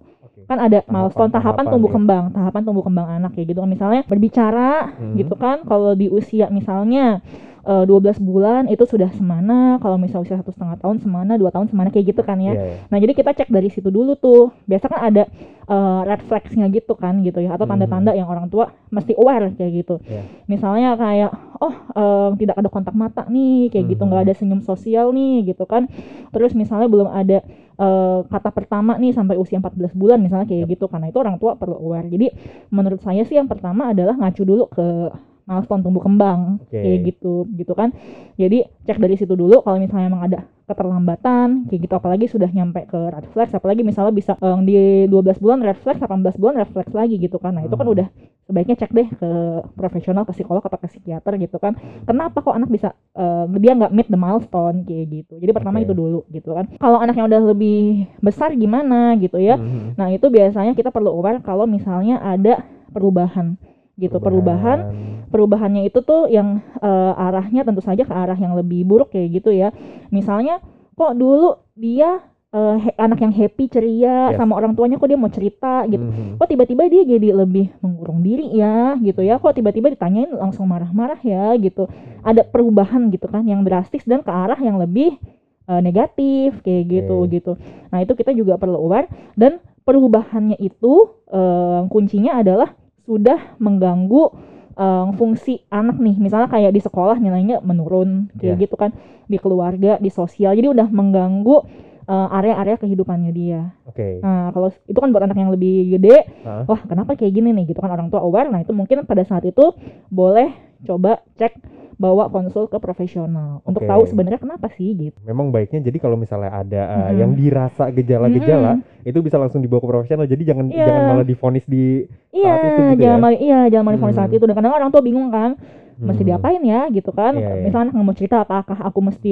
Kan 0.48 0.58
ada 0.58 0.80
Tahapan- 0.80 0.92
milestone 0.96 1.28
tahapan 1.30 1.44
tahapan 1.60 1.66
tumbuh 1.70 1.90
ya. 1.92 1.96
kembang, 1.96 2.24
tahapan 2.32 2.62
tumbuh 2.64 2.84
kembang 2.84 3.08
anak 3.12 3.32
ya 3.36 3.44
gitu 3.44 3.60
kan. 3.60 3.70
Misalnya 3.70 4.02
berbicara 4.08 4.72
Mhm. 4.96 5.14
gitu 5.20 5.36
kan. 5.36 5.58
Kalau 5.62 5.92
di 5.92 6.08
usia 6.08 6.48
misalnya 6.48 7.20
eh, 7.68 7.84
12 7.84 8.18
bulan 8.18 8.72
itu 8.72 8.88
sudah 8.88 9.12
semana, 9.12 9.76
kalau 9.78 10.00
misalnya 10.00 10.24
usia 10.24 10.38
satu 10.40 10.56
setengah 10.56 10.80
tahun 10.80 11.04
semana, 11.04 11.36
dua 11.36 11.52
tahun 11.52 11.68
semana 11.68 11.92
kayak 11.92 12.16
gitu 12.16 12.22
kan 12.24 12.40
ya. 12.40 12.56
Iya, 12.56 12.64
iya. 12.64 12.76
Nah 12.88 12.98
jadi 12.98 13.12
kita 13.12 13.32
cek 13.36 13.50
dari 13.52 13.68
situ 13.68 13.92
dulu 13.92 14.16
tuh. 14.16 14.56
Biasa 14.66 14.88
kan 14.88 15.02
ada 15.04 15.24
eh, 15.68 16.02
red 16.08 16.24
flags-nya 16.24 16.72
gitu 16.72 16.96
kan 16.96 17.20
gitu 17.22 17.44
ya, 17.44 17.52
atau 17.52 17.68
Mhm. 17.68 17.72
tanda-tanda 17.76 18.12
yang 18.16 18.32
orang 18.32 18.48
tua 18.48 18.72
mesti 18.88 19.12
aware 19.20 19.52
kayak 19.52 19.72
gitu. 19.84 19.96
Iya. 20.08 20.24
Misalnya 20.48 20.96
kayak 20.96 21.32
oh 21.60 21.76
eh, 21.92 22.30
tidak 22.40 22.56
ada 22.56 22.70
kontak 22.72 22.96
mata 22.96 23.28
nih 23.28 23.68
kayak 23.68 23.92
gitu, 23.92 24.04
Mhm. 24.04 24.10
nggak 24.10 24.24
ada 24.24 24.34
senyum 24.34 24.62
sosial 24.64 25.12
nih 25.12 25.52
gitu 25.52 25.68
kan. 25.68 25.92
Terus 26.32 26.56
misalnya 26.56 26.88
belum 26.88 27.12
ada 27.12 27.44
eh, 27.78 28.20
kata 28.26 28.50
pertama 28.56 28.96
nih 28.96 29.12
sampai 29.12 29.36
usia 29.36 29.60
14 29.60 29.92
bulan 29.94 30.18
misalnya 30.18 30.48
kayak 30.48 30.72
gitu 30.72 30.88
karena 30.88 31.12
itu 31.12 31.20
orang 31.20 31.36
tua 31.38 31.54
perlu 31.54 31.76
aware. 31.78 32.08
Jadi 32.08 32.32
menurut 32.72 33.04
saya 33.04 33.22
sih 33.22 33.36
yang 33.36 33.46
pertama 33.46 33.92
adalah 33.92 34.16
ngacu 34.16 34.42
dulu 34.42 34.66
ke 34.72 35.12
milestone 35.48 35.82
tumbuh 35.82 36.04
kembang 36.04 36.60
Oke. 36.60 36.76
kayak 36.76 37.00
gitu 37.08 37.48
gitu 37.56 37.72
kan. 37.72 37.96
Jadi 38.36 38.68
cek 38.84 39.00
dari 39.00 39.16
situ 39.16 39.34
dulu 39.34 39.64
kalau 39.64 39.80
misalnya 39.80 40.08
emang 40.08 40.24
ada 40.24 40.40
keterlambatan 40.68 41.66
kayak 41.66 41.88
gitu 41.88 41.94
apalagi 41.96 42.26
sudah 42.28 42.52
nyampe 42.52 42.84
ke 42.86 43.00
red 43.08 43.26
flags 43.32 43.56
apalagi 43.56 43.82
misalnya 43.82 44.12
bisa 44.12 44.36
eh, 44.36 44.58
di 44.62 44.76
12 45.08 45.40
bulan 45.40 45.64
red 45.64 45.80
flags 45.80 45.98
18 45.98 46.36
bulan 46.36 46.60
red 46.60 46.70
flags 46.70 46.92
lagi 46.92 47.16
gitu 47.16 47.40
kan. 47.40 47.56
Nah, 47.56 47.64
itu 47.64 47.74
kan 47.74 47.88
Hmm. 47.88 47.96
udah 47.96 48.08
sebaiknya 48.44 48.76
cek 48.76 48.92
deh 48.92 49.08
ke 49.10 49.30
profesional 49.76 50.24
ke 50.24 50.32
psikolog 50.32 50.64
atau 50.64 50.80
ke 50.80 50.88
psikiater 50.88 51.36
gitu 51.36 51.60
kan 51.60 51.76
kenapa 52.04 52.40
kok 52.40 52.56
anak 52.56 52.72
bisa 52.72 52.96
eh, 53.12 53.44
dia 53.60 53.76
nggak 53.76 53.92
meet 53.92 54.08
the 54.08 54.16
milestone 54.16 54.88
kayak 54.88 55.04
gitu 55.12 55.36
jadi 55.36 55.52
pertama 55.52 55.80
Oke. 55.80 55.84
itu 55.84 55.92
dulu 55.92 56.24
gitu 56.32 56.56
kan 56.56 56.64
kalau 56.80 56.96
anaknya 56.96 57.28
udah 57.28 57.42
lebih 57.44 58.08
besar 58.24 58.56
gimana 58.56 59.20
gitu 59.20 59.36
ya 59.36 59.60
Mhm. 59.60 60.00
nah 60.00 60.08
itu 60.08 60.32
biasanya 60.32 60.80
kita 60.80 60.96
perlu 60.96 61.12
aware 61.12 61.44
kalau 61.44 61.68
misalnya 61.68 62.24
ada 62.24 62.64
perubahan 62.92 63.60
gitu 64.00 64.16
perubahan 64.16 64.80
perubahannya 65.28 65.84
itu 65.84 66.00
tuh 66.02 66.26
yang 66.28 66.60
eh, 66.80 67.14
arahnya 67.16 67.62
tentu 67.62 67.80
saja 67.80 68.02
ke 68.02 68.12
arah 68.12 68.36
yang 68.36 68.54
lebih 68.54 68.84
buruk 68.84 69.12
kayak 69.12 69.38
gitu 69.38 69.52
ya 69.52 69.70
misalnya 70.10 70.60
kok 70.94 71.14
dulu 71.14 71.62
dia 71.74 72.24
he- 72.58 72.96
anak 72.98 73.22
yang 73.22 73.30
happy 73.30 73.70
ceria 73.70 74.34
Yes. 74.34 74.40
sama 74.40 74.58
orang 74.58 74.74
tuanya 74.74 74.98
kok 74.98 75.06
dia 75.06 75.20
mau 75.20 75.30
cerita 75.30 75.86
gitu 75.86 76.02
Mhm. 76.02 76.42
kok 76.42 76.48
tiba-tiba 76.48 76.90
dia 76.90 77.04
jadi 77.06 77.38
lebih 77.38 77.70
mengurung 77.80 78.26
diri 78.26 78.50
ya 78.50 78.98
gitu 78.98 79.22
ya 79.22 79.38
kok 79.38 79.54
tiba-tiba 79.54 79.94
ditanyain 79.94 80.32
langsung 80.34 80.66
marah-marah 80.66 81.22
ya 81.22 81.54
gitu 81.56 81.86
ada 82.24 82.42
perubahan 82.42 83.14
gitu 83.14 83.30
kan 83.30 83.46
yang 83.46 83.62
drastis 83.62 84.02
dan 84.04 84.26
ke 84.26 84.32
arah 84.32 84.58
yang 84.58 84.82
lebih 84.82 85.20
eh, 85.68 85.82
negatif 85.84 86.64
kayak 86.64 86.84
gitu 86.90 87.16
Oke. 87.22 87.30
gitu 87.36 87.52
nah 87.94 88.02
itu 88.02 88.16
kita 88.16 88.34
juga 88.34 88.58
perlu 88.58 88.80
aware 88.80 89.06
dan 89.38 89.62
perubahannya 89.86 90.58
itu 90.58 90.94
eh, 91.30 91.82
kuncinya 91.94 92.42
adalah 92.42 92.74
sudah 93.06 93.60
mengganggu 93.62 94.34
eh, 94.78 95.06
fungsi 95.14 95.66
anak 95.68 95.98
nih 95.98 96.16
misalnya 96.16 96.48
kayak 96.48 96.70
di 96.70 96.80
sekolah 96.80 97.18
nilainya 97.18 97.60
menurun 97.60 98.30
kayak 98.34 98.56
Ya. 98.56 98.62
gitu 98.62 98.76
kan 98.76 98.94
di 99.26 99.36
keluarga 99.36 99.98
di 99.98 100.08
sosial 100.08 100.54
jadi 100.54 100.70
udah 100.70 100.88
mengganggu 100.88 101.58
eh, 102.06 102.28
area-area 102.32 102.78
kehidupannya 102.78 103.32
dia 103.32 103.74
Oke. 103.84 104.22
Nah, 104.22 104.52
kalau 104.52 104.70
itu 104.86 104.96
kan 104.96 105.10
buat 105.10 105.24
anak 105.24 105.36
yang 105.36 105.50
lebih 105.50 105.76
gede, 105.92 106.24
Hah? 106.44 106.64
wah 106.64 106.80
kenapa 106.84 107.16
kayak 107.16 107.34
gini 107.34 107.50
nih 107.52 107.74
gitu 107.74 107.80
kan 107.80 107.90
orang 107.90 108.08
tua 108.08 108.22
aware. 108.22 108.46
Nah, 108.46 108.62
itu 108.62 108.70
mungkin 108.70 109.02
pada 109.04 109.26
saat 109.26 109.42
itu 109.42 109.74
boleh 110.08 110.54
coba 110.84 111.12
cek 111.36 111.54
bawa 111.96 112.30
konsul 112.30 112.70
ke 112.70 112.78
profesional 112.78 113.66
untuk 113.66 113.82
Oke. 113.82 113.90
tahu 113.90 114.06
sebenarnya 114.06 114.38
kenapa 114.38 114.70
sih 114.70 114.94
gitu. 114.94 115.18
Memang 115.24 115.50
baiknya 115.50 115.82
jadi 115.82 115.98
kalau 115.98 116.14
misalnya 116.14 116.54
ada 116.54 116.82
uh, 116.86 117.10
Mhm. 117.10 117.18
yang 117.18 117.32
dirasa 117.34 117.90
gejala-gejala 117.90 118.78
Mm-mm. 118.78 119.02
itu 119.04 119.18
bisa 119.20 119.36
langsung 119.36 119.60
dibawa 119.60 119.82
ke 119.82 119.90
profesional. 119.90 120.26
Jadi 120.26 120.46
jangan 120.46 120.70
Iya. 120.70 120.86
jangan 120.86 121.04
malah 121.08 121.26
divonis 121.26 121.66
di 121.66 122.06
Iya, 122.30 122.46
Saat 122.48 122.62
itu 122.64 122.82
gitu 122.94 123.02
jangan 123.02 123.18
ya? 123.18 123.24
malah 123.24 123.38
iya 123.40 123.60
jangan 123.68 123.84
malah 123.84 123.98
difonis 123.98 124.16
saat 124.16 124.30
Hmm. 124.30 124.38
itu. 124.38 124.46
Dan 124.46 124.56
kadang 124.56 124.74
orang 124.74 124.90
tua 124.90 125.02
bingung 125.02 125.30
kan, 125.30 125.58
mesti 125.98 126.22
Mhm. 126.22 126.30
diapain 126.30 126.62
ya 126.62 126.82
gitu 126.88 127.10
kan. 127.10 127.34
Iya, 127.34 127.50
iya. 127.50 127.64
Misalnya 127.66 127.84
anak 127.84 127.94
nggak 127.98 128.06
mau 128.06 128.14
cerita, 128.14 128.36
apakah 128.40 128.78
aku 128.80 129.00
mesti 129.02 129.32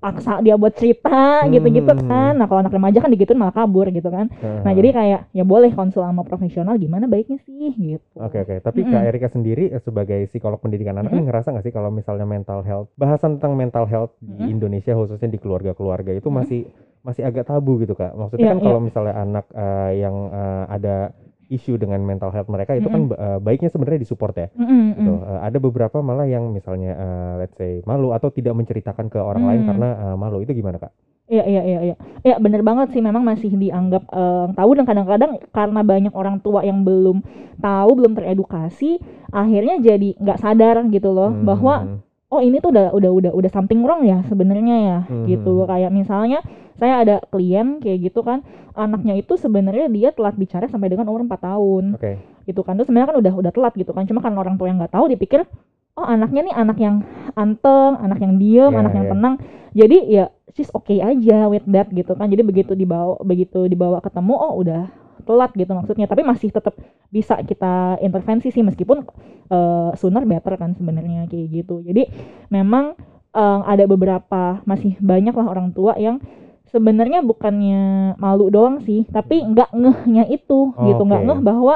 paksa 0.00 0.40
dia 0.40 0.56
buat 0.56 0.72
cerita 0.72 1.44
gitu-gitu 1.46 1.92
Hmm. 1.92 2.08
kan. 2.08 2.32
Nah, 2.34 2.48
kalau 2.48 2.64
anak 2.64 2.72
remaja 2.72 2.98
kan 2.98 3.12
digituin 3.12 3.36
malah 3.36 3.52
kabur 3.52 3.86
gitu 3.88 4.08
kan. 4.08 4.32
Nah, 4.32 4.64
Aha. 4.64 4.72
jadi 4.72 4.88
kayak 4.90 5.20
ya 5.30 5.44
boleh 5.44 5.70
konsul 5.70 6.02
sama 6.02 6.24
profesional 6.24 6.80
gimana 6.80 7.04
baiknya 7.04 7.36
sih 7.44 7.70
gitu. 7.76 8.04
Oke 8.16 8.40
oke, 8.40 8.64
tapi 8.64 8.80
Mm-mm. 8.82 8.92
Kak 8.92 9.02
Erika 9.04 9.28
sendiri 9.28 9.68
eh, 9.68 9.78
sebagai 9.78 10.24
psikolog 10.26 10.58
pendidikan 10.58 10.96
anak 10.96 11.12
ini 11.12 11.28
ngerasa 11.28 11.52
nggak 11.52 11.64
sih 11.64 11.74
kalau 11.74 11.92
misalnya 11.92 12.24
mental 12.24 12.64
health, 12.64 12.88
bahasan 12.96 13.36
tentang 13.36 13.54
mental 13.54 13.84
health 13.84 14.16
di 14.18 14.48
Mm-mm. 14.48 14.54
Indonesia 14.56 14.96
khususnya 14.96 15.28
di 15.28 15.38
keluarga-keluarga 15.38 16.16
itu 16.16 16.26
Mm-mm. 16.26 16.40
masih 16.40 16.60
masih 17.00 17.24
agak 17.24 17.48
tabu 17.48 17.80
gitu 17.80 17.92
Kak. 17.92 18.12
Maksudnya 18.12 18.44
Iya, 18.44 18.52
kan 18.56 18.60
kalau 18.60 18.80
misalnya 18.80 19.14
anak 19.16 19.46
eh, 19.52 19.90
yang 20.00 20.16
eh, 20.32 20.64
ada 20.68 20.96
isu 21.50 21.74
dengan 21.76 21.98
mental 22.00 22.30
health 22.30 22.46
mereka 22.46 22.78
itu 22.78 22.86
kan 22.86 23.10
eh, 23.10 23.38
baiknya 23.38 23.68
sebenarnya 23.68 24.00
disupport 24.00 24.34
ya. 24.38 24.48
Mm-mm, 24.54 24.84
Gitu. 24.94 25.10
mm. 25.10 25.26
Eh, 25.26 25.40
ada 25.42 25.58
beberapa 25.58 25.98
malah 25.98 26.24
yang 26.24 26.54
misalnya 26.54 26.94
eh, 26.94 27.32
let's 27.42 27.58
say 27.58 27.82
malu 27.84 28.14
atau 28.14 28.30
tidak 28.30 28.54
menceritakan 28.54 29.10
ke 29.10 29.18
orang 29.18 29.44
lain 29.44 29.60
Hmm. 29.60 29.68
karena 29.74 29.88
eh, 29.98 30.16
malu 30.16 30.38
itu 30.40 30.54
gimana 30.54 30.78
Kak? 30.78 30.94
Iya 31.26 31.46
iya 31.46 31.62
iya 31.62 31.80
iya. 31.90 31.96
Ya 32.22 32.36
bener 32.38 32.62
banget 32.62 32.90
sih 32.90 32.98
memang 32.98 33.22
masih 33.22 33.54
dianggap 33.54 34.02
eh, 34.06 34.46
tabu 34.54 34.74
dan 34.74 34.86
kadang-kadang 34.86 35.32
karena 35.50 35.80
banyak 35.82 36.14
orang 36.14 36.38
tua 36.38 36.62
yang 36.62 36.82
belum 36.82 37.22
tahu, 37.58 37.90
belum 37.98 38.14
teredukasi, 38.14 38.98
akhirnya 39.30 39.78
jadi 39.78 40.14
nggak 40.18 40.38
sadar 40.38 40.82
gitu 40.88 41.10
loh 41.10 41.30
Hmm, 41.30 41.46
bahwa 41.46 41.74
oh 42.30 42.40
ini 42.40 42.62
tuh 42.62 42.70
udah 42.70 42.94
udah 42.94 43.10
udah 43.10 43.32
udah 43.34 43.50
something 43.50 43.82
wrong 43.82 44.06
ya 44.06 44.22
sebenarnya 44.30 44.76
ya 44.78 44.98
Hmm, 45.10 45.26
gitu. 45.26 45.66
Kayak 45.66 45.90
misalnya 45.90 46.38
saya 46.78 47.04
ada 47.04 47.16
klien 47.28 47.82
kayak 47.82 47.98
gitu 48.08 48.24
kan, 48.24 48.40
anaknya 48.72 49.18
itu 49.18 49.36
sebenarnya 49.36 49.90
dia 49.90 50.08
telat 50.14 50.38
bicara 50.38 50.64
sampai 50.64 50.88
dengan 50.88 51.10
umur 51.10 51.26
4 51.26 51.36
tahun 51.42 51.84
Oke. 51.98 52.16
gitu 52.46 52.62
kan. 52.62 52.78
Terus 52.78 52.88
sebenarnya 52.88 53.08
kan 53.12 53.18
udah 53.20 53.34
udah 53.36 53.52
telat 53.52 53.74
gitu 53.76 53.92
kan. 53.92 54.06
Cuma 54.08 54.22
karena 54.22 54.38
orang 54.40 54.56
tua 54.56 54.70
yang 54.70 54.78
nggak 54.80 54.94
tahu 54.94 55.10
dipikir 55.10 55.44
oh 55.98 56.06
anaknya 56.06 56.46
nih 56.48 56.54
anak 56.54 56.78
yang 56.78 56.96
anteng, 57.34 57.98
anak 57.98 58.18
yang 58.22 58.38
diem, 58.38 58.72
Iya, 58.72 58.78
anak 58.80 58.92
yang 58.94 59.06
iya. 59.06 59.12
tenang. 59.12 59.34
Jadi 59.70 59.96
ya 60.08 60.24
she's 60.54 60.70
okay 60.72 61.02
aja 61.02 61.50
with 61.50 61.66
that 61.68 61.90
gitu 61.90 62.14
kan. 62.14 62.30
Jadi 62.30 62.42
begitu 62.46 62.72
dibawa 62.72 63.18
begitu 63.20 63.66
dibawa 63.66 63.98
ketemu 64.00 64.34
oh 64.38 64.54
udah 64.56 64.86
telat 65.30 65.54
gitu 65.54 65.70
maksudnya. 65.70 66.10
Tapi 66.10 66.26
masih 66.26 66.50
tetap 66.50 66.74
bisa 67.06 67.38
kita 67.46 68.02
intervensi 68.02 68.50
sih 68.50 68.66
meskipun 68.66 69.06
eh, 69.46 69.90
sooner 69.94 70.26
better 70.26 70.58
kan 70.58 70.74
sebenarnya 70.74 71.30
kayak 71.30 71.46
gitu. 71.62 71.86
Jadi 71.86 72.10
memang 72.50 72.98
eh, 73.30 73.60
ada 73.62 73.86
beberapa 73.86 74.58
masih 74.66 74.98
banyak 74.98 75.38
lah 75.38 75.46
orang 75.46 75.70
tua 75.70 75.94
yang 75.94 76.18
sebenarnya 76.70 77.22
bukannya 77.22 78.14
malu 78.18 78.50
doang 78.50 78.82
sih, 78.82 79.06
tapi 79.10 79.42
nggak 79.42 79.74
ngehnya 79.74 80.26
itu 80.30 80.70
gitu, 80.74 81.02
nggak 81.02 81.22
Oke. 81.22 81.28
ngeh 81.30 81.40
bahwa 81.42 81.74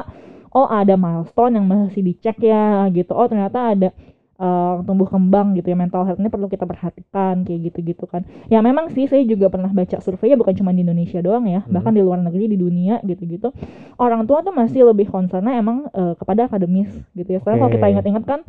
oh 0.55 0.71
ada 0.71 0.95
milestone 0.95 1.59
yang 1.59 1.67
masih 1.67 2.03
dicek 2.07 2.39
ya 2.39 2.87
gitu. 2.95 3.11
Oh 3.11 3.27
ternyata 3.27 3.75
ada 3.75 3.91
eh, 4.35 4.75
tumbuh 4.83 5.07
kembang 5.07 5.55
gitu 5.55 5.69
ya 5.69 5.77
mental 5.77 6.03
health 6.03 6.19
ini 6.19 6.27
perlu 6.27 6.47
kita 6.47 6.65
perhatikan 6.65 7.43
kayak 7.43 7.71
gitu-gitu 7.71 8.05
kan. 8.05 8.23
Ya 8.47 8.59
memang 8.61 8.91
sih 8.91 9.07
saya 9.07 9.23
juga 9.23 9.47
pernah 9.47 9.71
baca 9.71 9.99
surveinya 9.99 10.35
bukan 10.35 10.55
cuma 10.55 10.71
di 10.71 10.83
Indonesia 10.83 11.19
doang 11.19 11.47
ya, 11.47 11.63
Hmm. 11.63 11.71
bahkan 11.71 11.93
di 11.93 12.03
luar 12.03 12.19
negeri 12.19 12.51
di 12.51 12.59
dunia 12.59 12.99
gitu-gitu. 13.03 13.55
Orang 13.95 14.27
tua 14.27 14.43
tuh 14.43 14.51
masih 14.51 14.85
lebih 14.85 15.07
concernnya 15.07 15.55
emang 15.55 15.87
eh, 15.89 16.15
kepada 16.15 16.47
akademis 16.47 16.91
gitu 17.13 17.31
ya. 17.31 17.39
Soalnya 17.39 17.59
kalau 17.63 17.71
Oke. 17.71 17.79
kita 17.79 17.87
ingat-ingat 17.91 18.25
kan 18.25 18.41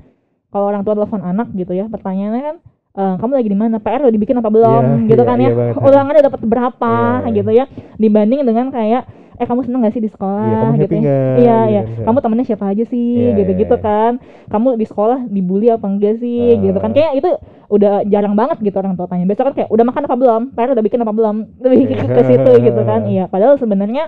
kalau 0.50 0.66
orang 0.68 0.82
tua 0.82 0.96
telepon 0.96 1.22
anak 1.22 1.52
gitu 1.52 1.72
ya, 1.72 1.86
pertanyaannya 1.86 2.44
kan 2.44 2.56
eh, 2.96 3.16
kamu 3.20 3.32
lagi 3.36 3.50
di 3.52 3.60
mana? 3.60 3.76
PR 3.78 4.02
udah 4.02 4.14
dibikin 4.14 4.40
apa 4.40 4.48
belum? 4.48 4.84
Iya, 5.04 5.10
gitu 5.12 5.22
iya, 5.22 5.28
kan 5.28 5.38
iya 5.38 5.46
ya. 5.46 5.56
banget. 5.56 5.84
Ulangannya 5.84 6.22
dapat 6.26 6.42
berapa 6.42 6.92
Iya, 6.96 7.28
iya. 7.28 7.36
gitu 7.36 7.52
ya. 7.52 7.66
Dibanding 8.00 8.42
dengan 8.42 8.66
kayak 8.72 9.04
eh 9.36 9.46
kamu 9.46 9.62
seneng 9.64 9.84
gak 9.84 9.94
sih 9.94 10.00
di 10.00 10.08
sekolah 10.08 10.42
Iya, 10.42 10.58
kamu 10.58 10.74
gitu 10.76 10.84
happy 10.86 10.96
ya. 10.96 11.02
Iya, 11.04 11.36
Gitu 11.36 11.72
iya. 11.72 11.82
kan. 11.84 12.04
Kamu 12.08 12.18
temennya 12.24 12.46
siapa 12.46 12.66
aja 12.72 12.84
sih? 12.88 13.08
Iya, 13.20 13.32
gitu-gitu 13.36 13.76
iya, 13.76 13.84
iya. 13.84 13.88
kan. 13.88 14.12
Kamu 14.48 14.68
di 14.76 14.86
sekolah 14.86 15.20
dibully 15.28 15.68
apa 15.70 15.86
enggak 15.86 16.16
sih? 16.20 16.56
Ah. 16.56 16.62
gitu 16.64 16.78
kan. 16.80 16.92
Kayak 16.92 17.12
itu 17.20 17.30
udah 17.66 17.94
jarang 18.06 18.34
banget 18.34 18.58
gitu 18.62 18.78
orang 18.78 18.96
tua 18.96 19.08
tanya. 19.08 19.26
Biasa 19.26 19.42
kan 19.44 19.54
kayak 19.54 19.70
udah 19.70 19.86
makan 19.86 20.04
apa 20.06 20.16
belum? 20.16 20.42
PR 20.54 20.70
udah 20.72 20.84
bikin 20.84 21.00
apa 21.04 21.12
belum? 21.12 21.36
Lebih 21.64 21.78
ke, 21.84 21.94
Iya. 21.96 22.08
ke 22.08 22.22
situ 22.24 22.52
gitu 22.64 22.82
kan. 22.82 23.02
Iya, 23.14 23.24
padahal 23.28 23.56
sebenarnya 23.60 24.04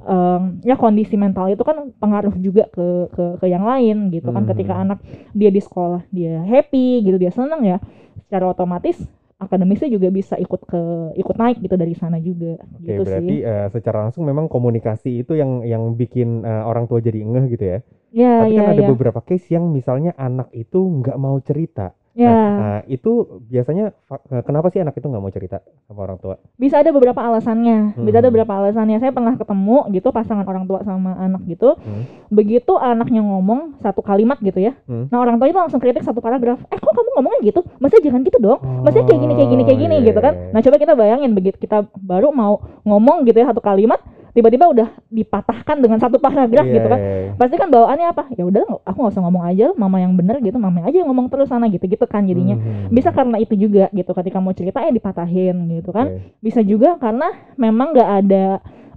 em, 0.00 0.42
ya 0.64 0.74
kondisi 0.74 1.14
mental 1.14 1.52
itu 1.52 1.60
kan 1.60 1.92
pengaruh 2.00 2.32
juga 2.40 2.64
ke 2.72 3.12
ke 3.12 3.24
ke 3.36 3.46
yang 3.46 3.62
lain 3.62 4.08
gitu 4.08 4.32
kan. 4.32 4.42
Mhm. 4.44 4.50
Ketika 4.50 4.74
anak 4.74 4.98
dia 5.30 5.52
di 5.52 5.60
sekolah 5.60 6.08
dia 6.08 6.40
happy 6.40 7.04
gitu, 7.04 7.20
dia 7.20 7.28
seneng 7.30 7.60
ya. 7.62 7.76
Secara 8.24 8.48
otomatis 8.48 8.96
akademisnya 9.44 9.88
juga 9.96 10.08
bisa 10.18 10.34
ikut 10.44 10.60
ke 10.70 10.80
ikut 11.22 11.36
naik 11.40 11.56
gitu 11.64 11.76
dari 11.82 11.94
sana 12.00 12.18
juga 12.28 12.60
Oke, 12.76 12.92
gitu 12.92 13.02
berarti 13.06 13.34
sih. 13.34 13.36
eh, 13.42 13.66
secara 13.74 13.98
langsung 14.06 14.22
memang 14.30 14.46
komunikasi 14.46 15.10
itu 15.22 15.32
yang 15.34 15.64
yang 15.66 15.82
bikin 16.00 16.28
eh, 16.46 16.62
orang 16.70 16.84
tua 16.90 17.00
jadi 17.02 17.18
ngeh 17.24 17.44
gitu 17.54 17.64
ya. 17.76 17.78
Ya, 18.10 18.26
Tapi 18.40 18.50
ya, 18.50 18.62
kan 18.62 18.66
ada 18.72 18.82
ya. 18.82 18.86
beberapa 18.86 19.20
case 19.28 19.46
yang 19.56 19.70
misalnya 19.70 20.12
anak 20.18 20.48
itu 20.56 20.78
nggak 21.00 21.16
mau 21.20 21.36
cerita. 21.48 21.94
Ya, 22.10 22.26
Nah, 22.26 22.80
itu 22.84 23.10
biasanya 23.46 23.94
eh, 24.10 24.42
kenapa 24.42 24.66
sih 24.68 24.78
anak 24.78 24.92
itu 24.92 25.06
nggak 25.06 25.22
mau 25.22 25.30
cerita 25.30 25.62
sama 25.86 26.02
orang 26.02 26.18
tua? 26.18 26.34
bisa 26.54 26.76
ada 26.76 26.90
beberapa 26.90 27.16
alasannya. 27.16 27.94
Bisa 27.96 28.18
ada 28.18 28.26
Hmm. 28.26 28.34
beberapa 28.34 28.52
alasannya. 28.52 28.98
Saya 28.98 29.10
pernah 29.10 29.34
ketemu 29.34 29.86
gitu 29.90 30.08
pasangan 30.10 30.42
orang 30.42 30.66
tua 30.66 30.82
sama 30.82 31.14
anak 31.16 31.46
gitu. 31.46 31.78
Hmm. 31.78 32.04
Begitu 32.28 32.74
anaknya 32.74 33.22
ngomong 33.22 33.78
satu 33.78 34.02
kalimat 34.02 34.36
gitu 34.38 34.58
ya. 34.60 34.74
Hmm. 34.84 35.06
Nah, 35.06 35.18
orang 35.18 35.38
tua 35.38 35.46
itu 35.46 35.56
langsung 35.56 35.78
kritik 35.78 36.02
satu 36.02 36.18
paragraf. 36.18 36.58
Eh, 36.64 36.76
kok 36.76 36.90
kamu 36.90 37.10
ngomongnya 37.14 37.40
gitu? 37.44 37.60
Maksudnya 37.78 38.04
jangan 38.04 38.20
gitu 38.22 38.38
dong. 38.38 38.58
Maksudnya 38.82 39.06
kayak 39.06 39.20
gini, 39.20 39.32
kayak 39.32 39.48
gini, 39.48 39.62
kayak 39.64 39.78
gini 39.78 39.94
Oh, 39.94 40.02
gitu 40.02 40.20
kan. 40.20 40.34
iya. 40.34 40.50
Nah, 40.50 40.60
coba 40.60 40.76
kita 40.76 40.92
bayangin 40.94 41.30
begitu 41.30 41.56
kita 41.56 41.78
baru 41.94 42.28
mau 42.30 42.54
ngomong 42.82 43.22
gitu 43.22 43.38
ya 43.38 43.46
satu 43.46 43.60
kalimat, 43.60 44.02
tiba-tiba 44.30 44.64
udah 44.66 44.88
dipatahkan 45.06 45.76
dengan 45.76 45.98
satu 45.98 46.16
paragraf 46.16 46.62
Iya, 46.62 46.74
gitu 46.74 46.86
kan. 46.86 46.98
iya, 46.98 47.14
iya. 47.20 47.30
Pasti 47.34 47.54
kan 47.54 47.68
bawaannya 47.68 48.06
apa? 48.08 48.22
Ya 48.32 48.44
udah 48.44 48.62
aku 48.80 48.96
nggak 48.96 49.12
usah 49.12 49.22
ngomong 49.22 49.44
aja, 49.44 49.66
mama 49.74 49.98
yang 49.98 50.14
bener 50.14 50.38
gitu, 50.38 50.56
mama 50.56 50.82
aja 50.82 50.96
yang 50.96 51.08
ngomong 51.08 51.26
terus 51.26 51.46
sana 51.46 51.66
gitu-gitu 51.66 52.04
kan 52.04 52.22
jadinya. 52.22 52.54
Hmm. 52.54 52.88
Bisa 52.88 53.10
karena 53.10 53.36
itu 53.36 53.54
juga 53.54 53.90
gitu 53.90 54.10
ketika 54.10 54.38
mau 54.38 54.50
cerita 54.50 54.80
eh 54.80 54.90
dipatahin 54.90 55.56
gitu 55.72 55.90
kan. 55.90 56.06
Oke. 56.10 56.38
Bisa 56.40 56.60
juga 56.60 56.94
karena 56.96 57.26
memang 57.54 57.90
nggak 57.90 58.10
ada 58.20 58.44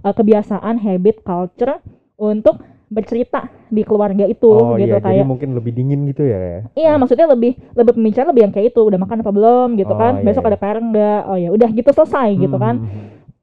uh, 0.00 0.12
kebiasaan 0.12 0.76
habit 0.76 1.20
culture 1.20 1.82
untuk 2.14 2.62
bercerita 2.84 3.50
di 3.66 3.82
keluarga 3.82 4.22
itu 4.22 4.46
Oh 4.46 4.78
gitu 4.78 4.86
iya, 4.86 5.02
jadi 5.02 5.18
kayak 5.18 5.26
mungkin 5.26 5.50
lebih 5.50 5.74
dingin 5.74 6.06
gitu 6.06 6.22
ya. 6.22 6.62
Iya, 6.72 6.94
maksudnya 6.94 7.26
lebih 7.26 7.58
lebih 7.74 7.90
pembicaraan 7.90 8.30
lebih 8.30 8.42
yang 8.46 8.52
kayak 8.54 8.70
itu, 8.70 8.80
udah 8.80 8.98
makan 8.98 9.18
apa 9.18 9.32
belum 9.34 9.68
gitu 9.74 9.90
Oh, 9.90 9.98
kan. 9.98 10.12
iya, 10.14 10.22
Besok 10.22 10.46
iya. 10.46 10.50
ada 10.54 10.58
PR 10.60 10.78
enggak? 10.78 11.20
Oh 11.26 11.34
ya 11.34 11.48
udah 11.50 11.68
gitu 11.68 11.90
selesai 11.90 12.28
gitu 12.38 12.54
Hmm, 12.54 12.62
kan. 12.62 12.74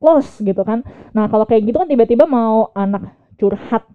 Hmm, 0.01 0.09
hmm. 0.09 0.17
Close 0.17 0.41
gitu 0.41 0.61
kan. 0.65 0.81
Nah, 1.13 1.29
kalau 1.29 1.45
kayak 1.45 1.69
gitu 1.69 1.77
kan 1.77 1.85
tiba-tiba 1.85 2.25
mau 2.25 2.73
anak 2.73 3.13
curhat 3.37 3.85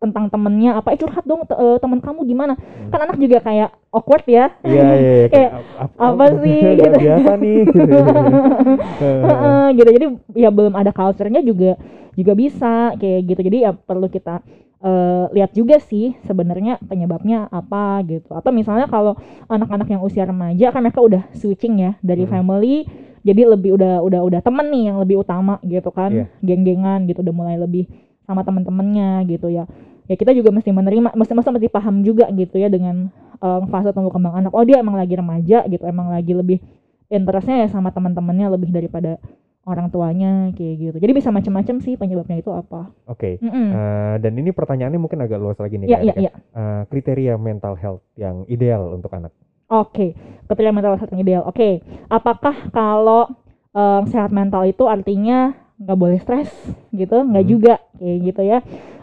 tentang 0.00 0.32
temennya 0.32 0.80
apa 0.80 0.96
eh 0.96 0.98
curhat 0.98 1.28
dong 1.28 1.44
te- 1.44 1.52
eh, 1.60 1.76
temen 1.76 2.00
kamu 2.00 2.24
gimana 2.24 2.56
kan 2.88 3.04
anak 3.04 3.20
juga 3.20 3.36
kayak 3.44 3.68
awkward 3.92 4.24
ya 4.24 4.48
Iya 4.64 4.80
iya. 4.80 4.96
iya, 4.96 5.26
Kayak, 5.36 5.50
ap- 5.76 5.96
apa 6.00 6.24
sih, 6.40 6.60
gitu. 6.80 6.96
biasa 6.96 7.32
nih. 7.36 7.58
gitu. 7.68 8.00
Gitu 9.76 9.90
jadi 9.92 10.06
ya 10.40 10.48
belum 10.48 10.72
ada 10.72 10.88
culture-nya 10.96 11.44
juga 11.44 11.76
juga 12.16 12.32
bisa 12.32 12.96
kayak 12.96 13.20
gitu 13.28 13.40
jadi 13.44 13.58
ya 13.68 13.72
perlu 13.76 14.08
kita 14.08 14.40
eh, 14.80 15.24
lihat 15.36 15.52
juga 15.52 15.76
sih 15.78 16.16
sebenarnya 16.24 16.80
penyebabnya 16.80 17.52
apa 17.52 18.00
gitu 18.08 18.32
atau 18.32 18.50
misalnya 18.56 18.88
kalau 18.88 19.14
anak-anak 19.46 19.88
yang 19.92 20.00
usia 20.00 20.24
remaja 20.24 20.72
kan 20.72 20.80
mereka 20.80 21.04
udah 21.04 21.22
switching 21.36 21.76
ya 21.76 21.92
dari 22.00 22.24
Hmm. 22.24 22.40
family 22.40 22.88
jadi 23.20 23.52
lebih 23.52 23.76
udah 23.76 24.00
udah 24.00 24.20
udah 24.24 24.40
temen 24.40 24.66
nih 24.68 24.82
yang 24.92 24.96
lebih 24.98 25.20
utama 25.20 25.60
gitu 25.62 25.88
kan 25.90 26.10
Iya. 26.10 26.24
geng-gengan 26.40 27.04
gitu 27.04 27.20
udah 27.20 27.34
mulai 27.34 27.56
lebih 27.56 27.84
sama 28.24 28.40
teman-temannya 28.42 29.26
gitu 29.26 29.48
ya 29.48 29.64
ya 30.06 30.14
kita 30.14 30.32
juga 30.32 30.50
mesti 30.50 30.70
menerima 30.70 31.12
mesti 31.12 31.32
mesti 31.32 31.50
mesti 31.50 31.68
paham 31.68 32.00
juga 32.00 32.26
gitu 32.30 32.56
ya 32.56 32.66
dengan 32.66 33.08
eh, 33.36 33.60
fase 33.68 33.90
tumbuh 33.90 34.10
kembang 34.10 34.38
anak 34.38 34.52
oh 34.52 34.64
dia 34.64 34.78
emang 34.78 34.94
lagi 34.94 35.14
remaja 35.14 35.62
gitu 35.64 35.84
emang 35.84 36.08
lagi 36.08 36.32
lebih 36.32 36.58
interestnya 37.06 37.62
ya 37.62 37.68
sama 37.68 37.90
teman-temannya 37.90 38.46
lebih 38.50 38.70
daripada 38.70 39.18
orang 39.60 39.92
tuanya 39.92 40.48
kayak 40.56 40.74
gitu 40.78 40.96
jadi 40.96 41.12
bisa 41.12 41.28
macam-macam 41.28 41.76
sih 41.78 41.94
penyebabnya 41.94 42.40
itu 42.40 42.48
apa 42.48 42.88
Oke. 43.04 43.36
Mm-mm. 43.38 43.66
eh, 43.70 44.14
dan 44.18 44.32
ini 44.34 44.50
pertanyaannya 44.50 44.96
mungkin 44.96 45.20
agak 45.20 45.36
luas 45.36 45.58
lagi 45.58 45.76
nih. 45.76 45.90
Iya 45.90 45.98
iya 46.00 46.14
iya 46.16 46.32
Eh, 46.50 46.82
kriteria 46.88 47.34
mental 47.36 47.76
health 47.76 48.00
yang 48.16 48.42
ideal 48.46 48.88
untuk 48.90 49.12
anak. 49.12 49.30
Oke, 49.70 50.18
kriteria 50.50 50.74
mental 50.74 50.98
health 50.98 51.14
yang 51.14 51.22
ideal. 51.22 51.42
Oke, 51.46 51.78
apakah 52.10 52.74
kalau 52.74 53.30
em, 53.70 54.02
sehat 54.10 54.34
mental 54.34 54.66
itu 54.66 54.82
artinya 54.90 55.54
nggak 55.78 55.94
boleh 55.94 56.18
stres 56.18 56.50
gitu? 56.90 57.22
Nggak 57.22 57.44
Hmm. 57.46 57.52
juga, 57.54 57.74
kayak 58.02 58.18
gitu 58.26 58.42
ya. 58.42 58.58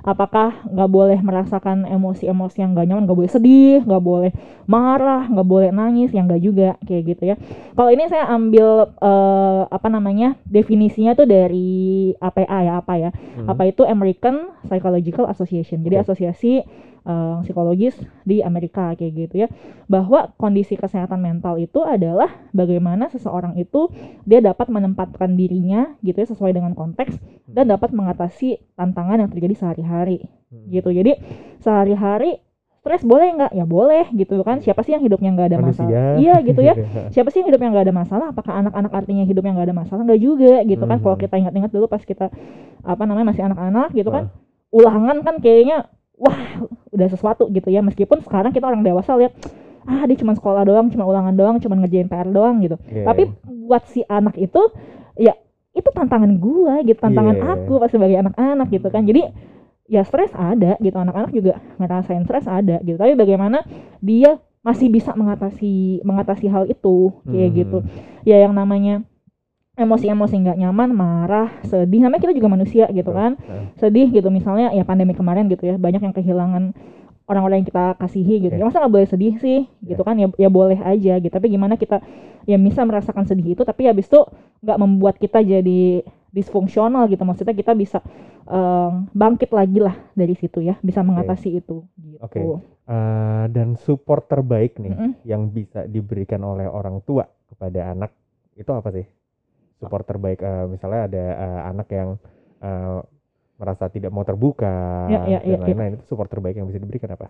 Apakah 0.07 0.63
nggak 0.71 0.87
boleh 0.87 1.19
merasakan 1.19 1.83
emosi-emosi 1.83 2.63
yang 2.63 2.71
nggak 2.71 2.87
nyaman? 2.87 3.03
Nggak 3.03 3.19
boleh 3.19 3.31
sedih, 3.31 3.83
nggak 3.83 4.03
boleh 4.03 4.31
marah, 4.63 5.27
nggak 5.27 5.47
boleh 5.47 5.69
nangis, 5.75 6.15
yang 6.15 6.31
nggak 6.31 6.39
juga, 6.39 6.69
kayak 6.87 7.03
gitu 7.11 7.23
ya. 7.27 7.35
Kalau 7.75 7.91
ini 7.91 8.07
saya 8.07 8.31
ambil 8.31 8.87
eh, 9.03 9.63
apa 9.67 9.87
namanya 9.91 10.39
definisinya 10.47 11.11
tuh 11.11 11.27
dari 11.27 12.15
APA 12.23 12.59
ya, 12.63 12.73
apa 12.79 12.95
ya? 12.95 13.11
Hmm. 13.37 13.49
apa 13.49 13.69
itu 13.69 13.81
American 13.85 14.53
Psychological 14.65 15.25
Association 15.29 15.81
jadi 15.81 16.01
Oke. 16.01 16.03
asosiasi 16.09 16.61
eh, 17.07 17.35
psikologis 17.45 17.95
di 18.27 18.43
Amerika 18.43 18.93
kayak 18.93 19.13
gitu 19.15 19.35
ya 19.45 19.47
bahwa 19.87 20.35
kondisi 20.35 20.75
kesehatan 20.75 21.23
mental 21.23 21.55
itu 21.57 21.81
adalah 21.81 22.27
bagaimana 22.51 23.07
seseorang 23.07 23.55
itu 23.55 23.87
dia 24.27 24.43
dapat 24.43 24.67
menempatkan 24.67 25.33
dirinya 25.39 25.95
gitu 26.03 26.17
ya 26.19 26.27
sesuai 26.27 26.51
dengan 26.53 26.75
konteks 26.75 27.17
dan 27.47 27.71
dapat 27.71 27.95
mengatasi 27.95 28.59
tantangan 28.75 29.23
yang 29.23 29.29
terjadi 29.31 29.55
sehari-hari 29.55 29.96
Hmm. 30.05 30.67
gitu. 30.69 30.89
Jadi 30.91 31.17
sehari-hari 31.59 32.39
stres 32.77 33.03
boleh 33.03 33.27
nggak? 33.35 33.51
Ya 33.51 33.65
boleh 33.67 34.07
gitu 34.15 34.39
kan. 34.41 34.63
Siapa 34.63 34.79
sih 34.79 34.95
yang 34.95 35.03
hidupnya 35.03 35.35
nggak 35.35 35.47
ada 35.51 35.57
Manusia. 35.59 35.83
masalah? 35.83 36.15
Iya 36.15 36.35
gitu 36.39 36.61
ya. 36.61 36.73
Siapa 37.13 37.29
sih 37.31 37.43
yang 37.43 37.51
hidupnya 37.51 37.69
nggak 37.73 37.85
ada 37.89 37.95
masalah? 37.95 38.25
Apakah 38.31 38.53
anak-anak 38.55 38.91
artinya 38.93 39.23
hidupnya 39.23 39.51
nggak 39.51 39.67
ada 39.67 39.75
masalah? 39.75 40.01
Nggak 40.07 40.21
juga 40.21 40.53
gitu 40.63 40.83
kan. 40.83 40.97
Kalau 40.97 41.15
Mhm. 41.15 41.23
kita 41.25 41.35
ingat-ingat 41.37 41.71
dulu 41.71 41.85
pas 41.85 41.99
kita 41.99 42.31
apa 42.81 43.03
namanya 43.03 43.31
masih 43.31 43.43
anak-anak 43.43 43.91
gitu 43.93 44.09
kan. 44.09 44.29
Ah. 44.29 44.45
ulangan 44.67 45.23
kan 45.23 45.39
kayaknya 45.39 45.87
wah 46.15 46.35
udah 46.91 47.07
sesuatu 47.07 47.47
gitu 47.49 47.67
ya. 47.67 47.79
Meskipun 47.79 48.19
sekarang 48.19 48.51
kita 48.51 48.67
orang 48.67 48.83
dewasa 48.83 49.15
lihat 49.15 49.31
ah 49.83 50.03
dia 50.03 50.19
cuma 50.19 50.35
sekolah 50.35 50.63
doang 50.63 50.91
cuma 50.91 51.03
ulangan 51.03 51.31
doang 51.31 51.55
cuma 51.59 51.79
ngerjain 51.79 52.07
PR 52.07 52.27
doang 52.27 52.59
gitu. 52.59 52.75
Iya, 52.85 53.07
tapi 53.07 53.31
buat 53.47 53.87
si 53.87 54.03
anak 54.03 54.35
itu 54.35 54.59
ya 55.15 55.31
itu 55.71 55.87
tantangan 55.87 56.35
gua 56.35 56.83
gitu. 56.83 56.99
Tantangan 56.99 57.35
Iya. 57.35 57.47
aku 57.55 57.79
pas 57.79 57.87
sebagai 57.87 58.15
anak-anak 58.17 58.67
gitu 58.69 58.87
kan. 58.87 59.07
Jadi 59.07 59.23
ya 59.87 60.03
stres 60.03 60.35
ada 60.35 60.75
gitu 60.77 60.95
anak-anak 60.95 61.31
juga 61.31 61.63
ngerasain 61.79 62.23
stres 62.27 62.45
ada 62.45 62.79
gitu. 62.83 62.99
Tapi 62.99 63.15
bagaimana 63.15 63.63
dia 64.03 64.37
masih 64.61 64.91
bisa 64.91 65.15
mengatasi 65.15 66.03
mengatasi 66.03 66.51
hal 66.51 66.67
itu 66.67 67.15
kayak 67.23 67.49
Hmm. 67.49 67.57
gitu. 67.57 67.77
Ya 68.27 68.43
yang 68.43 68.51
namanya 68.51 69.01
emosi-emosi 69.77 70.35
nggak 70.41 70.57
nyaman 70.57 70.89
marah 70.89 71.53
sedih 71.61 72.01
namanya 72.01 72.27
kita 72.27 72.33
juga 72.33 72.49
manusia 72.49 72.85
gitu 72.89 73.13
kan. 73.13 73.37
Sedih 73.77 74.09
gitu 74.09 74.27
misalnya 74.27 74.73
ya 74.73 74.83
pandemi 74.83 75.13
kemarin 75.13 75.47
gitu 75.47 75.69
ya 75.69 75.77
banyak 75.77 76.01
yang 76.01 76.11
kehilangan 76.11 76.73
orang-orang 77.27 77.61
yang 77.63 77.67
kita 77.69 77.85
kasihi 77.95 78.35
gitu. 78.47 78.53
Iya. 78.55 78.63
ya 78.63 78.67
masa 78.67 78.79
nggak 78.81 78.93
boleh 78.93 79.07
sedih 79.07 79.33
sih 79.37 79.59
gitu 79.85 80.01
kan? 80.01 80.17
Ya 80.17 80.27
ya 80.35 80.49
boleh 80.49 80.79
aja 80.81 81.21
gitu. 81.21 81.31
Tapi 81.31 81.47
gimana 81.47 81.77
kita 81.77 82.01
ya 82.43 82.57
bisa 82.57 82.81
merasakan 82.83 83.27
sedih 83.27 83.53
itu 83.53 83.61
tapi 83.63 83.85
habis 83.85 84.07
itu 84.07 84.19
nggak 84.63 84.77
membuat 84.79 85.15
kita 85.21 85.43
jadi 85.43 86.01
disfungsional 86.31 87.07
gitu 87.07 87.23
maksudnya 87.23 87.55
kita 87.55 87.71
bisa 87.73 87.99
em, 88.45 89.07
bangkit 89.11 89.51
lagi 89.51 89.79
lah 89.79 89.95
dari 90.13 90.35
situ 90.35 90.63
ya 90.63 90.75
bisa 90.83 91.01
mengatasi 91.03 91.59
itu 91.63 91.83
gitu 91.97 92.17
Oke. 92.23 92.39
Eh, 92.87 93.45
dan 93.51 93.75
support 93.75 94.31
terbaik 94.31 94.79
nih 94.79 94.95
Mm-mm. 94.95 95.11
yang 95.27 95.51
bisa 95.51 95.83
diberikan 95.83 96.39
oleh 96.47 96.71
orang 96.71 97.03
tua 97.03 97.27
kepada 97.51 97.91
anak 97.91 98.15
itu 98.55 98.71
apa 98.71 98.89
sih? 98.95 99.03
Support 99.83 100.07
terbaik 100.07 100.39
eh, 100.39 100.65
misalnya 100.71 101.01
ada 101.11 101.23
eh, 101.35 101.61
anak 101.67 101.87
yang 101.91 102.09
eh, 102.63 102.99
merasa 103.59 103.91
tidak 103.91 104.15
mau 104.15 104.23
terbuka 104.23 104.71
Ya, 105.11 105.19
ya, 105.27 105.39
dan 105.43 105.51
ya, 105.51 105.57
ya. 105.57 105.59
lain-lain 105.67 105.93
itu 105.99 106.05
support 106.07 106.31
terbaik 106.31 106.55
yang 106.55 106.67
bisa 106.71 106.79
diberikan 106.79 107.11
apa? 107.11 107.27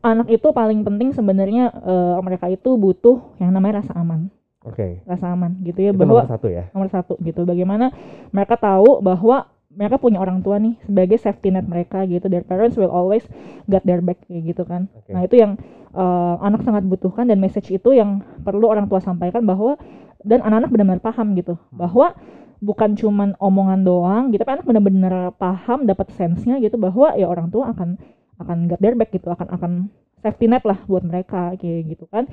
anak 0.00 0.32
itu 0.32 0.48
paling 0.48 0.80
penting 0.80 1.12
sebenarnya 1.12 1.76
eh, 1.76 2.16
mereka 2.24 2.48
itu 2.48 2.72
butuh 2.80 3.36
yang 3.36 3.52
namanya 3.52 3.84
rasa 3.84 3.92
aman 4.00 4.32
Oke. 4.60 5.00
rasa 5.08 5.32
aman 5.32 5.56
gitu 5.64 5.80
ya 5.80 5.90
Itu 5.92 6.00
bahwa 6.04 6.20
nomor 6.20 6.32
satu 6.36 6.48
ya. 6.52 6.68
nomor 6.76 6.88
satu 6.92 7.16
gitu 7.24 7.48
bagaimana 7.48 7.96
mereka 8.28 8.60
tahu 8.60 9.00
bahwa 9.00 9.48
mereka 9.70 9.96
punya 9.96 10.18
orang 10.20 10.42
tua 10.44 10.58
nih 10.60 10.76
sebagai 10.84 11.16
safety 11.16 11.48
net 11.54 11.64
mereka 11.64 12.02
gitu 12.04 12.26
their 12.28 12.44
parents 12.44 12.76
will 12.76 12.90
always 12.92 13.24
got 13.70 13.80
their 13.86 14.02
back 14.04 14.20
kayak 14.28 14.52
gitu 14.52 14.66
kan 14.68 14.90
Oke. 14.98 15.14
nah 15.16 15.22
itu 15.24 15.40
yang 15.40 15.56
eh, 15.94 16.34
anak 16.44 16.60
sangat 16.66 16.84
butuhkan 16.84 17.24
dan 17.30 17.40
message 17.40 17.72
itu 17.72 17.94
yang 17.96 18.20
perlu 18.44 18.68
orang 18.68 18.84
tua 18.90 19.00
sampaikan 19.00 19.46
bahwa 19.46 19.80
dan 20.20 20.44
anak-anak 20.44 20.68
benar-benar 20.74 21.00
paham 21.00 21.32
gitu 21.32 21.56
bahwa 21.72 22.12
bukan 22.60 22.92
cuman 22.92 23.32
omongan 23.40 23.80
doang 23.80 24.22
gitu 24.28 24.44
tapi 24.44 24.60
anak 24.60 24.66
benar-benar 24.68 25.32
paham 25.40 25.88
dapat 25.88 26.12
sense-nya 26.12 26.60
gitu 26.60 26.76
bahwa 26.76 27.16
ya 27.16 27.24
orang 27.24 27.48
tua 27.48 27.72
akan 27.72 27.96
akan 28.36 28.68
got 28.68 28.80
their 28.84 28.92
back 28.92 29.08
gitu 29.08 29.32
akan 29.32 29.48
akan 29.48 29.72
safety 30.20 30.46
net 30.46 30.64
lah 30.64 30.78
buat 30.84 31.02
mereka 31.02 31.56
kayak 31.56 31.90
gitu 31.90 32.04
kan 32.06 32.28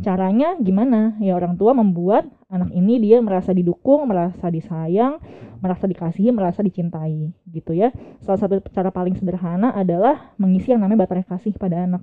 caranya 0.00 0.56
gimana 0.56 1.16
ya 1.20 1.36
orang 1.36 1.56
tua 1.56 1.72
membuat 1.72 2.24
anak 2.48 2.72
ini 2.72 3.00
dia 3.00 3.20
merasa 3.20 3.52
didukung 3.52 4.08
merasa 4.08 4.48
disayang 4.48 5.20
merasa 5.60 5.84
dikasihi 5.84 6.32
merasa 6.32 6.60
dicintai 6.60 7.32
gitu 7.48 7.76
ya 7.76 7.92
salah 8.24 8.40
satu 8.40 8.60
cara 8.72 8.88
paling 8.88 9.12
sederhana 9.16 9.72
adalah 9.72 10.32
mengisi 10.36 10.72
yang 10.72 10.80
namanya 10.80 11.04
baterai 11.04 11.24
kasih 11.24 11.52
pada 11.56 11.84
anak 11.84 12.02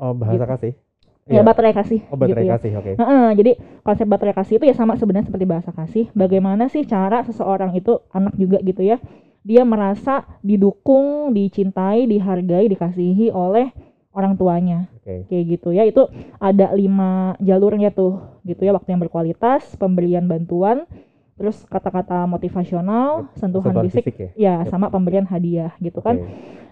Oh, 0.00 0.16
bahasa 0.16 0.40
Gitu. 0.40 0.52
kasih. 0.56 0.72
ya 1.28 1.40
Iya. 1.40 1.42
baterai 1.44 1.72
kasih 1.76 2.00
Oh, 2.08 2.16
baterai 2.16 2.28
gitu 2.32 2.42
ya 2.48 2.52
kasih. 2.56 2.70
Oke. 2.80 2.92
Heeh, 2.96 3.28
jadi 3.36 3.52
konsep 3.84 4.06
baterai 4.08 4.32
kasih 4.32 4.54
itu 4.56 4.64
ya 4.64 4.72
sama 4.72 4.96
sebenarnya 4.96 5.28
seperti 5.28 5.44
bahasa 5.44 5.70
kasih. 5.70 6.04
Bagaimana 6.16 6.72
sih 6.72 6.88
cara 6.88 7.20
seseorang 7.22 7.76
itu 7.76 8.00
anak 8.10 8.32
juga 8.34 8.58
gitu 8.64 8.80
ya, 8.80 8.96
dia 9.44 9.62
merasa 9.62 10.24
didukung, 10.40 11.36
dicintai, 11.36 12.08
dihargai, 12.08 12.66
dikasihi 12.66 13.28
oleh 13.30 13.70
orang 14.10 14.34
tuanya, 14.34 14.90
Oke. 15.00 15.26
kayak 15.30 15.44
gitu 15.58 15.70
ya. 15.70 15.86
Itu 15.86 16.10
ada 16.42 16.74
lima 16.74 17.34
jalurnya 17.38 17.94
tuh, 17.94 18.40
gitu 18.42 18.66
ya. 18.66 18.74
Waktu 18.74 18.94
yang 18.94 19.02
berkualitas, 19.02 19.74
pemberian 19.78 20.26
bantuan, 20.26 20.86
terus 21.38 21.62
kata-kata 21.66 22.26
motivasional, 22.26 23.30
sentuhan, 23.38 23.74
fisik, 23.86 24.04
fisik 24.04 24.16
ya. 24.36 24.62
ya 24.62 24.68
sama 24.68 24.90
pemberian 24.92 25.24
hadiah 25.24 25.72
gitu 25.80 26.02
kan. 26.04 26.20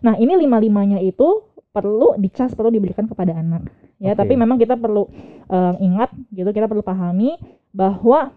Nah, 0.04 0.14
ini 0.20 0.34
lima-limanya 0.38 1.00
itu 1.02 1.48
perlu 1.68 2.16
dicas 2.18 2.50
perlu 2.56 2.74
diberikan 2.74 3.06
kepada 3.06 3.38
anak 3.38 3.70
ya 4.02 4.14
Oke. 4.14 4.24
tapi 4.24 4.34
memang 4.34 4.58
kita 4.58 4.74
perlu 4.74 5.06
eh, 5.46 5.74
ingat 5.84 6.10
gitu 6.34 6.50
kita 6.50 6.66
perlu 6.66 6.82
pahami 6.82 7.38
bahwa 7.70 8.34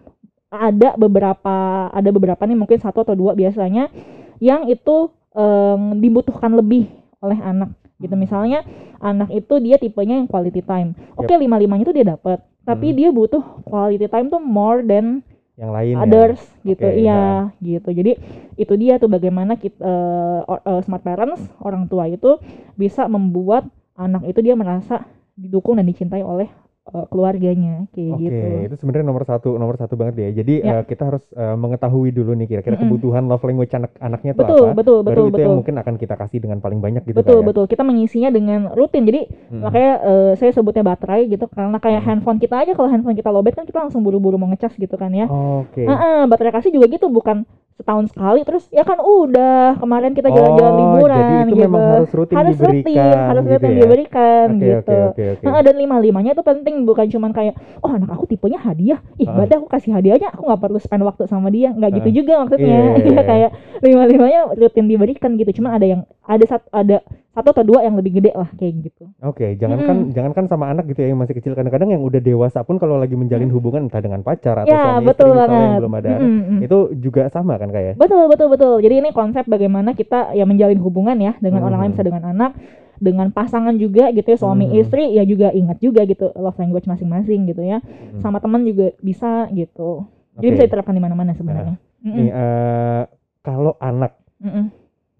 ada 0.52 0.94
beberapa 1.00 1.88
ada 1.90 2.10
beberapa 2.12 2.44
nih 2.44 2.58
mungkin 2.58 2.78
satu 2.78 3.02
atau 3.02 3.16
dua 3.16 3.32
biasanya 3.32 3.88
yang 4.36 4.68
itu 4.68 5.08
em, 5.32 5.96
dibutuhkan 5.96 6.52
lebih 6.52 6.92
oleh 7.24 7.40
anak 7.40 7.72
gitu. 8.02 8.14
Misalnya 8.18 8.66
anak 8.98 9.30
itu 9.30 9.54
dia 9.62 9.78
tipenya 9.78 10.18
yang 10.18 10.26
quality 10.26 10.60
time. 10.60 10.98
Oke 11.14 11.32
lima 11.38 11.56
limanya 11.56 11.86
itu 11.86 11.94
dia 11.94 12.06
dapat 12.18 12.42
tapi 12.62 12.94
Hmm. 12.94 12.96
dia 12.98 13.08
butuh 13.10 13.42
quality 13.66 14.06
time 14.06 14.30
tuh 14.30 14.38
more 14.38 14.82
than 14.82 15.22
Yang 15.58 15.70
lain 15.74 15.92
ya. 15.92 16.00
others 16.02 16.40
gitu. 16.62 16.86
Oke, 16.86 16.98
iya 17.02 17.22
gitu. 17.58 17.88
Jadi 17.92 18.12
itu 18.56 18.74
dia 18.78 18.96
tuh 19.02 19.10
bagaimana 19.10 19.58
kita 19.58 19.82
eh, 19.82 20.40
or- 20.50 20.62
eh, 20.62 20.80
smart 20.86 21.02
parents 21.02 21.42
orang 21.58 21.86
tua 21.90 22.06
itu 22.06 22.38
bisa 22.74 23.06
membuat 23.10 23.66
anak 23.98 24.24
itu 24.24 24.40
dia 24.40 24.54
merasa 24.56 25.04
didukung 25.34 25.76
dan 25.76 25.84
dicintai 25.88 26.22
oleh 26.24 26.48
eh, 26.82 27.06
keluarganya 27.06 27.86
kayak 27.94 28.12
Oke, 28.12 28.22
gitu 28.26 28.46
itu 28.66 28.74
sebenarnya 28.74 29.06
nomor 29.06 29.22
satu 29.22 29.54
nomor 29.54 29.76
satu 29.78 29.94
banget 29.94 30.14
ya. 30.18 30.28
Jadi 30.42 30.54
Ya. 30.62 30.82
eh, 30.82 30.82
kita 30.84 31.02
harus 31.08 31.22
eh, 31.32 31.54
mengetahui 31.54 32.10
dulu 32.10 32.34
nih 32.34 32.46
kira-kira 32.50 32.74
Mm-mm. 32.74 32.84
kebutuhan 32.90 33.24
love 33.30 33.44
language 33.46 33.70
anak 33.72 33.92
anaknya 34.02 34.32
tuh 34.34 34.42
betul 34.42 34.66
apa. 34.66 34.76
betul 34.82 34.98
Baru 34.98 35.06
betul 35.06 35.26
itu 35.30 35.38
yang 35.38 35.54
betul 35.54 35.58
mungkin 35.62 35.74
akan 35.78 35.94
kita 35.96 36.14
kasih 36.18 36.38
dengan 36.42 36.58
paling 36.58 36.80
banyak 36.82 37.02
gitu 37.06 37.16
betul 37.16 37.38
Kak, 37.38 37.42
ya. 37.42 37.46
betul 37.46 37.64
kita 37.70 37.82
mengisinya 37.86 38.30
dengan 38.34 38.60
rutin 38.74 39.02
jadi 39.06 39.20
Mm-mm. 39.30 39.62
makanya 39.62 39.92
eh, 40.02 40.32
saya 40.34 40.50
sebutnya 40.50 40.82
baterai 40.82 41.30
gitu 41.30 41.46
karena 41.46 41.78
kayak 41.78 42.00
Hmm. 42.02 42.08
handphone 42.18 42.38
kita 42.42 42.54
aja 42.66 42.72
kalau 42.74 42.88
handphone 42.90 43.14
kita 43.14 43.30
lowbat 43.30 43.54
kan 43.54 43.64
kita 43.64 43.78
langsung 43.78 44.02
buru-buru 44.02 44.34
mau 44.34 44.50
ngecas 44.50 44.74
gitu 44.74 44.98
kan 44.98 45.14
ya 45.14 45.30
Oke. 45.30 45.86
Heeh, 45.86 46.26
baterai 46.26 46.50
kasih 46.50 46.74
juga 46.74 46.90
gitu 46.90 47.06
bukan 47.06 47.46
setahun 47.72 48.04
sekali 48.08 48.40
terus 48.42 48.64
ya 48.68 48.82
kan 48.82 48.98
udah 48.98 49.76
kemarin 49.76 50.12
kita 50.12 50.28
jalan-jalan 50.28 50.72
Oh, 50.72 50.78
liburan 50.78 51.16
jadi 51.18 51.34
itu 51.34 51.46
gitu. 51.48 51.62
memang 51.64 51.82
harus 51.82 52.12
rutin 52.12 52.34
harus 52.36 52.54
diberikan 52.54 52.92
rutin 52.92 53.22
harus 53.26 53.42
gitu 53.42 53.52
rutin 53.52 53.70
ya. 53.70 53.78
diberikan 53.80 54.46
Oke, 54.48 54.60
gitu. 54.62 54.76
oke, 54.78 54.94
oke, 55.08 55.22
oke. 55.32 55.44
Heeh, 55.44 55.60
dan 55.62 55.74
lima 55.74 55.96
limanya 55.98 56.30
itu 56.32 56.42
penting 56.42 56.74
bukan 56.82 57.06
cuman 57.08 57.30
kayak 57.32 57.54
oh 57.80 57.90
anak 57.90 58.10
aku 58.10 58.24
tipenya 58.26 58.58
hadiah. 58.58 59.00
Ih 59.16 59.26
berarti 59.26 59.54
aku 59.56 59.66
kasih 59.66 59.90
hadiahnya 59.92 60.28
aku 60.30 60.42
nggak 60.44 60.60
perlu 60.60 60.78
spend 60.78 61.02
waktu 61.02 61.22
sama 61.26 61.48
dia. 61.48 61.72
Nggak 61.72 61.90
gitu 61.98 62.22
juga 62.22 62.44
maksudnya. 62.44 62.68
Iya, 62.68 63.02
Iya, 63.02 63.12
iya. 63.16 63.22
kayak 63.24 63.50
lima 63.80 64.02
limanya 64.06 64.40
rutin 64.52 64.86
diberikan 64.86 65.30
gitu. 65.34 65.50
Cuma 65.58 65.74
ada 65.74 65.86
yang 65.86 66.00
ada 66.22 66.44
satu 66.46 66.68
ada 66.70 67.00
satu 67.32 67.48
atau 67.50 67.64
dua 67.64 67.80
yang 67.80 67.96
lebih 67.96 68.20
gede 68.20 68.32
lah 68.32 68.48
kayak 68.54 68.72
gitu 68.84 69.08
Oke, 69.24 69.56
jangankan 69.56 70.12
jangankan 70.12 70.44
sama 70.46 70.68
anak 70.68 70.84
gitu 70.86 71.00
ya 71.00 71.08
yang 71.10 71.20
masih 71.20 71.32
kecil 71.32 71.56
kadang-kadang 71.56 71.88
yang 71.90 72.04
udah 72.04 72.20
dewasa 72.20 72.60
pun 72.60 72.76
kalau 72.76 73.00
lagi 73.00 73.16
menjalin 73.16 73.48
hubungan 73.48 73.88
entah 73.88 74.04
dengan 74.04 74.20
pacar 74.20 74.62
atau 74.62 74.68
ya 74.68 75.00
suami 75.00 75.06
betul 75.08 75.32
istri 75.32 75.32
misalnya 75.32 75.48
yang 75.48 75.64
banget 75.64 75.80
belum 75.80 75.94
ada 75.96 76.08
anak, 76.08 76.20
Mm, 76.20 76.28
mm, 76.28 76.44
mm. 76.44 76.60
itu 76.62 76.78
juga 77.00 77.22
sama 77.28 77.54
kan 77.56 77.68
kayak. 77.68 77.96
Betul 77.96 78.24
betul 78.28 78.48
betul. 78.48 78.74
Jadi 78.78 78.94
ini 79.00 79.10
konsep 79.10 79.44
bagaimana 79.48 79.90
kita 79.92 80.32
ya 80.32 80.44
menjalin 80.44 80.76
hubungan 80.78 81.16
ya 81.16 81.32
dengan 81.38 81.64
orang 81.64 81.80
lain 81.80 81.92
bisa 81.96 82.04
dengan 82.04 82.24
anak, 82.28 82.52
dengan 83.00 83.32
pasangan 83.32 83.74
juga 83.74 84.12
gitu 84.12 84.28
ya 84.28 84.38
suami 84.38 84.68
Mhm. 84.68 84.76
istri 84.78 85.04
ya 85.10 85.24
juga 85.24 85.50
ingat 85.50 85.80
juga 85.80 86.04
gitu 86.04 86.30
love 86.36 86.60
language 86.60 86.84
masing-masing 86.84 87.48
gitu 87.48 87.64
ya. 87.64 87.80
Mm. 87.80 88.20
Sama 88.20 88.38
teman 88.38 88.62
juga 88.62 88.92
bisa 89.00 89.48
gitu. 89.50 90.04
Jadi 90.36 90.46
Oke. 90.46 90.54
bisa 90.54 90.64
diterapkan 90.68 90.92
di 90.92 91.00
mana-mana 91.00 91.32
sebenarnya. 91.32 91.80
Mm-mm. 92.04 92.16
Nih, 92.18 92.28
eh, 92.28 93.02
kalau 93.40 93.74
anak 93.78 94.20
Mm-mm. 94.38 94.68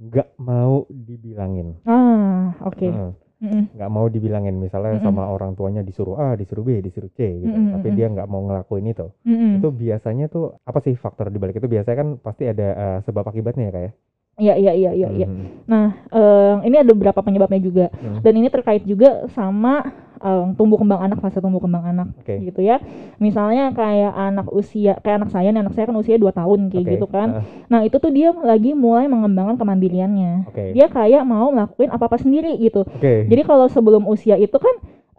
Nggak 0.02 0.28
mau 0.42 0.82
dibilangin, 0.90 1.78
Ah 1.86 2.50
oke. 2.66 2.88
Heeh. 2.90 3.12
Mm-mm. 3.42 3.74
nggak 3.74 3.90
mau 3.90 4.06
dibilangin, 4.06 4.54
misalnya 4.54 5.02
Mm-mm. 5.02 5.06
sama 5.06 5.26
orang 5.26 5.58
tuanya 5.58 5.82
disuruh 5.82 6.14
A, 6.14 6.38
disuruh 6.38 6.62
B, 6.62 6.78
disuruh 6.78 7.10
C 7.10 7.26
gitu, 7.42 7.50
Mm-mm, 7.50 7.74
tapi 7.74 7.90
dia 7.90 8.06
nggak 8.06 8.30
mau 8.30 8.38
ngelakuin 8.46 8.86
itu. 8.86 9.10
Mm-mm. 9.26 9.58
Itu 9.58 9.74
biasanya 9.74 10.30
tuh 10.30 10.54
apa 10.62 10.78
sih 10.78 10.94
faktor 10.94 11.26
di 11.26 11.42
balik 11.42 11.58
itu? 11.58 11.66
Biasanya 11.66 11.98
kan 12.06 12.08
pasti 12.22 12.46
ada 12.46 12.68
eh, 12.70 12.98
sebab 13.02 13.26
akibatnya 13.26 13.70
ya 13.70 13.72
kayak. 13.74 13.92
Iya 14.32 14.56
iya 14.56 14.72
iya 14.72 14.90
iya. 14.96 15.08
iya. 15.12 15.26
Mhm. 15.28 15.44
Nah 15.68 15.86
eh, 16.08 16.54
ini 16.64 16.76
ada 16.80 16.90
beberapa 16.96 17.20
penyebabnya 17.20 17.60
juga 17.60 17.86
Hmm. 17.92 18.24
dan 18.24 18.32
ini 18.32 18.48
terkait 18.48 18.80
juga 18.82 19.28
sama 19.36 19.84
eh, 20.22 20.44
tumbuh 20.56 20.80
kembang 20.80 21.04
anak 21.04 21.20
fase 21.20 21.36
tumbuh 21.36 21.60
kembang 21.60 21.84
anak. 21.84 22.08
Oke. 22.16 22.40
gitu 22.40 22.64
ya. 22.64 22.80
Misalnya 23.20 23.76
kayak 23.76 24.12
anak 24.14 24.48
usia 24.48 24.96
kayak 25.04 25.20
anak 25.20 25.30
saya 25.36 25.52
nih, 25.52 25.60
anak 25.60 25.74
saya 25.76 25.84
kan 25.84 25.96
usia 26.00 26.16
2 26.16 26.32
tahun 26.32 26.72
kayak 26.72 26.80
Oke, 26.80 26.92
gitu 26.96 27.06
kan. 27.10 27.28
ah, 27.28 27.44
Nah, 27.68 27.80
itu 27.84 28.00
tuh 28.00 28.08
dia 28.08 28.32
lagi 28.32 28.72
mulai 28.72 29.04
mengembangkan 29.04 29.60
kemandiriannya. 29.60 30.48
Oke. 30.48 30.64
Dia 30.72 30.88
kayak 30.88 31.28
mau 31.28 31.52
ngelakuin 31.52 31.92
apa-apa 31.92 32.16
sendiri 32.16 32.56
gitu. 32.56 32.88
Oke. 32.88 33.28
Jadi 33.28 33.42
kalau 33.44 33.68
sebelum 33.68 34.08
usia 34.08 34.38
itu 34.38 34.56
kan 34.56 34.72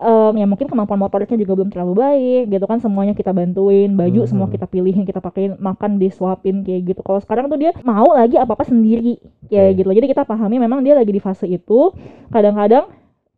em, 0.04 0.34
ya 0.38 0.46
mungkin 0.46 0.68
kemampuan 0.68 1.00
motoriknya 1.00 1.40
juga 1.40 1.56
belum 1.56 1.70
terlalu 1.72 1.94
baik 1.96 2.44
gitu 2.52 2.66
kan 2.68 2.78
semuanya 2.78 3.16
kita 3.16 3.32
bantuin 3.32 3.96
baju 3.96 4.22
Mhm. 4.22 4.30
semua 4.30 4.48
kita 4.52 4.68
pilihin 4.68 5.08
kita 5.08 5.18
pakein 5.18 5.56
makan 5.58 5.96
disuapin 5.96 6.62
kayak 6.62 6.92
gitu 6.92 7.02
kalau 7.02 7.18
sekarang 7.18 7.48
tuh 7.48 7.56
dia 7.56 7.72
mau 7.82 8.12
lagi 8.12 8.36
apa 8.36 8.52
apa 8.52 8.68
sendiri 8.68 9.16
kayak 9.48 9.70
Oke. 9.72 9.78
gitu 9.80 9.90
jadi 9.96 10.08
kita 10.12 10.24
pahami 10.24 10.60
memang 10.60 10.84
dia 10.84 10.94
lagi 10.94 11.10
di 11.10 11.18
fase 11.18 11.48
itu 11.48 11.96
kadang-kadang 12.30 12.92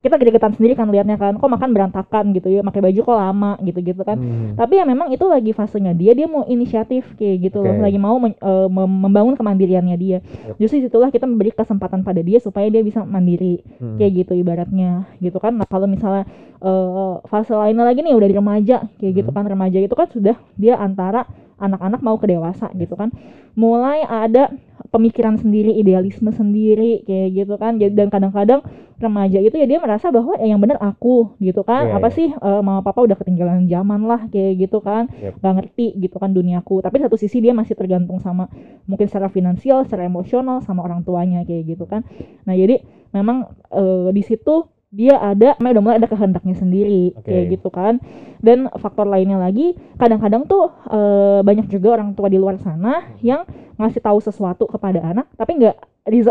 kita 0.05 0.15
gregetan 0.15 0.53
sendiri 0.53 0.73
kan 0.73 0.85
liatnya 0.85 1.17
kan 1.17 1.33
kok 1.33 1.49
makan 1.49 1.69
berantakan 1.71 2.29
gitu 2.31 2.47
ya 2.47 2.61
pakai 2.61 2.77
baju 2.79 2.99
kok 3.01 3.17
lama 3.17 3.51
gitu 3.59 3.79
gitu 3.81 4.01
kan 4.01 4.13
Hmm. 4.15 4.53
tapi 4.53 4.77
ya 4.77 4.85
memang 4.85 5.09
itu 5.09 5.25
lagi 5.25 5.49
fasenya 5.49 5.91
dia 5.91 6.13
dia 6.13 6.25
mau 6.25 6.45
inisiatif 6.45 7.09
kayak 7.15 7.49
gitu 7.49 7.59
loh 7.59 7.73
Oke. 7.73 7.81
lagi 7.81 7.97
mau 7.97 8.15
men- 8.15 8.37
mem- 8.69 8.99
membangun 9.01 9.33
kemandiriannya 9.33 9.97
dia 9.97 10.17
Yep. 10.21 10.55
justru 10.57 10.77
situlah 10.79 11.09
kita 11.09 11.25
memberi 11.25 11.49
kesempatan 11.49 12.01
pada 12.01 12.21
dia 12.21 12.37
supaya 12.37 12.69
dia 12.69 12.79
bisa 12.79 13.01
mandiri 13.01 13.65
Hmm. 13.75 13.97
kayak 13.97 14.11
gitu 14.21 14.33
ibaratnya 14.35 15.09
gitu 15.17 15.37
kan 15.37 15.51
nah 15.51 15.65
kalau 15.65 15.85
misalnya 15.85 16.29
eh, 16.57 17.13
fase 17.25 17.51
lainnya 17.51 17.83
lagi 17.83 17.99
nih 17.99 18.13
udah 18.13 18.27
di 18.27 18.35
remaja 18.35 18.77
kayak 18.95 19.13
gitu 19.15 19.29
Hmm. 19.29 19.37
kan 19.37 19.45
remaja 19.47 19.79
itu 19.79 19.91
kan 19.91 20.07
sudah 20.07 20.35
dia 20.53 20.77
antara 20.77 21.25
anak-anak 21.55 22.03
mau 22.03 22.19
ke 22.19 22.27
dewasa 22.27 22.71
gitu 22.75 22.95
kan. 22.99 23.11
Mulai 23.55 24.03
ada 24.03 24.51
pemikiran 24.91 25.39
sendiri 25.39 25.71
idealisme 25.75 26.31
sendiri 26.31 27.03
kayak 27.07 27.29
gitu 27.35 27.55
kan. 27.55 27.79
Dan 27.79 28.11
kadang-kadang 28.11 28.63
remaja 28.95 29.43
itu 29.43 29.55
ya 29.59 29.67
dia 29.67 29.79
merasa 29.83 30.07
bahwa 30.07 30.39
eh, 30.39 30.47
yang 30.47 30.59
benar 30.59 30.79
aku 30.79 31.35
gitu 31.43 31.63
kan. 31.67 31.91
Iya, 31.91 31.99
apa 31.99 32.07
iya. 32.11 32.15
sih 32.15 32.27
eh, 32.31 32.61
mama 32.63 32.79
papa 32.83 33.03
udah 33.03 33.17
ketinggalan 33.19 33.67
zaman 33.67 34.07
lah 34.07 34.27
kayak 34.31 34.67
gitu 34.67 34.79
kan. 34.79 35.11
Yep. 35.11 35.39
nggak 35.39 35.53
ngerti 35.61 35.87
gitu 35.99 36.15
kan 36.19 36.31
duniaku. 36.31 36.79
Tapi 36.83 36.95
satu 37.03 37.15
sisi 37.19 37.43
dia 37.43 37.51
masih 37.55 37.75
tergantung 37.75 38.19
sama 38.19 38.47
mungkin 38.87 39.07
secara 39.07 39.31
finansial 39.31 39.83
secara 39.83 40.07
emosional 40.07 40.63
sama 40.63 40.83
orang 40.83 41.03
tuanya 41.03 41.43
kayak 41.43 41.75
gitu 41.75 41.87
kan. 41.87 42.03
Nah 42.47 42.55
jadi 42.55 42.83
memang 43.11 43.47
eh, 43.71 44.11
di 44.11 44.23
situ 44.23 44.74
dia 44.95 45.19
ada 45.19 45.59
udah 45.59 45.81
mulai 45.83 45.99
ada 45.99 46.07
kehendaknya 46.07 46.55
sendiri 46.55 47.11
Oke. 47.13 47.27
kayak 47.27 47.45
gitu 47.51 47.67
kan 47.67 47.99
dan 48.39 48.71
faktor 48.79 49.03
lainnya 49.03 49.35
lagi 49.35 49.75
kadang-kadang 49.99 50.47
tuh 50.47 50.71
eh, 50.87 51.39
banyak 51.43 51.67
juga 51.67 51.99
orang 51.99 52.15
tua 52.15 52.31
di 52.31 52.39
luar 52.39 52.55
sana 52.57 53.03
yang 53.19 53.43
ngasih 53.75 53.99
tahu 53.99 54.23
sesuatu 54.23 54.63
kepada 54.65 55.03
anak 55.03 55.27
tapi 55.35 55.59
nggak 55.59 55.75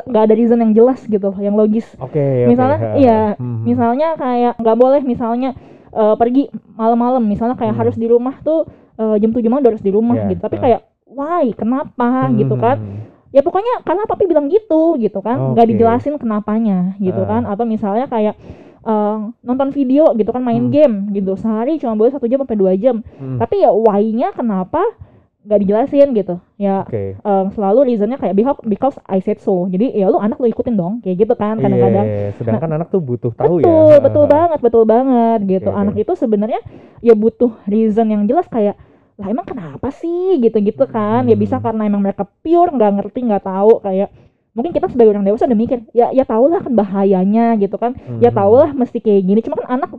nggak 0.08 0.22
ada 0.24 0.34
reason 0.34 0.56
yang 0.56 0.72
jelas 0.72 1.04
gitu 1.04 1.28
yang 1.36 1.52
logis 1.52 1.84
Oke. 2.00 2.16
oke. 2.16 2.48
Misalnya, 2.48 2.78
Ha. 2.80 2.88
iya, 2.96 3.20
Mhm. 3.36 3.62
misalnya 3.66 4.08
kayak 4.16 4.52
nggak 4.56 4.76
boleh 4.80 5.02
misalnya 5.04 5.50
eh, 5.92 6.14
pergi 6.16 6.48
malam-malam 6.74 7.22
misalnya 7.22 7.54
kayak 7.54 7.74
Hmm. 7.76 7.82
harus 7.84 7.94
di 7.94 8.08
rumah 8.08 8.34
tuh 8.40 8.64
eh, 8.94 9.16
jam 9.20 9.30
7 9.30 9.46
malam 9.46 9.62
udah 9.66 9.72
harus 9.76 9.84
di 9.84 9.92
rumah 9.92 10.14
Iya, 10.16 10.26
gitu 10.32 10.40
tapi 10.40 10.56
kayak 10.56 10.80
why 11.04 11.50
kenapa 11.52 12.26
Hmm, 12.26 12.38
gitu 12.38 12.54
hmm, 12.54 12.62
kan 12.62 12.76
hmm. 12.78 13.03
Ya 13.34 13.42
pokoknya 13.42 13.82
karena 13.82 14.06
papi 14.06 14.24
bilang 14.24 14.46
gitu 14.46 14.94
gitu 14.96 15.18
kan 15.18 15.52
nggak 15.52 15.66
Oke. 15.66 15.70
dijelasin 15.74 16.14
kenapanya 16.16 16.94
gitu 16.96 17.18
Ah. 17.18 17.28
kan 17.28 17.42
atau 17.44 17.66
misalnya 17.66 18.06
kayak 18.06 18.38
eh, 18.80 19.16
nonton 19.40 19.68
video 19.70 20.12
gitu 20.12 20.28
kan 20.28 20.38
main 20.40 20.60
Hmm. 20.60 20.70
game 20.70 20.96
gitu 21.10 21.34
sehari 21.34 21.76
cuma 21.76 21.92
boleh 21.94 22.12
satu 22.12 22.24
jam 22.24 22.38
sampai 22.38 22.54
dua 22.54 22.72
jam 22.74 23.00
Hmm. 23.16 23.36
tapi 23.36 23.58
ya 23.58 23.72
why-nya 23.72 24.30
kenapa 24.30 24.78
nggak 25.40 25.56
dijelasin 25.58 26.12
gitu 26.12 26.36
ya 26.54 26.84
Oke. 26.84 27.16
em, 27.16 27.46
selalu 27.50 27.84
reasonnya 27.86 28.16
kayak 28.16 28.32
because, 28.32 28.60
because 28.62 28.96
I 29.04 29.18
said 29.18 29.36
so 29.38 29.66
jadi 29.66 29.88
ya 29.90 30.08
lu 30.08 30.16
anak 30.16 30.36
lu 30.36 30.46
ikutin 30.46 30.72
dong 30.72 31.00
kayak 31.00 31.16
gitu 31.18 31.34
kan 31.34 31.56
kadang-kadang 31.58 32.06
Iya, 32.06 32.32
sedangkan 32.34 32.70
anak 32.72 32.88
tuh 32.88 33.00
butuh 33.00 33.28
tahu 33.30 33.60
betul 33.60 33.88
ya. 33.90 34.00
betul 34.00 34.24
ha. 34.24 34.30
banget 34.30 34.58
betul 34.60 34.82
banget 34.84 35.38
gitu 35.50 35.68
Oke, 35.68 35.68
oke. 35.70 35.80
anak 35.80 35.94
itu 35.98 36.12
sebenarnya 36.14 36.60
ya 37.00 37.12
butuh 37.14 37.52
reason 37.66 38.06
yang 38.06 38.24
jelas 38.24 38.46
kayak 38.46 38.76
lah 39.14 39.26
emang 39.30 39.46
kenapa 39.46 39.88
sih? 39.90 40.38
Gitu-gitu 40.38 40.84
kan. 40.86 41.24
Ya 41.24 41.34
bisa 41.34 41.58
Hmm. 41.58 41.64
karena 41.64 41.82
emang 41.86 42.02
mereka 42.02 42.26
pure 42.42 42.70
nggak 42.74 42.92
ngerti 42.98 43.18
nggak 43.24 43.44
tahu 43.44 43.78
kayak 43.80 44.08
mungkin 44.54 44.70
kita 44.70 44.86
sebagai 44.86 45.14
orang 45.18 45.26
dewasa 45.26 45.46
udah 45.46 45.58
mikir 45.58 45.82
ya 45.90 46.14
ya 46.14 46.22
tau 46.22 46.46
lah 46.46 46.62
kan 46.62 46.72
bahayanya 46.74 47.54
gitu 47.58 47.78
kan. 47.78 47.94
Ya 48.18 48.30
tau 48.30 48.54
lah 48.58 48.70
mesti 48.70 48.98
kayak 48.98 49.22
gini. 49.22 49.40
Cuma 49.42 49.58
kan 49.62 49.78
anak 49.78 49.90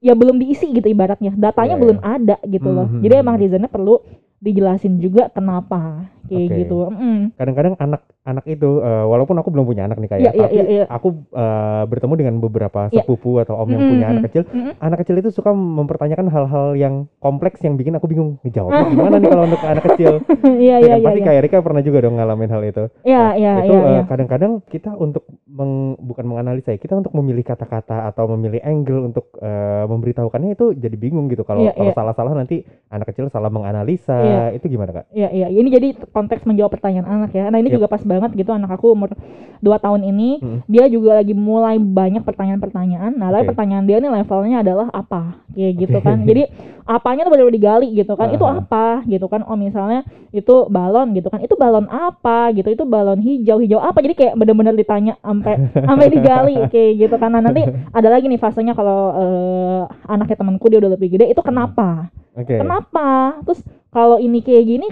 ya 0.00 0.12
belum 0.12 0.36
diisi 0.36 0.68
gitu 0.72 0.88
ibaratnya. 0.88 1.32
Datanya 1.32 1.76
Iya, 1.76 1.82
belum 1.84 1.98
ada 2.00 2.36
gitu 2.44 2.68
loh. 2.68 2.88
Mhm. 2.88 3.00
jadi 3.00 3.14
emang 3.20 3.36
reasonnya 3.36 3.68
perlu 3.68 4.00
dijelasin 4.40 4.96
juga 4.96 5.28
kenapa 5.28 6.08
kayak 6.30 6.46
Oke. 6.46 6.58
gitu 6.60 6.76
Mm. 6.90 7.20
Kadang-kadang 7.34 7.74
anak 7.76 8.00
anak 8.22 8.44
itu 8.46 8.70
eh, 8.78 9.04
walaupun 9.04 9.34
aku 9.34 9.48
belum 9.48 9.64
punya 9.64 9.82
anak 9.84 9.98
nih 9.98 10.08
kayak 10.08 10.20
Iya, 10.20 10.30
iya, 10.30 10.42
tapi 10.42 10.54
iya, 10.54 10.64
iya. 10.66 10.84
aku 10.86 11.08
eh, 11.30 11.82
bertemu 11.84 12.14
dengan 12.16 12.34
beberapa 12.38 12.80
Iya. 12.86 13.02
sepupu 13.02 13.30
atau 13.36 13.54
om 13.56 13.66
yang 13.66 13.80
Mm, 13.80 13.90
punya 13.90 14.06
mm, 14.06 14.12
anak 14.12 14.22
kecil. 14.26 14.42
Mm-mm. 14.46 14.72
Anak 14.78 14.98
kecil 15.00 15.16
itu 15.18 15.30
suka 15.30 15.50
mempertanyakan 15.50 16.26
hal-hal 16.28 16.66
yang 16.74 16.94
kompleks 17.18 17.58
yang 17.60 17.74
bikin 17.74 17.92
aku 17.92 18.06
bingung 18.06 18.38
ngejawabnya 18.40 18.86
gimana 18.94 19.16
nih 19.16 19.28
kalau 19.28 19.44
untuk 19.44 19.62
anak 19.62 19.84
kecil. 19.86 20.12
iya 20.56 20.76
Ya 20.76 20.76
iya 20.78 20.94
iya 20.94 20.96
pasti 21.02 21.20
iya 21.20 21.26
kayak 21.26 21.40
Rika 21.42 21.58
pernah 21.60 21.80
juga 21.80 21.98
dong 22.00 22.14
ngalamin 22.14 22.48
hal 22.48 22.62
itu. 22.62 22.84
iya 23.02 23.18
Nah, 23.20 23.32
iya 23.34 23.52
itu 23.60 23.72
iya 23.72 23.80
eh, 23.80 23.92
iya. 23.92 24.02
kadang-kadang 24.04 24.52
kita 24.64 24.90
untuk 24.94 25.24
meng- 25.46 25.68
bukan 25.98 26.24
menganalisa 26.24 26.70
ya, 26.70 26.78
kita 26.78 26.94
untuk 26.94 27.12
memilih 27.12 27.42
kata-kata 27.42 28.06
atau 28.06 28.30
memilih 28.30 28.60
angle 28.60 29.02
untuk 29.04 29.34
eh, 29.38 29.84
memberitahukannya 29.84 30.54
itu 30.54 30.72
jadi 30.74 30.94
bingung 30.94 31.26
gitu 31.26 31.42
kalau 31.42 31.60
Iya, 31.60 31.72
kalau 31.72 31.90
iya. 31.90 31.96
salah-salah 31.96 32.32
nanti 32.34 32.62
anak 32.86 33.08
kecil 33.08 33.26
salah 33.26 33.48
menganalisa 33.48 34.16
Iya. 34.16 34.44
itu 34.54 34.66
gimana 34.68 34.90
kak? 34.92 35.04
Iya 35.10 35.28
iya 35.30 35.46
ini 35.48 35.68
jadi 35.68 35.88
konteks 36.20 36.44
menjawab 36.44 36.76
pertanyaan 36.76 37.08
anak 37.08 37.32
ya. 37.32 37.48
Nah 37.48 37.56
ini 37.56 37.72
Yap. 37.72 37.80
juga 37.80 37.86
pas 37.88 38.02
banget 38.04 38.36
gitu 38.36 38.52
anak 38.52 38.68
aku 38.68 38.92
umur 38.92 39.16
2 39.60 39.76
tahun 39.76 40.04
ini 40.04 40.28
Mm. 40.40 40.58
dia 40.68 40.84
juga 40.88 41.20
lagi 41.20 41.32
mulai 41.32 41.76
banyak 41.76 42.24
pertanyaan-pertanyaan. 42.24 43.12
Nah, 43.12 43.28
Oke. 43.32 43.52
pertanyaan 43.52 43.84
dia 43.84 44.00
nih 44.00 44.08
levelnya 44.08 44.64
adalah 44.64 44.88
apa, 44.88 45.40
kayak 45.52 45.72
gitu 45.76 45.98
kan. 46.00 46.24
Jadi 46.28 46.48
apanya 46.84 47.24
tuh 47.24 47.32
benar-benar 47.32 47.56
digali 47.56 47.88
gitu 47.92 48.12
kan. 48.16 48.32
Itu 48.32 48.44
Aha. 48.44 48.64
apa 48.64 48.86
gitu 49.04 49.28
kan. 49.28 49.44
Oh 49.44 49.56
misalnya 49.56 50.04
itu 50.32 50.64
balon 50.68 51.12
gitu 51.12 51.28
kan. 51.28 51.44
Itu 51.44 51.60
balon 51.60 51.86
apa 51.88 52.52
gitu. 52.56 52.72
Itu 52.72 52.84
balon 52.84 53.20
hijau, 53.20 53.60
hijau 53.60 53.80
apa. 53.80 54.00
Jadi 54.00 54.14
kayak 54.16 54.34
benar-benar 54.36 54.72
ditanya 54.72 55.20
sampai 55.20 55.54
sampai 55.88 56.06
digali 56.08 56.56
kayak 56.72 56.92
gitu 56.96 57.14
kan. 57.20 57.28
Nah, 57.32 57.44
nanti 57.44 57.62
ada 57.68 58.08
lagi 58.08 58.32
nih 58.32 58.40
fasenya 58.40 58.72
kalau 58.72 59.12
eh, 59.12 59.82
anaknya 60.08 60.36
temanku 60.40 60.72
dia 60.72 60.80
udah 60.80 60.96
lebih 60.96 61.20
gede 61.20 61.28
itu 61.28 61.42
kenapa? 61.44 62.08
Oke. 62.32 62.56
Kenapa? 62.56 63.36
Terus 63.44 63.60
kalau 63.92 64.16
ini 64.16 64.40
kayak 64.40 64.64
gini 64.64 64.88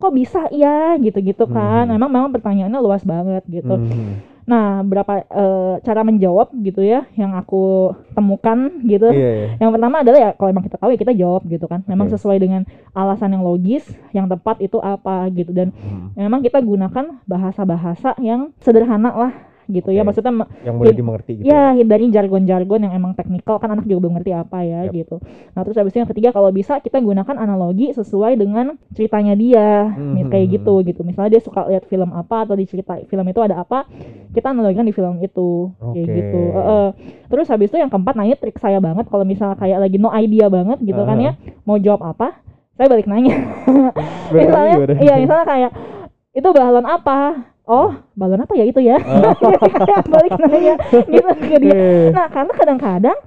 kok 0.00 0.12
bisa 0.16 0.48
ya 0.48 0.96
gitu-gitu 0.96 1.44
kan. 1.46 1.84
Hmm. 1.84 1.94
Memang 2.00 2.10
memang 2.10 2.30
pertanyaannya 2.32 2.80
luas 2.80 3.04
banget 3.04 3.44
gitu. 3.46 3.76
Mhm. 3.76 4.32
Nah, 4.48 4.82
berapa 4.82 5.22
eh, 5.30 5.74
cara 5.86 6.02
menjawab 6.02 6.50
gitu 6.64 6.82
ya 6.82 7.06
yang 7.14 7.36
aku 7.38 7.94
temukan 8.16 8.82
gitu. 8.82 9.06
Iya, 9.12 9.30
iya. 9.30 9.48
Yang 9.62 9.70
pertama 9.78 9.96
adalah 10.02 10.18
ya 10.18 10.30
kalau 10.34 10.50
emang 10.50 10.64
kita 10.66 10.76
tahu 10.80 10.90
ya 10.90 10.98
kita 10.98 11.12
jawab 11.14 11.42
gitu 11.46 11.70
kan. 11.70 11.84
Memang 11.86 12.10
Oke. 12.10 12.18
sesuai 12.18 12.40
dengan 12.42 12.66
alasan 12.90 13.36
yang 13.36 13.44
logis, 13.46 13.86
yang 14.10 14.26
tepat 14.26 14.58
itu 14.58 14.80
apa 14.82 15.28
gitu 15.30 15.54
dan 15.54 15.70
Mhm. 15.70 16.18
memang 16.18 16.40
kita 16.42 16.58
gunakan 16.58 17.20
bahasa-bahasa 17.28 18.16
yang 18.18 18.50
sederhana 18.58 19.12
lah 19.14 19.32
gitu 19.72 19.90
ya. 19.90 20.02
Oke. 20.02 20.12
Maksudnya 20.12 20.32
ma- 20.34 20.50
Yang 20.66 20.74
mudah 20.76 20.94
dimengerti 20.94 21.32
gitu. 21.40 21.46
ya 21.46 21.72
hindari 21.72 22.10
jargon-jargon 22.10 22.80
yang 22.84 22.92
emang 22.94 23.12
teknikal 23.14 23.56
kan 23.56 23.72
anak 23.72 23.86
juga 23.86 24.06
belum 24.06 24.20
ngerti 24.20 24.32
apa 24.34 24.58
ya 24.62 24.80
Yap. 24.86 24.92
gitu. 24.92 25.16
Nah, 25.54 25.60
terus 25.62 25.76
habis 25.78 25.90
itu 25.94 25.98
yang 26.02 26.10
ketiga 26.10 26.28
kalau 26.30 26.50
bisa 26.50 26.78
kita 26.78 26.98
gunakan 26.98 27.36
analogi 27.38 27.94
sesuai 27.94 28.34
dengan 28.34 28.74
ceritanya 28.92 29.34
dia. 29.34 29.94
Mhm. 29.94 30.28
Kayak 30.28 30.46
gitu 30.60 30.74
gitu. 30.84 31.00
Misalnya 31.02 31.38
dia 31.38 31.42
suka 31.42 31.66
lihat 31.70 31.86
film 31.86 32.10
apa 32.10 32.44
atau 32.44 32.54
di 32.54 32.66
cerita 32.66 32.98
film 33.06 33.26
itu 33.26 33.40
ada 33.40 33.62
apa, 33.62 33.86
kita 34.30 34.50
analogikan 34.50 34.84
di 34.84 34.92
film 34.92 35.18
itu 35.22 35.70
kayak 35.78 36.06
Oke. 36.06 36.18
gitu. 36.18 36.40
Heeh. 36.54 36.88
Terus 37.30 37.46
habis 37.46 37.70
itu 37.70 37.78
yang 37.78 37.88
keempat 37.88 38.18
ini 38.18 38.34
trik 38.34 38.58
saya 38.58 38.82
banget 38.82 39.06
kalau 39.06 39.22
misalnya 39.22 39.54
kayak 39.54 39.78
lagi 39.78 39.96
no 39.96 40.10
idea 40.10 40.50
banget 40.50 40.82
gitu 40.82 41.02
kan 41.06 41.16
ya, 41.22 41.32
mau 41.62 41.78
jawab 41.78 42.02
apa, 42.02 42.42
saya 42.74 42.90
balik 42.90 43.06
nanya. 43.06 43.36
Misalnya 44.34 44.74
iya 44.98 45.14
misalnya 45.18 45.46
kayak 45.46 45.70
itu 46.30 46.48
balon 46.50 46.86
apa? 46.86 47.50
Oh, 47.70 47.94
balon 48.18 48.42
apa 48.42 48.54
ya 48.58 48.66
itu 48.66 48.82
ya? 48.82 48.98
Oh. 48.98 49.30
Kayak 49.86 50.02
balik 50.14 50.32
nanya 50.42 50.74
gitu 50.90 51.30
ke 51.54 51.56
dia. 51.62 52.10
Nah, 52.10 52.26
karena 52.26 52.50
kadang-kadang 52.50 53.18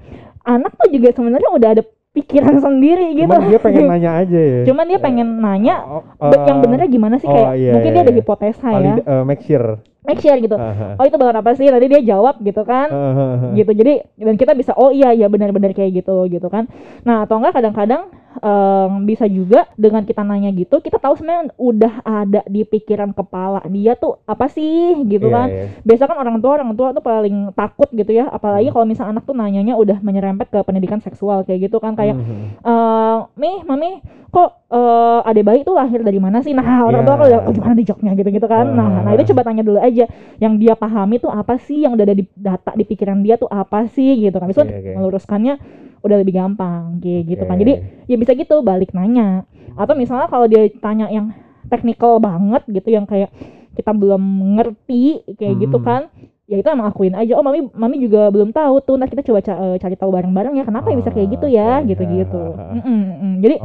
anak 0.44 0.76
tuh 0.76 0.92
juga 0.92 1.16
sebenarnya 1.16 1.50
udah 1.56 1.70
ada 1.80 1.84
pikiran 2.12 2.60
sendiri 2.60 3.16
gitu. 3.16 3.32
Cuman 3.32 3.48
dia 3.48 3.60
pengen 3.64 3.84
nanya 3.96 4.12
aja 4.20 4.36
ya. 4.38 4.62
Cuman 4.68 4.86
dia 4.86 5.00
pengen 5.00 5.28
nanya 5.40 5.76
Oh, 6.20 6.28
be- 6.28 6.44
yang 6.44 6.60
eh, 6.60 6.64
benernya 6.68 6.90
gimana 6.92 7.16
sih 7.16 7.26
oh, 7.26 7.32
kayak 7.32 7.56
iya, 7.56 7.72
mungkin 7.72 7.90
iya, 7.90 7.96
dia 7.96 8.04
ada 8.04 8.12
iya. 8.12 8.20
hipotesa 8.20 8.68
ya. 8.68 8.76
valid- 8.76 9.08
eh, 9.08 9.24
make 9.24 9.42
sure. 9.42 9.70
Make 10.04 10.20
sure 10.20 10.36
gitu. 10.36 10.60
Aha. 10.60 11.00
Oh, 11.00 11.06
itu 11.08 11.16
balon 11.16 11.40
apa 11.40 11.56
sih? 11.56 11.72
Tadi 11.72 11.86
dia 11.88 12.04
jawab 12.04 12.36
gitu 12.44 12.68
kan. 12.68 12.92
Aha. 12.92 13.56
gitu 13.56 13.72
jadi 13.72 13.94
dan 14.20 14.36
kita 14.36 14.52
bisa 14.52 14.76
oh 14.76 14.92
iya 14.92 15.16
iya 15.16 15.32
benar-benar 15.32 15.72
kayak 15.72 16.04
gitu 16.04 16.26
gitu 16.28 16.50
kan 16.50 16.66
nah 17.06 17.24
atau 17.24 17.38
enggak 17.38 17.56
kadang-kadang 17.56 18.10
em, 18.36 19.04
bisa 19.04 19.26
juga 19.26 19.70
dengan 19.74 20.02
kita 20.02 20.22
nanya 20.22 20.50
gitu 20.50 20.78
kita 20.78 20.96
tahu 20.96 21.14
sebenarnya 21.14 21.54
udah 21.56 21.94
ada 22.02 22.42
di 22.46 22.64
pikiran 22.64 23.12
kepala 23.12 23.62
dia 23.68 23.94
tuh 23.94 24.18
apa 24.24 24.48
sih 24.48 24.74
gitu 25.04 25.26
Iya, 25.26 25.36
kan 25.36 25.48
iya. 25.48 25.66
biasa 25.82 26.04
kan 26.04 26.18
orang 26.18 26.38
tua 26.40 26.52
orang 26.56 26.72
tua 26.72 26.90
tuh 26.92 27.02
paling 27.02 27.36
takut 27.52 27.90
gitu 27.90 28.12
ya 28.12 28.28
apalagi 28.28 28.66
Hmm. 28.66 28.74
kalau 28.74 28.86
misalnya 28.86 29.12
anak 29.12 29.24
tuh 29.24 29.34
nanyanya 29.34 29.74
udah 29.74 29.98
menyerempet 30.00 30.48
ke 30.48 30.60
pendidikan 30.62 30.98
seksual 30.98 31.44
kayak 31.44 31.68
gitu 31.68 31.78
kan 31.78 31.94
kayak 31.94 32.16
Mhm. 32.16 32.64
eh 32.64 33.18
mi 33.36 33.52
mami 33.62 33.90
kok 34.30 34.50
eh 34.68 35.20
adek 35.24 35.44
bayi 35.44 35.62
tuh 35.62 35.74
lahir 35.74 36.02
dari 36.02 36.18
mana 36.18 36.42
sih 36.42 36.52
nah 36.52 36.66
orang 36.82 37.02
Ya. 37.02 37.08
tua 37.08 37.16
udah 37.20 37.40
"Oh, 37.44 37.54
gimana 37.54 37.74
nih 37.74 37.86
jawabnya 37.86 38.12
gitu 38.16 38.30
gitu 38.32 38.48
kan 38.48 38.66
nah 38.68 38.88
Ah. 38.90 39.02
nah 39.04 39.12
itu 39.14 39.30
coba 39.30 39.42
tanya 39.44 39.62
dulu 39.62 39.78
aja 39.78 40.10
yang 40.38 40.58
dia 40.58 40.74
pahami 40.74 41.18
tuh 41.18 41.30
apa 41.30 41.60
sih 41.60 41.82
yang 41.82 41.94
udah 41.94 42.02
ada 42.04 42.16
di 42.16 42.26
data 42.34 42.74
di 42.74 42.82
pikiran 42.82 43.22
dia 43.22 43.36
tuh 43.36 43.46
apa 43.48 43.86
sih 43.88 44.18
gitu 44.20 44.34
kan 44.34 44.48
bisa 44.48 44.64
Oke, 44.64 44.74
oke. 44.74 44.92
meluruskannya 44.96 45.56
udah 46.04 46.18
lebih 46.20 46.36
gampang 46.36 47.00
kayak 47.00 47.24
gitu 47.26 47.44
kan. 47.44 47.56
Jadi 47.58 47.74
ya 48.06 48.16
bisa 48.16 48.36
gitu 48.36 48.60
balik 48.60 48.92
nanya. 48.92 49.48
Atau 49.74 49.96
misalnya 49.96 50.28
kalau 50.28 50.46
dia 50.46 50.68
tanya 50.78 51.08
yang 51.08 51.32
teknikal 51.66 52.20
banget 52.20 52.62
gitu 52.68 52.92
yang 52.92 53.08
kayak 53.08 53.32
kita 53.74 53.90
belum 53.90 54.22
ngerti 54.60 55.04
kayak 55.34 55.56
gitu 55.58 55.80
Hmm. 55.82 55.88
kan 55.88 56.02
ya 56.44 56.60
itu 56.60 56.68
emang 56.68 56.92
akuin 56.92 57.16
aja. 57.16 57.34
Oh 57.34 57.42
mami 57.42 57.66
mami 57.72 57.98
juga 57.98 58.28
belum 58.30 58.52
tahu 58.52 58.84
tuh 58.84 58.96
nah 59.00 59.08
kita 59.08 59.24
coba 59.24 59.40
ca- 59.40 59.58
eh, 59.58 59.78
cari 59.80 59.96
tahu 59.96 60.12
bareng-bareng 60.12 60.60
ya 60.60 60.68
kenapa 60.68 60.92
ya 60.92 60.98
bisa 61.00 61.10
kayak 61.10 61.30
gitu 61.34 61.48
ya 61.48 61.82
gitu-gitu. 61.82 62.44
Ha. 62.54 62.64
Mm-mm, 62.78 63.02
mm. 63.18 63.34
jadi 63.42 63.56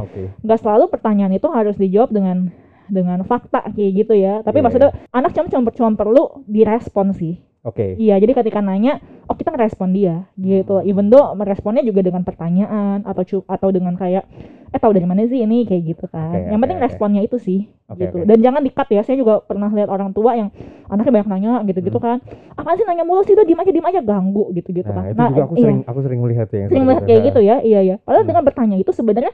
nggak 0.41 0.59
selalu 0.63 0.87
pertanyaan 0.87 1.35
itu 1.35 1.45
harus 1.51 1.75
dijawab 1.75 2.09
dengan 2.09 2.49
dengan 2.89 3.21
fakta 3.21 3.69
kayak 3.69 3.91
gitu 3.93 4.17
ya. 4.17 4.41
Tapi 4.41 4.57
Iya, 4.57 4.65
maksudnya 4.65 4.89
anak 5.11 5.35
cuma 5.35 5.45
cuma 5.45 5.69
cuma 5.69 5.89
perlu 5.93 6.23
direspon 6.47 7.13
sih 7.13 7.37
Oke. 7.59 7.95
iya 7.95 8.15
jadi 8.15 8.31
ketika 8.33 8.59
nanya 8.59 8.97
oh 9.27 9.35
kita 9.35 9.51
ngerespon 9.51 9.91
dia 9.91 10.31
gitu 10.33 10.79
even 10.81 11.07
though 11.07 11.35
meresponnya 11.35 11.83
juga 11.83 11.99
dengan 11.99 12.23
pertanyaan 12.23 13.03
atau 13.03 13.21
cu- 13.21 13.43
atau 13.45 13.67
dengan 13.67 13.93
kayak 13.93 14.23
eh 14.69 14.79
tahu 14.79 14.93
dari 14.93 15.03
mana 15.03 15.25
sih 15.25 15.41
ini 15.41 15.65
kayak 15.65 15.83
gitu 15.83 16.05
kan 16.07 16.39
Oke, 16.39 16.47
yang 16.47 16.59
penting 16.59 16.77
oke. 16.77 16.85
responnya 16.85 17.19
itu 17.19 17.35
sih 17.35 17.67
Oke, 17.85 17.99
gitu 17.99 18.15
oke. 18.15 18.25
dan 18.25 18.37
jangan 18.39 18.61
dikat 18.61 18.87
ya 18.89 19.01
saya 19.03 19.17
juga 19.17 19.41
pernah 19.41 19.67
lihat 19.67 19.87
orang 19.87 20.13
tua 20.13 20.33
yang 20.33 20.55
anaknya 20.87 21.11
banyak 21.13 21.27
nanya 21.27 21.51
gitu-gitu 21.65 21.97
kan 21.97 22.23
apa 22.53 22.69
sih 22.73 22.85
nanya 22.85 23.03
mulu 23.03 23.21
sih 23.21 23.35
udah 23.35 23.43
diem 23.43 23.59
aja 23.59 23.71
diem 23.71 23.87
aja 23.87 23.99
ganggu 23.99 24.45
gitu-gitu 24.53 24.87
Hmm. 24.87 24.95
Nah, 24.95 25.03
kan 25.11 25.11
itu 25.11 25.33
juga 25.33 25.43
aku 25.43 25.53
iya 25.53 25.63
sering 25.65 25.79
aku 25.83 25.99
sering 25.99 26.19
melihat 26.21 26.47
ya. 26.47 26.65
sering 26.65 26.83
melihat 26.85 27.03
kayak 27.03 27.21
gitu 27.27 27.39
ya 27.41 27.55
iya 27.59 27.79
ya 27.83 27.95
padahal 27.99 28.23
Hmm. 28.23 28.29
dengan 28.31 28.43
bertanya 28.45 28.77
itu 28.77 28.91
sebenarnya 28.93 29.33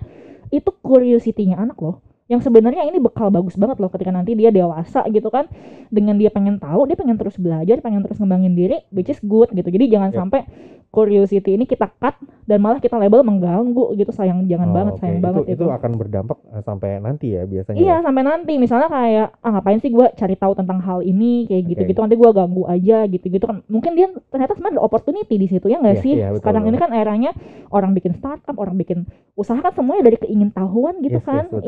itu 0.49 0.69
curiosity-nya 0.79 1.59
anak 1.59 1.77
loh 1.77 2.01
yang 2.25 2.41
sebenarnya 2.41 2.81
ini 2.83 2.97
bekal 2.97 3.29
bagus 3.29 3.53
banget 3.53 3.77
loh 3.77 3.87
ketika 3.87 4.09
nanti 4.09 4.33
dia 4.33 4.49
dewasa 4.49 5.05
gitu 5.07 5.29
kan 5.29 5.45
dengan 5.87 6.17
dia 6.17 6.27
pengen 6.27 6.57
tahu 6.57 6.85
dia 6.85 6.97
pengen 6.97 7.15
terus 7.15 7.37
belajar 7.37 7.77
pengen 7.79 8.01
terus 8.01 8.17
ngembangin 8.17 8.53
diri 8.53 8.81
which 8.89 9.07
is 9.07 9.21
good 9.21 9.49
gitu 9.51 9.69
jadi 9.69 9.85
jangan 9.87 10.09
Yep. 10.09 10.17
sampai 10.17 10.41
curiosity 10.87 11.53
ini 11.53 11.67
kita 11.67 11.91
cut 11.91 12.15
dan 12.41 12.57
malah 12.57 12.79
kita 12.79 12.95
label 12.95 13.19
mengganggu 13.19 13.93
gitu 13.93 14.09
sayang 14.09 14.47
jangan 14.47 14.69
Oh, 14.69 14.73
banget 14.73 14.93
oke. 14.93 15.01
sayang 15.01 15.17
itu, 15.17 15.25
banget 15.27 15.41
itu 15.51 15.65
akan 15.67 15.91
berdampak 15.93 16.37
eh, 16.47 16.63
sampai 16.63 16.89
nanti 16.97 17.27
ya 17.29 17.43
biasanya. 17.43 17.75
Iya 17.75 17.87
ya? 17.91 17.95
sampai 17.99 18.23
nanti 18.23 18.53
misalnya 18.55 18.87
kayak 18.87 19.27
ah 19.35 19.49
ngapain 19.51 19.77
sih 19.77 19.91
gua 19.91 20.07
cari 20.09 20.33
tahu 20.33 20.55
tentang 20.55 20.79
hal 20.79 21.03
ini 21.03 21.45
kayak 21.45 21.61
Oke. 21.61 21.69
gitu-gitu 21.73 21.99
nanti 21.99 22.15
gua 22.15 22.31
ganggu 22.31 22.63
aja 22.65 22.97
gitu-gitu 23.05 23.43
kan 23.43 23.59
mungkin 23.67 23.91
dia 23.93 24.07
ternyata 24.29 24.55
sebenarnya 24.55 24.79
ada 24.79 24.83
opportunity 24.83 25.35
di 25.35 25.45
situ 25.45 25.67
ya 25.67 25.77
nggak 25.77 25.97
Iya, 25.99 26.03
sih 26.05 26.13
iya, 26.15 26.27
betul, 26.31 26.39
sekarang 26.41 26.63
ini 26.63 26.71
betul. 26.71 26.83
kan 26.87 26.91
eranya 26.95 27.31
orang 27.69 27.91
bikin 27.91 28.13
startup 28.15 28.55
orang 28.55 28.75
bikin 28.75 29.03
usaha 29.35 29.59
kan 29.59 29.75
semuanya 29.75 30.07
dari 30.07 30.17
keingintahuan 30.17 31.03
gitu 31.03 31.19
Yes, 31.19 31.21
yes, 31.21 31.27
kan 31.27 31.43
betul, 31.51 31.59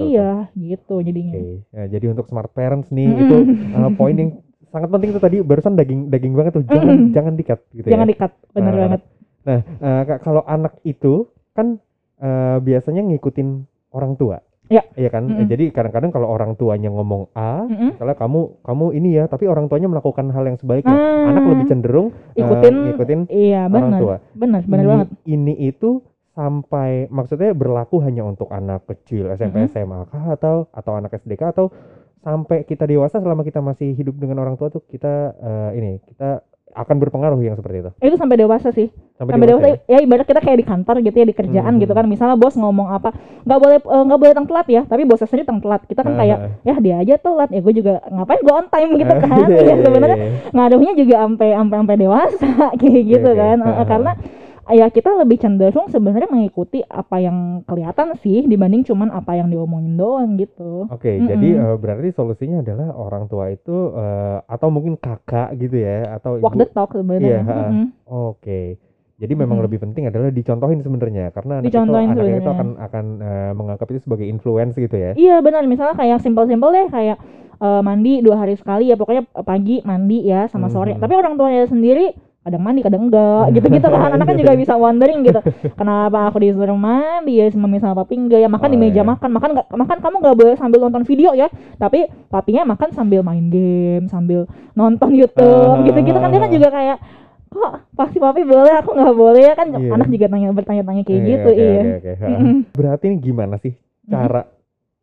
gitu 0.53 0.95
jadinya 0.99 1.33
Oke. 1.33 1.63
Ya, 1.69 1.83
jadi 1.89 2.05
untuk 2.11 2.25
smart 2.25 2.51
parents 2.51 2.87
nih 2.89 3.05
Mm-mm. 3.05 3.21
itu 3.21 3.37
eh, 3.73 3.91
poin 3.93 4.13
yang 4.13 4.31
sangat 4.67 4.89
penting 4.89 5.09
itu 5.11 5.19
tadi 5.19 5.37
barusan 5.39 5.73
daging 5.73 6.07
daging 6.07 6.33
banget 6.33 6.51
tuh 6.55 6.63
jangan 6.65 6.87
Mm-mm. 6.91 7.11
jangan 7.11 7.33
dikat 7.33 7.59
gitu 7.71 7.87
jangan 7.87 8.05
ya. 8.05 8.11
dikat 8.11 8.31
bener 8.51 8.71
Nah, 8.71 8.81
banget 8.83 9.01
Nah, 9.47 9.61
Kak, 10.03 10.19
kalau 10.21 10.43
anak 10.43 10.75
itu 10.83 11.23
kan 11.51 11.79
eh, 12.17 12.57
biasanya 12.59 12.99
ngikutin 13.01 13.63
orang 13.91 14.13
tua. 14.13 14.43
Ya. 14.67 14.83
Iya 14.93 15.07
kan? 15.07 15.23
Eh, 15.31 15.47
Jadi 15.47 15.71
kadang-kadang 15.71 16.11
kalau 16.11 16.27
orang 16.27 16.59
tuanya 16.59 16.91
ngomong 16.91 17.31
A, 17.31 17.63
Mm-mm. 17.63 17.95
misalnya 17.95 18.19
kamu 18.19 18.59
kamu 18.59 18.85
ini 18.91 19.09
ya, 19.15 19.31
tapi 19.31 19.47
orang 19.47 19.71
tuanya 19.71 19.87
melakukan 19.87 20.27
hal 20.27 20.43
yang 20.43 20.59
sebaliknya. 20.59 20.91
Ah, 20.91 21.31
Anak 21.31 21.47
lebih 21.47 21.65
cenderung 21.65 22.07
ikutin 22.35 22.73
ngikutin 22.83 23.19
iya 23.31 23.65
orang 23.65 23.71
benar 23.87 23.99
tua. 24.03 24.15
benar 24.35 24.61
benar 24.67 24.83
ini, 24.83 24.91
banget 24.91 25.07
Ini 25.23 25.53
itu 25.63 25.89
sampai 26.37 27.09
maksudnya 27.09 27.49
berlaku 27.57 27.97
hanya 28.05 28.21
untuk 28.21 28.53
anak 28.53 28.85
kecil 28.85 29.33
SMP 29.33 29.65
Mm-mm. 29.65 29.73
SMA 29.73 29.99
kah 30.05 30.37
atau 30.37 30.69
atau 30.69 30.93
anak 30.93 31.17
SDK 31.17 31.49
atau 31.49 31.73
sampai 32.21 32.61
kita 32.61 32.85
dewasa 32.85 33.17
selama 33.17 33.41
kita 33.41 33.57
masih 33.57 33.97
hidup 33.97 34.21
dengan 34.21 34.45
orang 34.45 34.53
tua 34.53 34.69
tuh 34.69 34.85
kita 34.85 35.33
eh, 35.33 35.69
ini 35.81 35.91
kita 36.05 36.45
akan 36.77 36.95
berpengaruh 37.01 37.41
yang 37.41 37.57
seperti 37.57 37.81
itu 37.81 37.91
itu 38.05 38.15
sampai 38.21 38.37
dewasa 38.37 38.69
sih 38.69 38.93
sampai 39.17 39.49
dewasa 39.49 39.65
ya? 39.65 39.97
ya 39.97 39.99
ibarat 40.05 40.29
kita 40.29 40.45
kayak 40.45 40.61
di 40.61 40.65
kantor 40.67 41.01
gitu 41.01 41.15
ya 41.17 41.25
di 41.25 41.33
kerjaan 41.33 41.73
Mhm. 41.73 41.81
gitu 41.81 41.93
kan 41.97 42.05
misalnya 42.05 42.37
bos 42.37 42.53
ngomong 42.53 42.93
apa 42.93 43.17
nggak 43.49 43.59
boleh 43.65 43.77
eh, 43.81 44.03
nggak 44.05 44.19
boleh 44.21 44.33
tang 44.37 44.45
telat 44.45 44.67
ya 44.69 44.81
tapi 44.85 45.09
bosnya 45.09 45.25
sendiri 45.25 45.49
tang 45.49 45.57
telat 45.57 45.81
kita 45.89 46.05
kan 46.05 46.13
kayak 46.13 46.37
Ah, 46.37 46.53
ya 46.61 46.75
dia 46.77 46.95
aja 47.01 47.15
telat 47.17 47.49
ya 47.49 47.65
gue 47.65 47.73
juga 47.73 47.97
ngapain 48.13 48.41
gue 48.45 48.53
on 48.53 48.67
time 48.69 48.91
gitu 48.93 49.09
ah. 49.09 49.19
kan 49.25 49.47
ya 49.49 49.75
sebenarnya 49.81 50.17
iya. 50.21 50.29
ngaruhnya 50.53 50.93
juga 50.93 51.15
sampai 51.25 51.49
sampai 51.57 51.77
sampai 51.81 51.95
dewasa 51.97 52.49
kayak 52.83 53.03
gitu 53.09 53.29
oke. 53.33 53.41
kan 53.41 53.57
ah. 53.65 53.85
karena 53.89 54.11
ya 54.69 54.91
kita 54.91 55.15
lebih 55.15 55.39
cenderung 55.39 55.87
sebenarnya 55.87 56.27
mengikuti 56.27 56.83
apa 56.83 57.23
yang 57.23 57.63
kelihatan 57.63 58.15
sih 58.19 58.43
dibanding 58.43 58.83
cuman 58.83 59.09
apa 59.09 59.39
yang 59.39 59.47
diomongin 59.47 59.95
doang 59.95 60.35
gitu 60.35 60.87
Oke, 60.91 61.15
Mm-mm. 61.15 61.27
jadi 61.27 61.49
eh, 61.55 61.75
berarti 61.79 62.09
solusinya 62.11 62.59
adalah 62.59 62.91
orang 62.95 63.31
tua 63.31 63.51
itu 63.51 63.95
eh, 63.95 64.37
atau 64.43 64.67
mungkin 64.67 64.99
kakak 64.99 65.55
gitu 65.55 65.79
ya 65.79 66.19
atau 66.19 66.41
walk 66.43 66.55
ibu. 66.55 66.61
the 66.63 66.67
talk 66.75 66.91
sebenarnya 66.91 67.27
Iya, 67.27 67.39
ha. 67.43 67.55
Mm-mm. 67.71 67.85
Oke. 68.07 68.61
Jadi 69.17 69.33
memang 69.33 69.57
Mm-mm. 69.57 69.65
lebih 69.65 69.79
penting 69.81 70.03
adalah 70.05 70.29
dicontohin 70.29 70.79
sebenarnya 70.85 71.33
karena 71.33 71.57
anak 71.57 71.65
itu 71.65 71.73
Dicontohin 71.73 72.09
anak 72.13 72.25
itu 72.27 72.49
akan 72.51 72.69
akan 72.77 73.05
eh, 73.23 73.51
menganggap 73.57 73.87
itu 73.89 73.99
sebagai 74.03 74.27
influence 74.29 74.77
gitu 74.77 74.93
ya. 74.93 75.11
Iya 75.17 75.41
benar, 75.41 75.65
misalnya 75.65 75.97
kayak 75.97 76.21
simpel-simpel 76.21 76.69
deh 76.69 76.87
kayak 76.93 77.17
eh, 77.57 77.81
mandi 77.81 78.21
dua 78.21 78.35
hari 78.37 78.53
sekali 78.59 78.91
ya 78.91 78.95
pokoknya 78.99 79.25
pagi 79.41 79.81
mandi 79.81 80.27
ya 80.27 80.45
sama 80.51 80.69
sore. 80.69 80.93
Mhm. 80.93 81.01
Tapi 81.01 81.13
orang 81.17 81.33
tuanya 81.39 81.65
sendiri 81.65 82.26
kadang 82.47 82.61
mandi 82.61 82.79
kadang 82.79 83.03
enggak 83.03 83.43
gitu-gitu 83.51 83.83
kan 83.85 84.09
anak 84.09 84.25
kan 84.25 84.35
juga 84.35 84.55
bisa 84.55 84.73
wondering 84.73 85.19
gitu 85.21 85.39
kenapa 85.73 86.31
aku 86.31 86.39
disuruh 86.39 86.73
mandi 86.73 87.33
ya 87.35 87.51
mami 87.53 87.77
sama 87.77 87.95
papi 87.97 88.15
enggak 88.15 88.39
ya 88.39 88.47
makan 88.47 88.69
di 88.69 88.77
Oh, 88.77 88.81
meja 88.81 88.95
iya. 88.95 89.03
makan 89.03 89.29
makan 89.29 89.49
nggak 89.51 89.67
makan 89.69 89.97
kamu 89.99 90.15
nggak 90.17 90.37
boleh 90.37 90.55
sambil 90.55 90.79
nonton 90.79 91.03
video 91.03 91.29
ya 91.31 91.47
tapi 91.75 91.99
papinya 92.25 92.63
makan 92.65 92.89
sambil 92.89 93.19
main 93.19 93.47
game 93.47 94.07
sambil 94.07 94.47
nonton 94.71 95.11
YouTube 95.11 95.43
Ah. 95.73 95.83
gitu-gitu 95.83 96.15
kan 96.15 96.29
dia 96.29 96.39
kan 96.39 96.49
juga 96.49 96.69
kayak 96.69 96.97
kok 97.47 97.71
pasti 97.93 98.17
papi 98.17 98.41
boleh 98.43 98.73
aku 98.75 98.89
nggak 98.91 99.13
boleh 99.13 99.41
ya 99.41 99.53
kan 99.53 99.67
Iya. 99.69 99.91
anak 99.91 100.07
juga 100.07 100.25
tanya 100.27 100.47
bertanya-tanya 100.49 101.01
kayak 101.01 101.17
Iya, 101.17 101.27
gitu 101.27 101.49
oke, 101.49 101.59
iya. 101.59 101.81
Ha. 102.13 102.27
Mm-mm. 102.29 102.55
Berarti 102.71 103.03
ini 103.05 103.17
gimana 103.17 103.55
sih 103.57 103.75
cara 104.05 104.47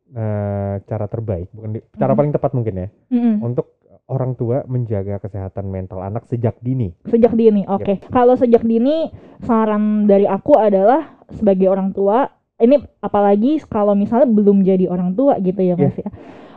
eh, 0.07 0.75
cara 0.81 1.05
terbaik, 1.05 1.51
bukan 1.51 1.69
di- 1.73 1.85
cara 1.91 2.13
Mhm. 2.13 2.17
paling 2.17 2.31
tepat 2.31 2.51
mungkin 2.53 2.73
ya, 2.77 2.87
Mm-mm. 3.09 3.35
untuk 3.43 3.74
orang 4.05 4.37
tua 4.37 4.61
menjaga 4.69 5.17
kesehatan 5.17 5.65
mental 5.69 6.01
anak 6.05 6.29
sejak 6.29 6.57
dini. 6.61 6.93
Sejak 7.09 7.33
dini, 7.33 7.65
oke. 7.65 8.05
Kalau 8.13 8.37
sejak 8.37 8.61
dini, 8.61 9.09
saran 9.41 10.05
dari 10.05 10.29
aku 10.29 10.57
adalah 10.57 11.25
sebagai 11.33 11.65
orang 11.69 11.89
tua, 11.89 12.29
ini 12.61 12.79
apalagi 13.01 13.59
kalau 13.65 13.97
misalnya 13.97 14.29
belum 14.29 14.61
jadi 14.61 14.85
orang 14.87 15.17
tua 15.17 15.41
gitu 15.41 15.59
ya 15.59 15.75
mas 15.75 15.97
ya. 15.97 16.09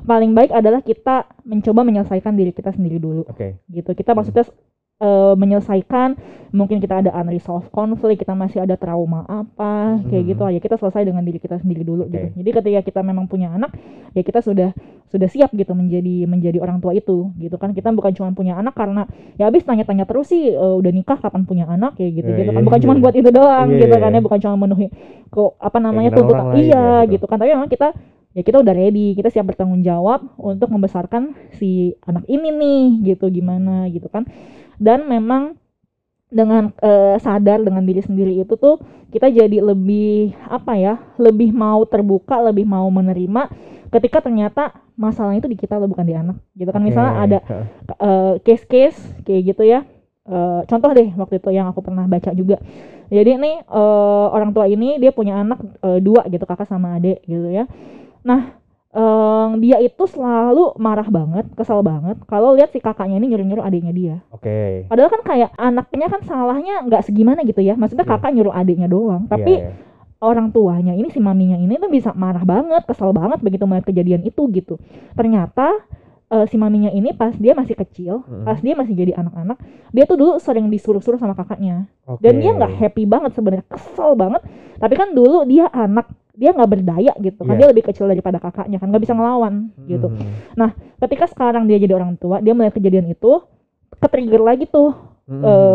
Paling 0.04 0.32
baik 0.32 0.52
adalah 0.54 0.80
kita 0.80 1.26
mencoba 1.44 1.84
menyelesaikan 1.84 2.32
diri 2.36 2.52
kita 2.54 2.72
sendiri 2.72 3.00
dulu, 3.00 3.26
Oke. 3.28 3.60
gitu. 3.68 3.92
Kita 3.92 4.12
maksudnya 4.16 4.46
eh, 4.98 5.34
menyelesaikan, 5.38 6.18
mungkin 6.50 6.82
kita 6.82 7.06
ada 7.06 7.10
unresolved 7.14 7.70
conflict, 7.70 8.18
kita 8.18 8.34
masih 8.34 8.66
ada 8.66 8.74
trauma 8.74 9.22
apa, 9.24 10.02
kayak 10.10 10.22
Mhm. 10.26 10.30
gitu 10.34 10.42
aja. 10.42 10.58
Kita 10.58 10.74
selesai 10.74 11.06
dengan 11.06 11.22
diri 11.22 11.38
kita 11.38 11.54
sendiri 11.58 11.86
dulu, 11.86 12.04
Oke. 12.04 12.12
gitu. 12.12 12.26
Jadi 12.42 12.50
ketika 12.50 12.80
kita 12.82 13.00
memang 13.02 13.30
punya 13.30 13.54
anak, 13.54 13.78
ya 14.12 14.22
kita 14.22 14.42
sudah 14.42 14.74
sudah 15.08 15.24
siap 15.24 15.56
gitu 15.56 15.72
menjadi 15.72 16.28
menjadi 16.28 16.60
orang 16.60 16.82
tua 16.82 16.92
itu, 16.92 17.30
gitu 17.38 17.56
kan. 17.56 17.72
Kita 17.72 17.88
bukan 17.94 18.12
cuma 18.12 18.28
punya 18.34 18.58
anak 18.58 18.74
karena 18.74 19.06
ya 19.38 19.48
habis 19.48 19.64
tanya-tanya 19.64 20.04
terus 20.04 20.28
sih 20.28 20.50
eh, 20.50 20.74
udah 20.76 20.90
nikah 20.90 21.16
kapan 21.16 21.46
punya 21.46 21.64
anak 21.64 21.94
kayak 21.96 22.12
gitu 22.18 22.28
Iya, 22.28 22.38
gitu 22.44 22.50
iya, 22.52 22.56
kan 22.58 22.62
bukan 22.66 22.80
cuma 22.82 22.94
iya. 22.98 23.02
buat 23.06 23.14
itu 23.16 23.30
doang 23.30 23.68
Iya, 23.70 23.78
gitu 23.86 23.94
iya, 23.96 24.02
kan 24.02 24.10
iya. 24.12 24.18
ya 24.18 24.22
bukan 24.26 24.38
cuma 24.42 24.54
memenuhi 24.58 24.86
kok 25.28 25.50
apa 25.60 25.78
namanya 25.78 26.10
tuntutan 26.12 26.46
iya 26.56 26.64
ya, 26.66 26.84
gitu. 27.06 27.12
gitu 27.20 27.24
kan 27.24 27.36
tapi 27.38 27.50
memang 27.52 27.68
kita 27.68 27.88
ya 28.32 28.42
kita 28.44 28.56
udah 28.60 28.74
ready 28.76 29.12
kita 29.12 29.28
siap 29.28 29.48
bertanggung 29.48 29.80
jawab 29.80 30.20
untuk 30.36 30.68
membesarkan 30.68 31.32
si 31.56 31.96
anak 32.04 32.24
ini 32.28 32.48
nih 32.52 32.82
gitu 33.12 33.28
gimana 33.28 33.88
gitu 33.88 34.08
kan 34.08 34.28
dan 34.78 35.06
memang 35.06 35.58
dengan 36.28 36.70
eh, 36.84 37.16
sadar 37.20 37.64
dengan 37.64 37.82
diri 37.84 38.04
sendiri 38.04 38.38
itu 38.40 38.54
tuh 38.56 38.78
kita 39.08 39.32
jadi 39.32 39.64
lebih 39.64 40.36
apa 40.44 40.76
ya 40.76 40.94
lebih 41.16 41.56
mau 41.56 41.88
terbuka 41.88 42.36
lebih 42.44 42.68
mau 42.68 42.84
menerima 42.92 43.48
ketika 43.88 44.20
ternyata 44.20 44.76
masalahnya 44.98 45.40
itu 45.40 45.50
di 45.54 45.58
kita 45.58 45.80
loh 45.80 45.88
bukan 45.88 46.04
di 46.04 46.12
anak 46.12 46.36
gitu 46.52 46.68
kan 46.68 46.82
misalnya 46.84 47.12
Oke. 47.16 47.24
ada 47.24 47.38
eh, 47.96 48.34
case-case 48.44 48.98
kayak 49.24 49.42
gitu 49.54 49.62
ya. 49.64 49.80
Eh, 50.28 50.60
contoh 50.68 50.90
deh 50.92 51.08
waktu 51.16 51.40
itu 51.40 51.48
yang 51.56 51.72
aku 51.72 51.80
pernah 51.80 52.04
baca 52.04 52.36
juga. 52.36 52.60
Jadi 53.08 53.40
nih 53.40 53.56
eh, 53.64 54.26
orang 54.28 54.52
tua 54.52 54.68
ini 54.68 55.00
dia 55.00 55.14
punya 55.14 55.40
anak 55.40 55.64
eh, 55.80 56.04
dua 56.04 56.28
gitu 56.28 56.44
kakak 56.44 56.68
sama 56.68 57.00
adik 57.00 57.24
gitu 57.24 57.48
ya. 57.48 57.64
Nah 58.26 58.58
eh, 58.98 59.46
dia 59.62 59.78
itu 59.78 60.04
selalu 60.10 60.74
marah 60.76 61.06
banget, 61.06 61.46
kesal 61.54 61.86
banget 61.86 62.18
kalau 62.26 62.58
lihat 62.58 62.74
si 62.74 62.82
kakaknya 62.82 63.22
ini 63.22 63.30
nyuruh-nyuruh 63.30 63.62
adiknya 63.62 63.92
dia. 63.94 64.16
Oke. 64.34 64.90
Padahal 64.90 65.10
kan 65.14 65.22
kayak 65.22 65.50
anaknya 65.54 66.06
kan 66.10 66.20
salahnya 66.26 66.74
nggak 66.82 67.06
segimana 67.06 67.46
gitu 67.46 67.62
ya. 67.62 67.78
Maksudnya 67.78 68.02
Iya. 68.02 68.12
kakak 68.18 68.30
nyuruh 68.34 68.54
adiknya 68.54 68.90
doang. 68.90 69.30
Tapi 69.30 69.62
Iya, 69.62 69.70
iya. 69.70 69.72
orang 70.18 70.50
tuanya 70.50 70.98
ini 70.98 71.14
si 71.14 71.22
maminya 71.22 71.54
ini 71.54 71.78
tuh 71.78 71.86
bisa 71.86 72.10
marah 72.10 72.42
banget, 72.42 72.82
kesal 72.84 73.14
banget 73.14 73.38
begitu 73.38 73.62
melihat 73.64 73.86
kejadian 73.86 74.26
itu 74.26 74.42
gitu. 74.50 74.74
Ternyata 75.14 75.78
eh, 76.28 76.44
si 76.50 76.60
maminya 76.60 76.92
ini 76.92 77.16
pas 77.16 77.32
dia 77.32 77.56
masih 77.56 77.72
kecil, 77.72 78.20
Mm-mm. 78.20 78.44
pas 78.44 78.60
dia 78.60 78.76
masih 78.76 78.92
jadi 78.92 79.16
anak-anak, 79.16 79.56
dia 79.96 80.04
tuh 80.04 80.20
dulu 80.20 80.32
sering 80.36 80.68
disuruh-suruh 80.68 81.16
sama 81.16 81.32
kakaknya. 81.32 81.88
Oke. 82.04 82.20
Dan 82.20 82.44
dia 82.44 82.52
nggak 82.52 82.72
happy 82.76 83.08
banget 83.08 83.32
sebenarnya, 83.32 83.64
kesel 83.64 84.12
banget. 84.12 84.44
Tapi 84.76 84.92
kan 84.92 85.16
dulu 85.16 85.48
dia 85.48 85.72
anak, 85.72 86.04
dia 86.38 86.54
nggak 86.54 86.70
berdaya 86.70 87.12
gitu 87.18 87.42
kan. 87.42 87.58
Iya. 87.58 87.58
Dia 87.58 87.68
lebih 87.74 87.84
kecil 87.90 88.06
daripada 88.06 88.38
kakaknya 88.38 88.78
kan, 88.78 88.94
nggak 88.94 89.02
bisa 89.02 89.14
ngelawan 89.18 89.74
gitu. 89.90 90.06
Mhm. 90.06 90.70
Ketika 91.02 91.26
sekarang 91.26 91.66
dia 91.66 91.82
jadi 91.82 91.98
orang 91.98 92.14
tua, 92.14 92.38
dia 92.38 92.54
melihat 92.54 92.78
kejadian 92.78 93.10
itu, 93.10 93.42
ke-trigger 93.98 94.42
lagi 94.46 94.70
tuh 94.70 94.94
eh, 95.28 95.34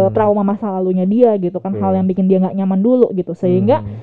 Mhm. 0.09 0.18
trauma 0.18 0.41
masa 0.41 0.66
lalunya 0.66 1.05
dia 1.05 1.38
gitu 1.38 1.61
kan, 1.61 1.78
Oke. 1.78 1.82
hal 1.84 1.93
yang 1.93 2.09
bikin 2.09 2.26
dia 2.26 2.41
nggak 2.41 2.57
nyaman 2.57 2.82
dulu 2.82 3.14
gitu. 3.14 3.38
Sehingga 3.38 3.86
Mhm. 3.86 3.95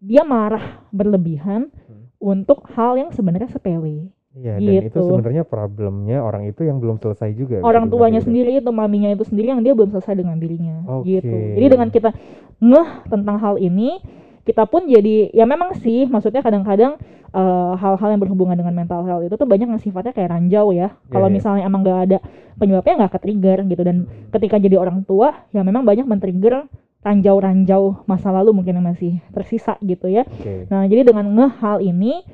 dia 0.00 0.22
marah 0.24 0.80
berlebihan 0.88 1.68
Hmm. 1.68 2.08
untuk 2.16 2.64
hal 2.72 2.96
yang 2.96 3.12
sebenarnya 3.12 3.52
sepele. 3.52 4.08
Iya, 4.32 4.58
dan 4.58 4.80
itu 4.80 4.96
gitu. 4.96 5.14
sebenarnya 5.14 5.44
problemnya 5.44 6.24
orang 6.24 6.48
itu 6.48 6.64
yang 6.64 6.80
belum 6.80 6.98
selesai 6.98 7.36
juga. 7.36 7.60
Orang 7.60 7.86
tuanya 7.86 8.18
gitu. 8.18 8.32
sendiri 8.32 8.58
itu 8.58 8.70
maminya 8.72 9.12
itu 9.12 9.28
sendiri 9.28 9.52
yang 9.52 9.60
dia 9.60 9.76
belum 9.76 9.92
selesai 9.92 10.16
dengan 10.16 10.40
dirinya 10.40 10.82
Oke. 10.88 11.20
gitu. 11.20 11.36
Jadi 11.54 11.66
dengan 11.68 11.88
kita 11.92 12.10
ngeh 12.58 12.88
tentang 13.06 13.36
hal 13.38 13.60
ini, 13.60 14.00
kita 14.44 14.68
pun 14.68 14.84
jadi 14.84 15.32
ya 15.32 15.48
memang 15.48 15.76
sih 15.80 16.04
maksudnya 16.04 16.44
kadang-kadang 16.44 17.00
eh, 17.32 17.72
hal-hal 17.80 18.08
yang 18.12 18.20
berhubungan 18.20 18.56
dengan 18.56 18.76
mental 18.76 19.02
health 19.08 19.24
itu 19.24 19.34
tuh 19.34 19.48
banyak 19.48 19.68
yang 19.68 19.80
sifatnya 19.80 20.12
kayak 20.12 20.30
ranjau 20.36 20.70
ya. 20.76 20.92
Kalau 21.08 21.28
iya. 21.28 21.34
misalnya 21.34 21.62
emang 21.64 21.80
nggak 21.80 22.00
ada 22.08 22.18
penyebabnya 22.60 22.94
nggak 23.04 23.12
ke-trigger 23.18 23.58
gitu 23.66 23.82
dan 23.82 23.96
ketika 24.30 24.56
jadi 24.60 24.76
orang 24.78 25.02
tua 25.02 25.48
ya 25.50 25.64
memang 25.66 25.82
banyak 25.82 26.06
men-trigger 26.06 26.68
ranjau-ranjau 27.04 28.08
masa 28.08 28.32
lalu 28.32 28.56
mungkin 28.56 28.80
yang 28.80 28.86
masih 28.88 29.20
tersisa 29.36 29.76
gitu 29.84 30.08
ya. 30.08 30.24
Oke. 30.24 30.64
Nah, 30.72 30.88
jadi 30.88 31.04
dengan 31.04 31.28
ngeh 31.36 31.52
hal 31.60 31.78
ini 31.84 32.24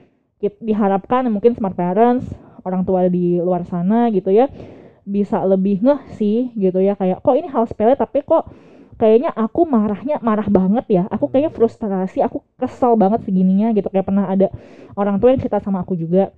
diharapkan 0.40 1.26
mungkin 1.26 1.58
smart 1.58 1.74
parents, 1.74 2.30
orang 2.62 2.86
tua 2.86 3.10
di 3.10 3.42
luar 3.42 3.66
sana 3.66 4.06
gitu 4.14 4.30
ya, 4.30 4.46
bisa 5.02 5.42
lebih 5.42 5.82
ngeh 5.82 6.00
sih 6.14 6.54
gitu 6.54 6.78
ya 6.78 6.94
kayak 6.94 7.18
kok 7.18 7.34
ini 7.34 7.50
hal 7.50 7.66
sepele 7.66 7.98
tapi 7.98 8.22
kok 8.22 8.46
kayaknya 9.00 9.32
aku 9.32 9.64
marahnya 9.64 10.20
marah 10.20 10.44
banget 10.46 10.84
ya. 10.92 11.02
Aku 11.08 11.32
kayaknya 11.32 11.48
frustasi, 11.50 12.20
aku 12.20 12.44
kesel 12.60 12.94
banget 12.94 13.24
segininya 13.24 13.72
gitu. 13.72 13.88
Kayak 13.88 14.12
pernah 14.12 14.28
ada 14.28 14.52
orang 14.92 15.16
tua 15.16 15.32
yang 15.32 15.40
cerita 15.40 15.56
sama 15.58 15.80
aku 15.80 15.96
juga. 15.96 16.28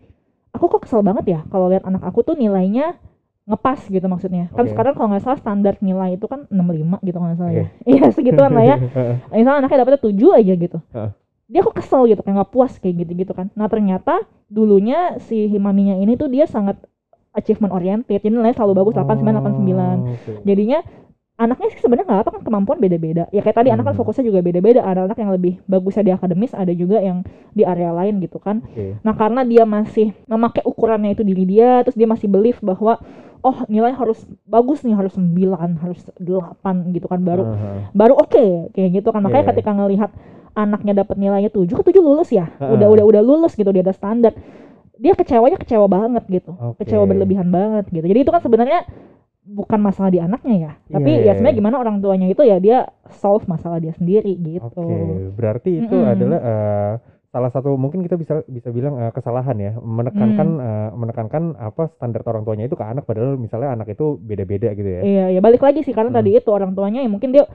Aku 0.55 0.71
kok 0.71 0.87
kesel 0.87 1.03
banget 1.03 1.25
ya 1.27 1.41
kalau 1.51 1.67
lihat 1.67 1.83
anak 1.83 2.07
aku 2.07 2.23
tuh 2.23 2.39
nilainya 2.39 2.95
ngepas 3.43 3.83
gitu 3.91 4.07
maksudnya. 4.07 4.47
Kan 4.55 4.71
sekarang 4.71 4.95
kalau 4.95 5.11
nggak 5.11 5.25
salah 5.27 5.39
standar 5.43 5.75
nilai 5.83 6.15
itu 6.15 6.31
kan 6.31 6.47
65 6.47 7.03
gitu 7.03 7.17
kalau 7.19 7.29
nggak 7.35 7.41
salah 7.43 7.53
ya. 7.53 7.67
Iya 7.83 8.05
segituan 8.15 8.53
lah 8.55 8.65
ya 8.65 8.77
misalnya 9.35 9.59
anaknya 9.59 9.79
dapetnya 9.83 10.01
tujuh 10.01 10.31
aja 10.31 10.55
gitu 10.55 10.79
dia 11.49 11.61
kok 11.61 11.75
kesel 11.75 12.09
gitu 12.09 12.23
kayak 12.23 12.37
nggak 12.39 12.49
puas 12.49 12.73
kayak 12.79 13.05
gitu 13.05 13.13
gitu 13.13 13.33
kan 13.35 13.53
nah 13.53 13.69
ternyata 13.69 14.25
dulunya 14.47 15.21
si 15.21 15.53
maminya 15.59 15.99
ini 15.99 16.17
tuh 16.17 16.29
dia 16.29 16.49
sangat 16.49 16.81
achievement 17.33 17.73
oriented 17.73 18.21
jadi 18.21 18.33
nilainya 18.33 18.57
selalu 18.57 18.73
bagus 18.79 18.95
89 18.97 19.21
89 19.21 19.37
Oh, 19.37 20.17
oke. 20.17 20.33
jadinya 20.45 20.81
anaknya 21.35 21.73
sih 21.73 21.81
sebenarnya 21.81 22.07
nggak 22.07 22.23
apa 22.23 22.31
kan 22.31 22.43
kemampuan 22.45 22.79
beda-beda 22.79 23.25
ya 23.29 23.41
kayak 23.41 23.57
tadi 23.57 23.69
anak 23.69 23.85
kan 23.85 23.95
Hmm. 23.95 24.01
fokusnya 24.01 24.25
juga 24.25 24.41
beda-beda 24.41 24.81
ada 24.81 25.05
anak 25.05 25.17
yang 25.17 25.33
lebih 25.33 25.59
bagusnya 25.65 26.05
di 26.05 26.13
akademis 26.13 26.53
ada 26.53 26.71
juga 26.71 27.01
yang 27.01 27.25
di 27.51 27.65
area 27.65 27.91
lain 27.91 28.21
gitu 28.21 28.37
kan 28.37 28.61
Oke. 28.63 29.01
nah 29.01 29.13
karena 29.13 29.43
dia 29.43 29.65
masih 29.65 30.13
memakai 30.25 30.63
ukurannya 30.63 31.11
itu 31.11 31.23
diri 31.23 31.45
dia 31.45 31.81
terus 31.83 31.97
dia 31.97 32.05
masih 32.05 32.29
belief 32.29 32.61
bahwa 32.61 33.01
oh 33.41 33.59
nilai 33.67 33.91
harus 33.91 34.23
bagus 34.45 34.81
nih 34.81 34.95
harus 34.95 35.17
9 35.17 35.35
harus 35.81 35.99
8 36.15 36.23
gitu 36.93 37.07
kan 37.07 37.19
baru 37.19 37.49
Aha. 37.49 37.91
baru 37.91 38.15
oke 38.15 38.45
kayak 38.71 39.03
gitu 39.03 39.09
kan 39.09 39.19
makanya 39.19 39.45
Iya. 39.45 39.51
ketika 39.51 39.71
ngelihat 39.73 40.11
anaknya 40.53 41.03
dapat 41.03 41.17
nilainya 41.17 41.49
7 41.49 41.65
ke 41.73 41.83
7 41.83 41.99
lulus 41.99 42.29
ya 42.29 42.47
Heeh. 42.53 42.71
udah 42.71 42.87
udah 42.87 43.05
udah 43.09 43.23
lulus 43.25 43.57
gitu 43.57 43.73
dia 43.73 43.83
ada 43.83 43.91
standar 43.91 44.37
dia 44.95 45.17
kecewanya 45.17 45.59
kecewa 45.59 45.89
banget 45.89 46.23
gitu 46.29 46.55
Oke. 46.55 46.85
kecewa 46.85 47.03
berlebihan 47.03 47.49
banget 47.49 47.89
gitu 47.91 48.05
jadi 48.05 48.21
itu 48.21 48.31
kan 48.31 48.39
sebenarnya 48.39 48.85
bukan 49.43 49.81
masalah 49.83 50.09
di 50.09 50.23
anaknya 50.23 50.55
ya 50.55 50.73
tapi 50.89 51.11
Iya. 51.13 51.27
ya 51.27 51.33
sebenarnya 51.35 51.59
gimana 51.59 51.77
orang 51.77 51.97
tuanya 51.99 52.31
itu 52.31 52.43
ya 52.43 52.63
dia 52.63 52.87
solve 53.19 53.43
masalah 53.47 53.83
dia 53.83 53.91
sendiri 53.91 54.39
gitu 54.39 54.71
Oke, 54.71 55.35
berarti 55.35 55.83
itu 55.83 55.97
Mm-mm. 55.99 56.13
adalah 56.15 56.39
eh, 56.39 56.93
salah 57.27 57.51
satu 57.51 57.75
mungkin 57.75 58.05
kita 58.05 58.15
bisa 58.15 58.45
bisa 58.47 58.69
bilang 58.69 59.01
eh, 59.01 59.11
kesalahan 59.11 59.57
ya, 59.57 59.73
menekankan 59.81 60.49
Hmm. 60.53 60.63
eh, 60.63 60.91
menekankan 60.95 61.43
apa 61.59 61.91
standar 61.91 62.23
orang 62.23 62.45
tuanya 62.45 62.69
itu 62.69 62.77
ke 62.77 62.85
anak 62.85 63.03
padahal 63.03 63.35
misalnya 63.35 63.73
anak 63.73 63.91
itu 63.91 64.15
beda-beda 64.15 64.71
gitu 64.73 64.87
ya. 64.87 65.01
iya 65.03 65.25
ya 65.33 65.41
balik 65.41 65.59
lagi 65.59 65.83
sih 65.83 65.91
karena 65.91 66.15
Hmm. 66.15 66.19
tadi 66.23 66.39
itu 66.39 66.51
orang 66.53 66.71
tuanya 66.73 67.03
ya 67.03 67.11
mungkin 67.11 67.35
dia 67.35 67.49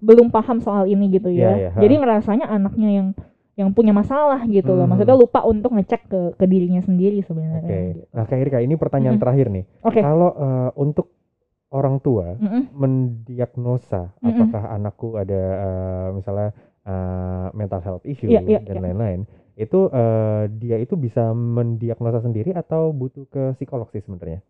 belum 0.00 0.30
paham 0.30 0.64
soal 0.64 0.86
ini 0.86 1.12
gitu 1.12 1.28
Iya, 1.28 1.44
ya 1.44 1.52
iya, 1.58 1.68
ha. 1.72 1.78
jadi 1.78 1.94
ngerasanya 1.98 2.46
anaknya 2.48 2.88
yang 2.88 3.08
yang 3.54 3.70
punya 3.70 3.92
masalah 3.92 4.42
gitu 4.46 4.70
loh 4.70 4.88
Hmm. 4.88 4.96
maksudnya 4.96 5.12
lupa 5.14 5.44
untuk 5.44 5.76
ngecek 5.76 6.02
ke 6.08 6.20
ke 6.34 6.44
dirinya 6.48 6.80
sendiri 6.80 7.20
sebenarnya 7.20 7.68
Oke. 7.68 7.78
gitu. 7.90 8.00
Nah, 8.10 8.24
Kak 8.24 8.38
Erika, 8.38 8.58
ini 8.58 8.74
pertanyaan 8.74 9.14
Mm-mm. 9.14 9.22
terakhir 9.22 9.46
nih. 9.50 9.64
oke 9.82 10.00
Kalau 10.00 10.30
eh, 10.32 10.70
untuk 10.78 11.06
orang 11.70 12.00
tua 12.00 12.36
Mm-mm. 12.36 12.70
mendiagnosa 12.74 14.12
Mm-mm. 14.20 14.28
apakah 14.28 14.62
anakku 14.70 15.16
ada 15.16 15.42
eh, 15.64 16.08
misalnya 16.12 16.48
eh, 16.84 17.46
mental 17.52 17.80
health 17.80 18.04
issue 18.04 18.28
Iya, 18.28 18.40
iya, 18.44 18.60
dan 18.62 18.76
iya. 18.76 18.82
lain-lain, 18.82 19.20
itu 19.56 19.88
eh, 19.88 20.42
dia 20.50 20.76
itu 20.78 20.94
bisa 20.94 21.32
mendiagnosa 21.32 22.20
sendiri 22.20 22.52
atau 22.52 22.90
butuh 22.90 23.24
ke 23.28 23.42
psikolog 23.56 23.88
sih 23.90 24.02
sebenarnya? 24.02 24.42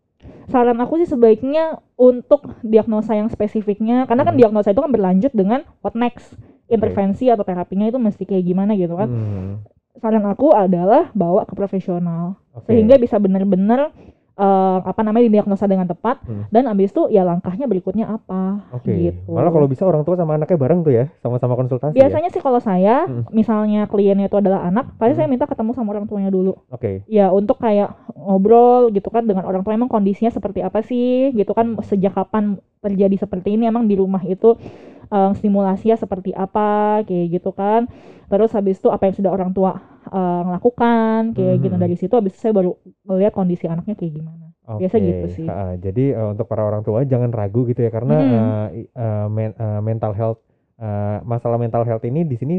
saran 0.45 0.77
aku 0.77 0.97
sih 1.01 1.09
sebaiknya 1.09 1.77
untuk 1.97 2.45
diagnosa 2.61 3.13
yang 3.13 3.29
spesifiknya 3.29 4.05
karena 4.05 4.25
kan 4.25 4.33
Hmm. 4.33 4.41
diagnosa 4.41 4.73
itu 4.73 4.81
kan 4.81 4.89
berlanjut 4.89 5.31
dengan 5.33 5.61
what 5.81 5.93
next 5.93 6.33
intervensi 6.65 7.29
atau 7.29 7.45
terapinya 7.45 7.85
itu 7.85 7.97
mesti 8.01 8.25
kayak 8.25 8.41
gimana 8.41 8.73
gitu 8.73 8.97
kan 8.97 9.09
Hmm, 9.09 9.61
saran 9.97 10.25
aku 10.25 10.49
adalah 10.49 11.13
bawa 11.13 11.45
ke 11.45 11.53
profesional 11.53 12.41
oke. 12.57 12.65
sehingga 12.65 12.97
bisa 12.97 13.21
benar-benar 13.21 13.93
eh, 14.35 14.77
apa 14.83 14.99
namanya 14.99 15.25
didiagnosa 15.25 15.63
dengan 15.63 15.87
tepat 15.87 16.19
Hmm. 16.23 16.43
dan 16.51 16.67
abis 16.67 16.91
itu 16.91 17.07
ya 17.07 17.23
langkahnya 17.23 17.65
berikutnya 17.65 18.05
apa 18.09 18.67
Oke. 18.71 18.91
gitu. 18.91 19.31
Malah 19.31 19.47
kalau 19.49 19.65
bisa 19.65 19.83
orang 19.83 20.03
tua 20.03 20.15
sama 20.15 20.35
anaknya 20.35 20.57
bareng 20.57 20.83
tuh 20.83 20.91
ya, 20.91 21.07
sama-sama 21.19 21.55
konsultasi. 21.55 21.95
ya? 21.95 22.03
biasanya 22.03 22.29
sih 22.29 22.39
kalau 22.39 22.59
saya 22.59 23.07
Hmm. 23.07 23.23
misalnya 23.31 23.87
kliennya 23.87 24.27
itu 24.27 24.35
adalah 24.35 24.63
anak, 24.63 24.91
pasti 24.95 25.15
Hmm. 25.15 25.19
saya 25.19 25.27
minta 25.27 25.45
ketemu 25.45 25.71
sama 25.71 25.91
orang 25.91 26.05
tuanya 26.05 26.27
dulu. 26.29 26.59
Oke. 26.67 27.07
Ya 27.07 27.31
untuk 27.31 27.57
kayak 27.57 27.95
ngobrol 28.13 28.91
gitu 28.91 29.07
kan 29.07 29.23
dengan 29.23 29.43
orang 29.43 29.63
tua 29.63 29.71
emang 29.71 29.87
kondisinya 29.87 30.29
seperti 30.29 30.59
apa 30.59 30.81
sih 30.81 31.31
gitu 31.31 31.55
kan 31.55 31.79
sejak 31.81 32.11
kapan 32.11 32.59
terjadi 32.79 33.15
seperti 33.17 33.55
ini 33.55 33.65
emang 33.65 33.87
di 33.87 33.95
rumah 33.95 34.21
itu 34.21 34.59
eh, 35.05 35.31
stimulasinya 35.37 35.95
seperti 35.95 36.33
apa 36.33 36.99
kayak 37.03 37.39
gitu 37.39 37.49
kan. 37.49 37.85
Terus 38.25 38.51
habis 38.51 38.81
itu 38.81 38.89
apa 38.89 39.05
yang 39.05 39.15
sudah 39.15 39.31
orang 39.31 39.53
tua 39.53 39.77
eh, 40.11 40.41
lakukan 40.55 41.21
kayak 41.37 41.55
gitu 41.63 41.75
Hmm. 41.75 41.79
dari 41.83 41.95
situ 41.99 42.13
habis 42.17 42.33
itu 42.35 42.41
saya 42.45 42.53
baru 42.59 42.71
melihat 43.07 43.33
kondisi 43.37 43.65
anaknya 43.69 43.95
kayak 43.99 44.13
gimana. 44.19 44.45
Biasa 44.79 44.95
Oke, 44.95 45.05
gitu 45.07 45.25
sih. 45.31 45.49
ha-ha. 45.49 45.77
Jadi 45.77 46.09
eh, 46.09 46.27
untuk 46.33 46.49
para 46.49 46.65
orang 46.65 46.81
tua 46.81 47.05
jangan 47.05 47.29
ragu 47.29 47.69
gitu 47.69 47.85
ya 47.85 47.91
karena 47.93 48.15
eh, 48.25 48.81
i- 48.81 48.89
eh, 48.89 49.27
men- 49.29 49.53
eh, 49.53 49.81
mental 49.85 50.13
health 50.17 50.41
eh, 50.81 51.17
masalah 51.21 51.57
mental 51.61 51.85
health 51.85 52.01
ini 52.09 52.25
di 52.25 52.33
sini 52.41 52.55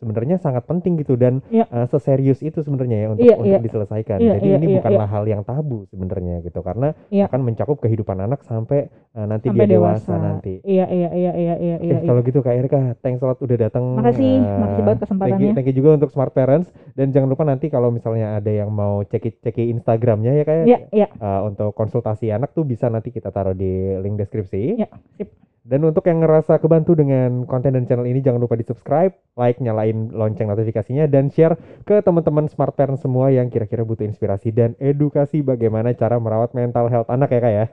sebenarnya 0.00 0.40
sangat 0.40 0.64
penting 0.64 0.96
gitu 0.96 1.14
dan 1.14 1.44
Iya. 1.52 1.68
eh, 1.68 1.86
seserius 1.86 2.40
itu 2.40 2.64
sebenarnya 2.64 2.96
ya 2.96 3.08
untuk 3.12 3.24
Iya, 3.28 3.36
untuk 3.36 3.52
iya. 3.52 3.60
diselesaikan. 3.60 4.18
Iya, 4.18 4.32
Jadi 4.34 4.48
iya, 4.48 4.56
ini 4.56 4.66
iya, 4.66 4.76
bukanlah 4.80 5.08
hal 5.08 5.24
yang 5.28 5.42
tabu 5.44 5.84
sebenarnya 5.86 6.40
gitu 6.40 6.60
karena 6.60 6.96
Iya. 7.12 7.28
akan 7.28 7.40
mencakup 7.44 7.76
kehidupan 7.78 8.16
anak 8.18 8.40
sampai 8.42 8.88
eh, 9.10 9.26
nanti 9.26 9.50
Sampai 9.50 9.66
dia 9.66 9.74
dewasa, 9.74 10.06
dewasa. 10.08 10.14
nanti. 10.16 10.54
Iya 10.62 10.86
iya 10.86 11.10
iya 11.10 11.32
iya 11.34 11.54
iya 11.58 11.74
Oke, 11.76 11.84
iya. 11.84 11.98
iya. 11.98 12.06
kalau 12.06 12.20
gitu 12.22 12.38
Kak 12.40 12.54
Erika, 12.54 12.80
thanks 12.98 13.20
a 13.20 13.26
lot 13.26 13.38
udah 13.38 13.58
datang. 13.58 13.84
Makasih, 13.92 14.34
eh, 14.38 14.56
makasih 14.56 14.58
banget 14.80 14.86
Thank 14.86 14.88
you, 14.88 15.02
kesempatannya. 15.04 15.50
thank 15.52 15.68
you 15.68 15.76
juga 15.76 15.90
untuk 15.98 16.10
Smart 16.10 16.30
Parents 16.30 16.68
dan 16.94 17.10
jangan 17.10 17.28
lupa 17.28 17.44
nanti 17.44 17.66
kalau 17.66 17.90
misalnya 17.90 18.38
ada 18.38 18.48
yang 18.48 18.70
mau 18.70 19.02
ceki 19.02 19.42
ceki 19.42 19.68
Instagramnya 19.70 20.32
ya 20.32 20.44
kayak 20.44 20.64
Iya 20.64 20.78
iya. 20.90 21.08
uh, 21.18 21.42
untuk 21.42 21.74
konsultasi 21.74 22.30
anak 22.30 22.54
tuh 22.54 22.62
bisa 22.62 22.86
nanti 22.86 23.10
kita 23.10 23.28
taruh 23.28 23.52
di 23.52 23.68
link 23.98 24.16
deskripsi. 24.16 24.78
Ya, 24.78 24.86
sip. 25.14 25.28
Dan 25.70 25.86
untuk 25.86 26.02
yang 26.10 26.18
ngerasa 26.18 26.58
kebantu 26.58 26.98
dengan 26.98 27.46
konten 27.46 27.78
dan 27.78 27.86
channel 27.86 28.02
ini 28.02 28.18
jangan 28.18 28.42
lupa 28.42 28.58
di 28.58 28.66
subscribe, 28.66 29.14
like, 29.38 29.62
nyalain 29.62 30.10
lonceng 30.10 30.50
notifikasinya 30.50 31.06
dan 31.06 31.30
share 31.30 31.54
ke 31.86 32.02
teman-teman 32.02 32.50
smart 32.50 32.74
parent 32.74 32.98
semua 32.98 33.30
yang 33.30 33.46
kira-kira 33.46 33.86
butuh 33.86 34.02
inspirasi 34.02 34.50
dan 34.50 34.74
edukasi 34.82 35.46
bagaimana 35.46 35.94
cara 35.94 36.18
merawat 36.18 36.58
mental 36.58 36.90
health 36.90 37.06
anak 37.06 37.30
ya 37.30 37.38
kak 37.38 37.52
ya. 37.54 37.64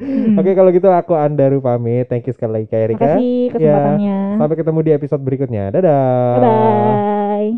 Hmm. 0.00 0.34
Oke 0.40 0.56
kalau 0.56 0.72
gitu 0.72 0.88
aku 0.88 1.12
Andaru 1.12 1.60
pamit. 1.60 2.08
Thank 2.08 2.24
you 2.24 2.32
sekali 2.32 2.64
lagi 2.64 2.72
kak 2.72 2.80
Erika. 2.88 3.20
Makasih 3.20 3.36
kesempatannya. 3.52 4.18
Sampai 4.40 4.56
ketemu 4.56 4.78
di 4.80 4.90
episode 4.96 5.20
berikutnya. 5.20 5.64
Dadah. 5.76 6.32
Bye 6.32 6.40
bye. 6.40 7.52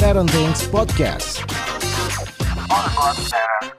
Parenting 0.00 0.56
Podcast. 0.72 1.44
All 2.72 2.88
about 2.88 3.16
parents. 3.28 3.76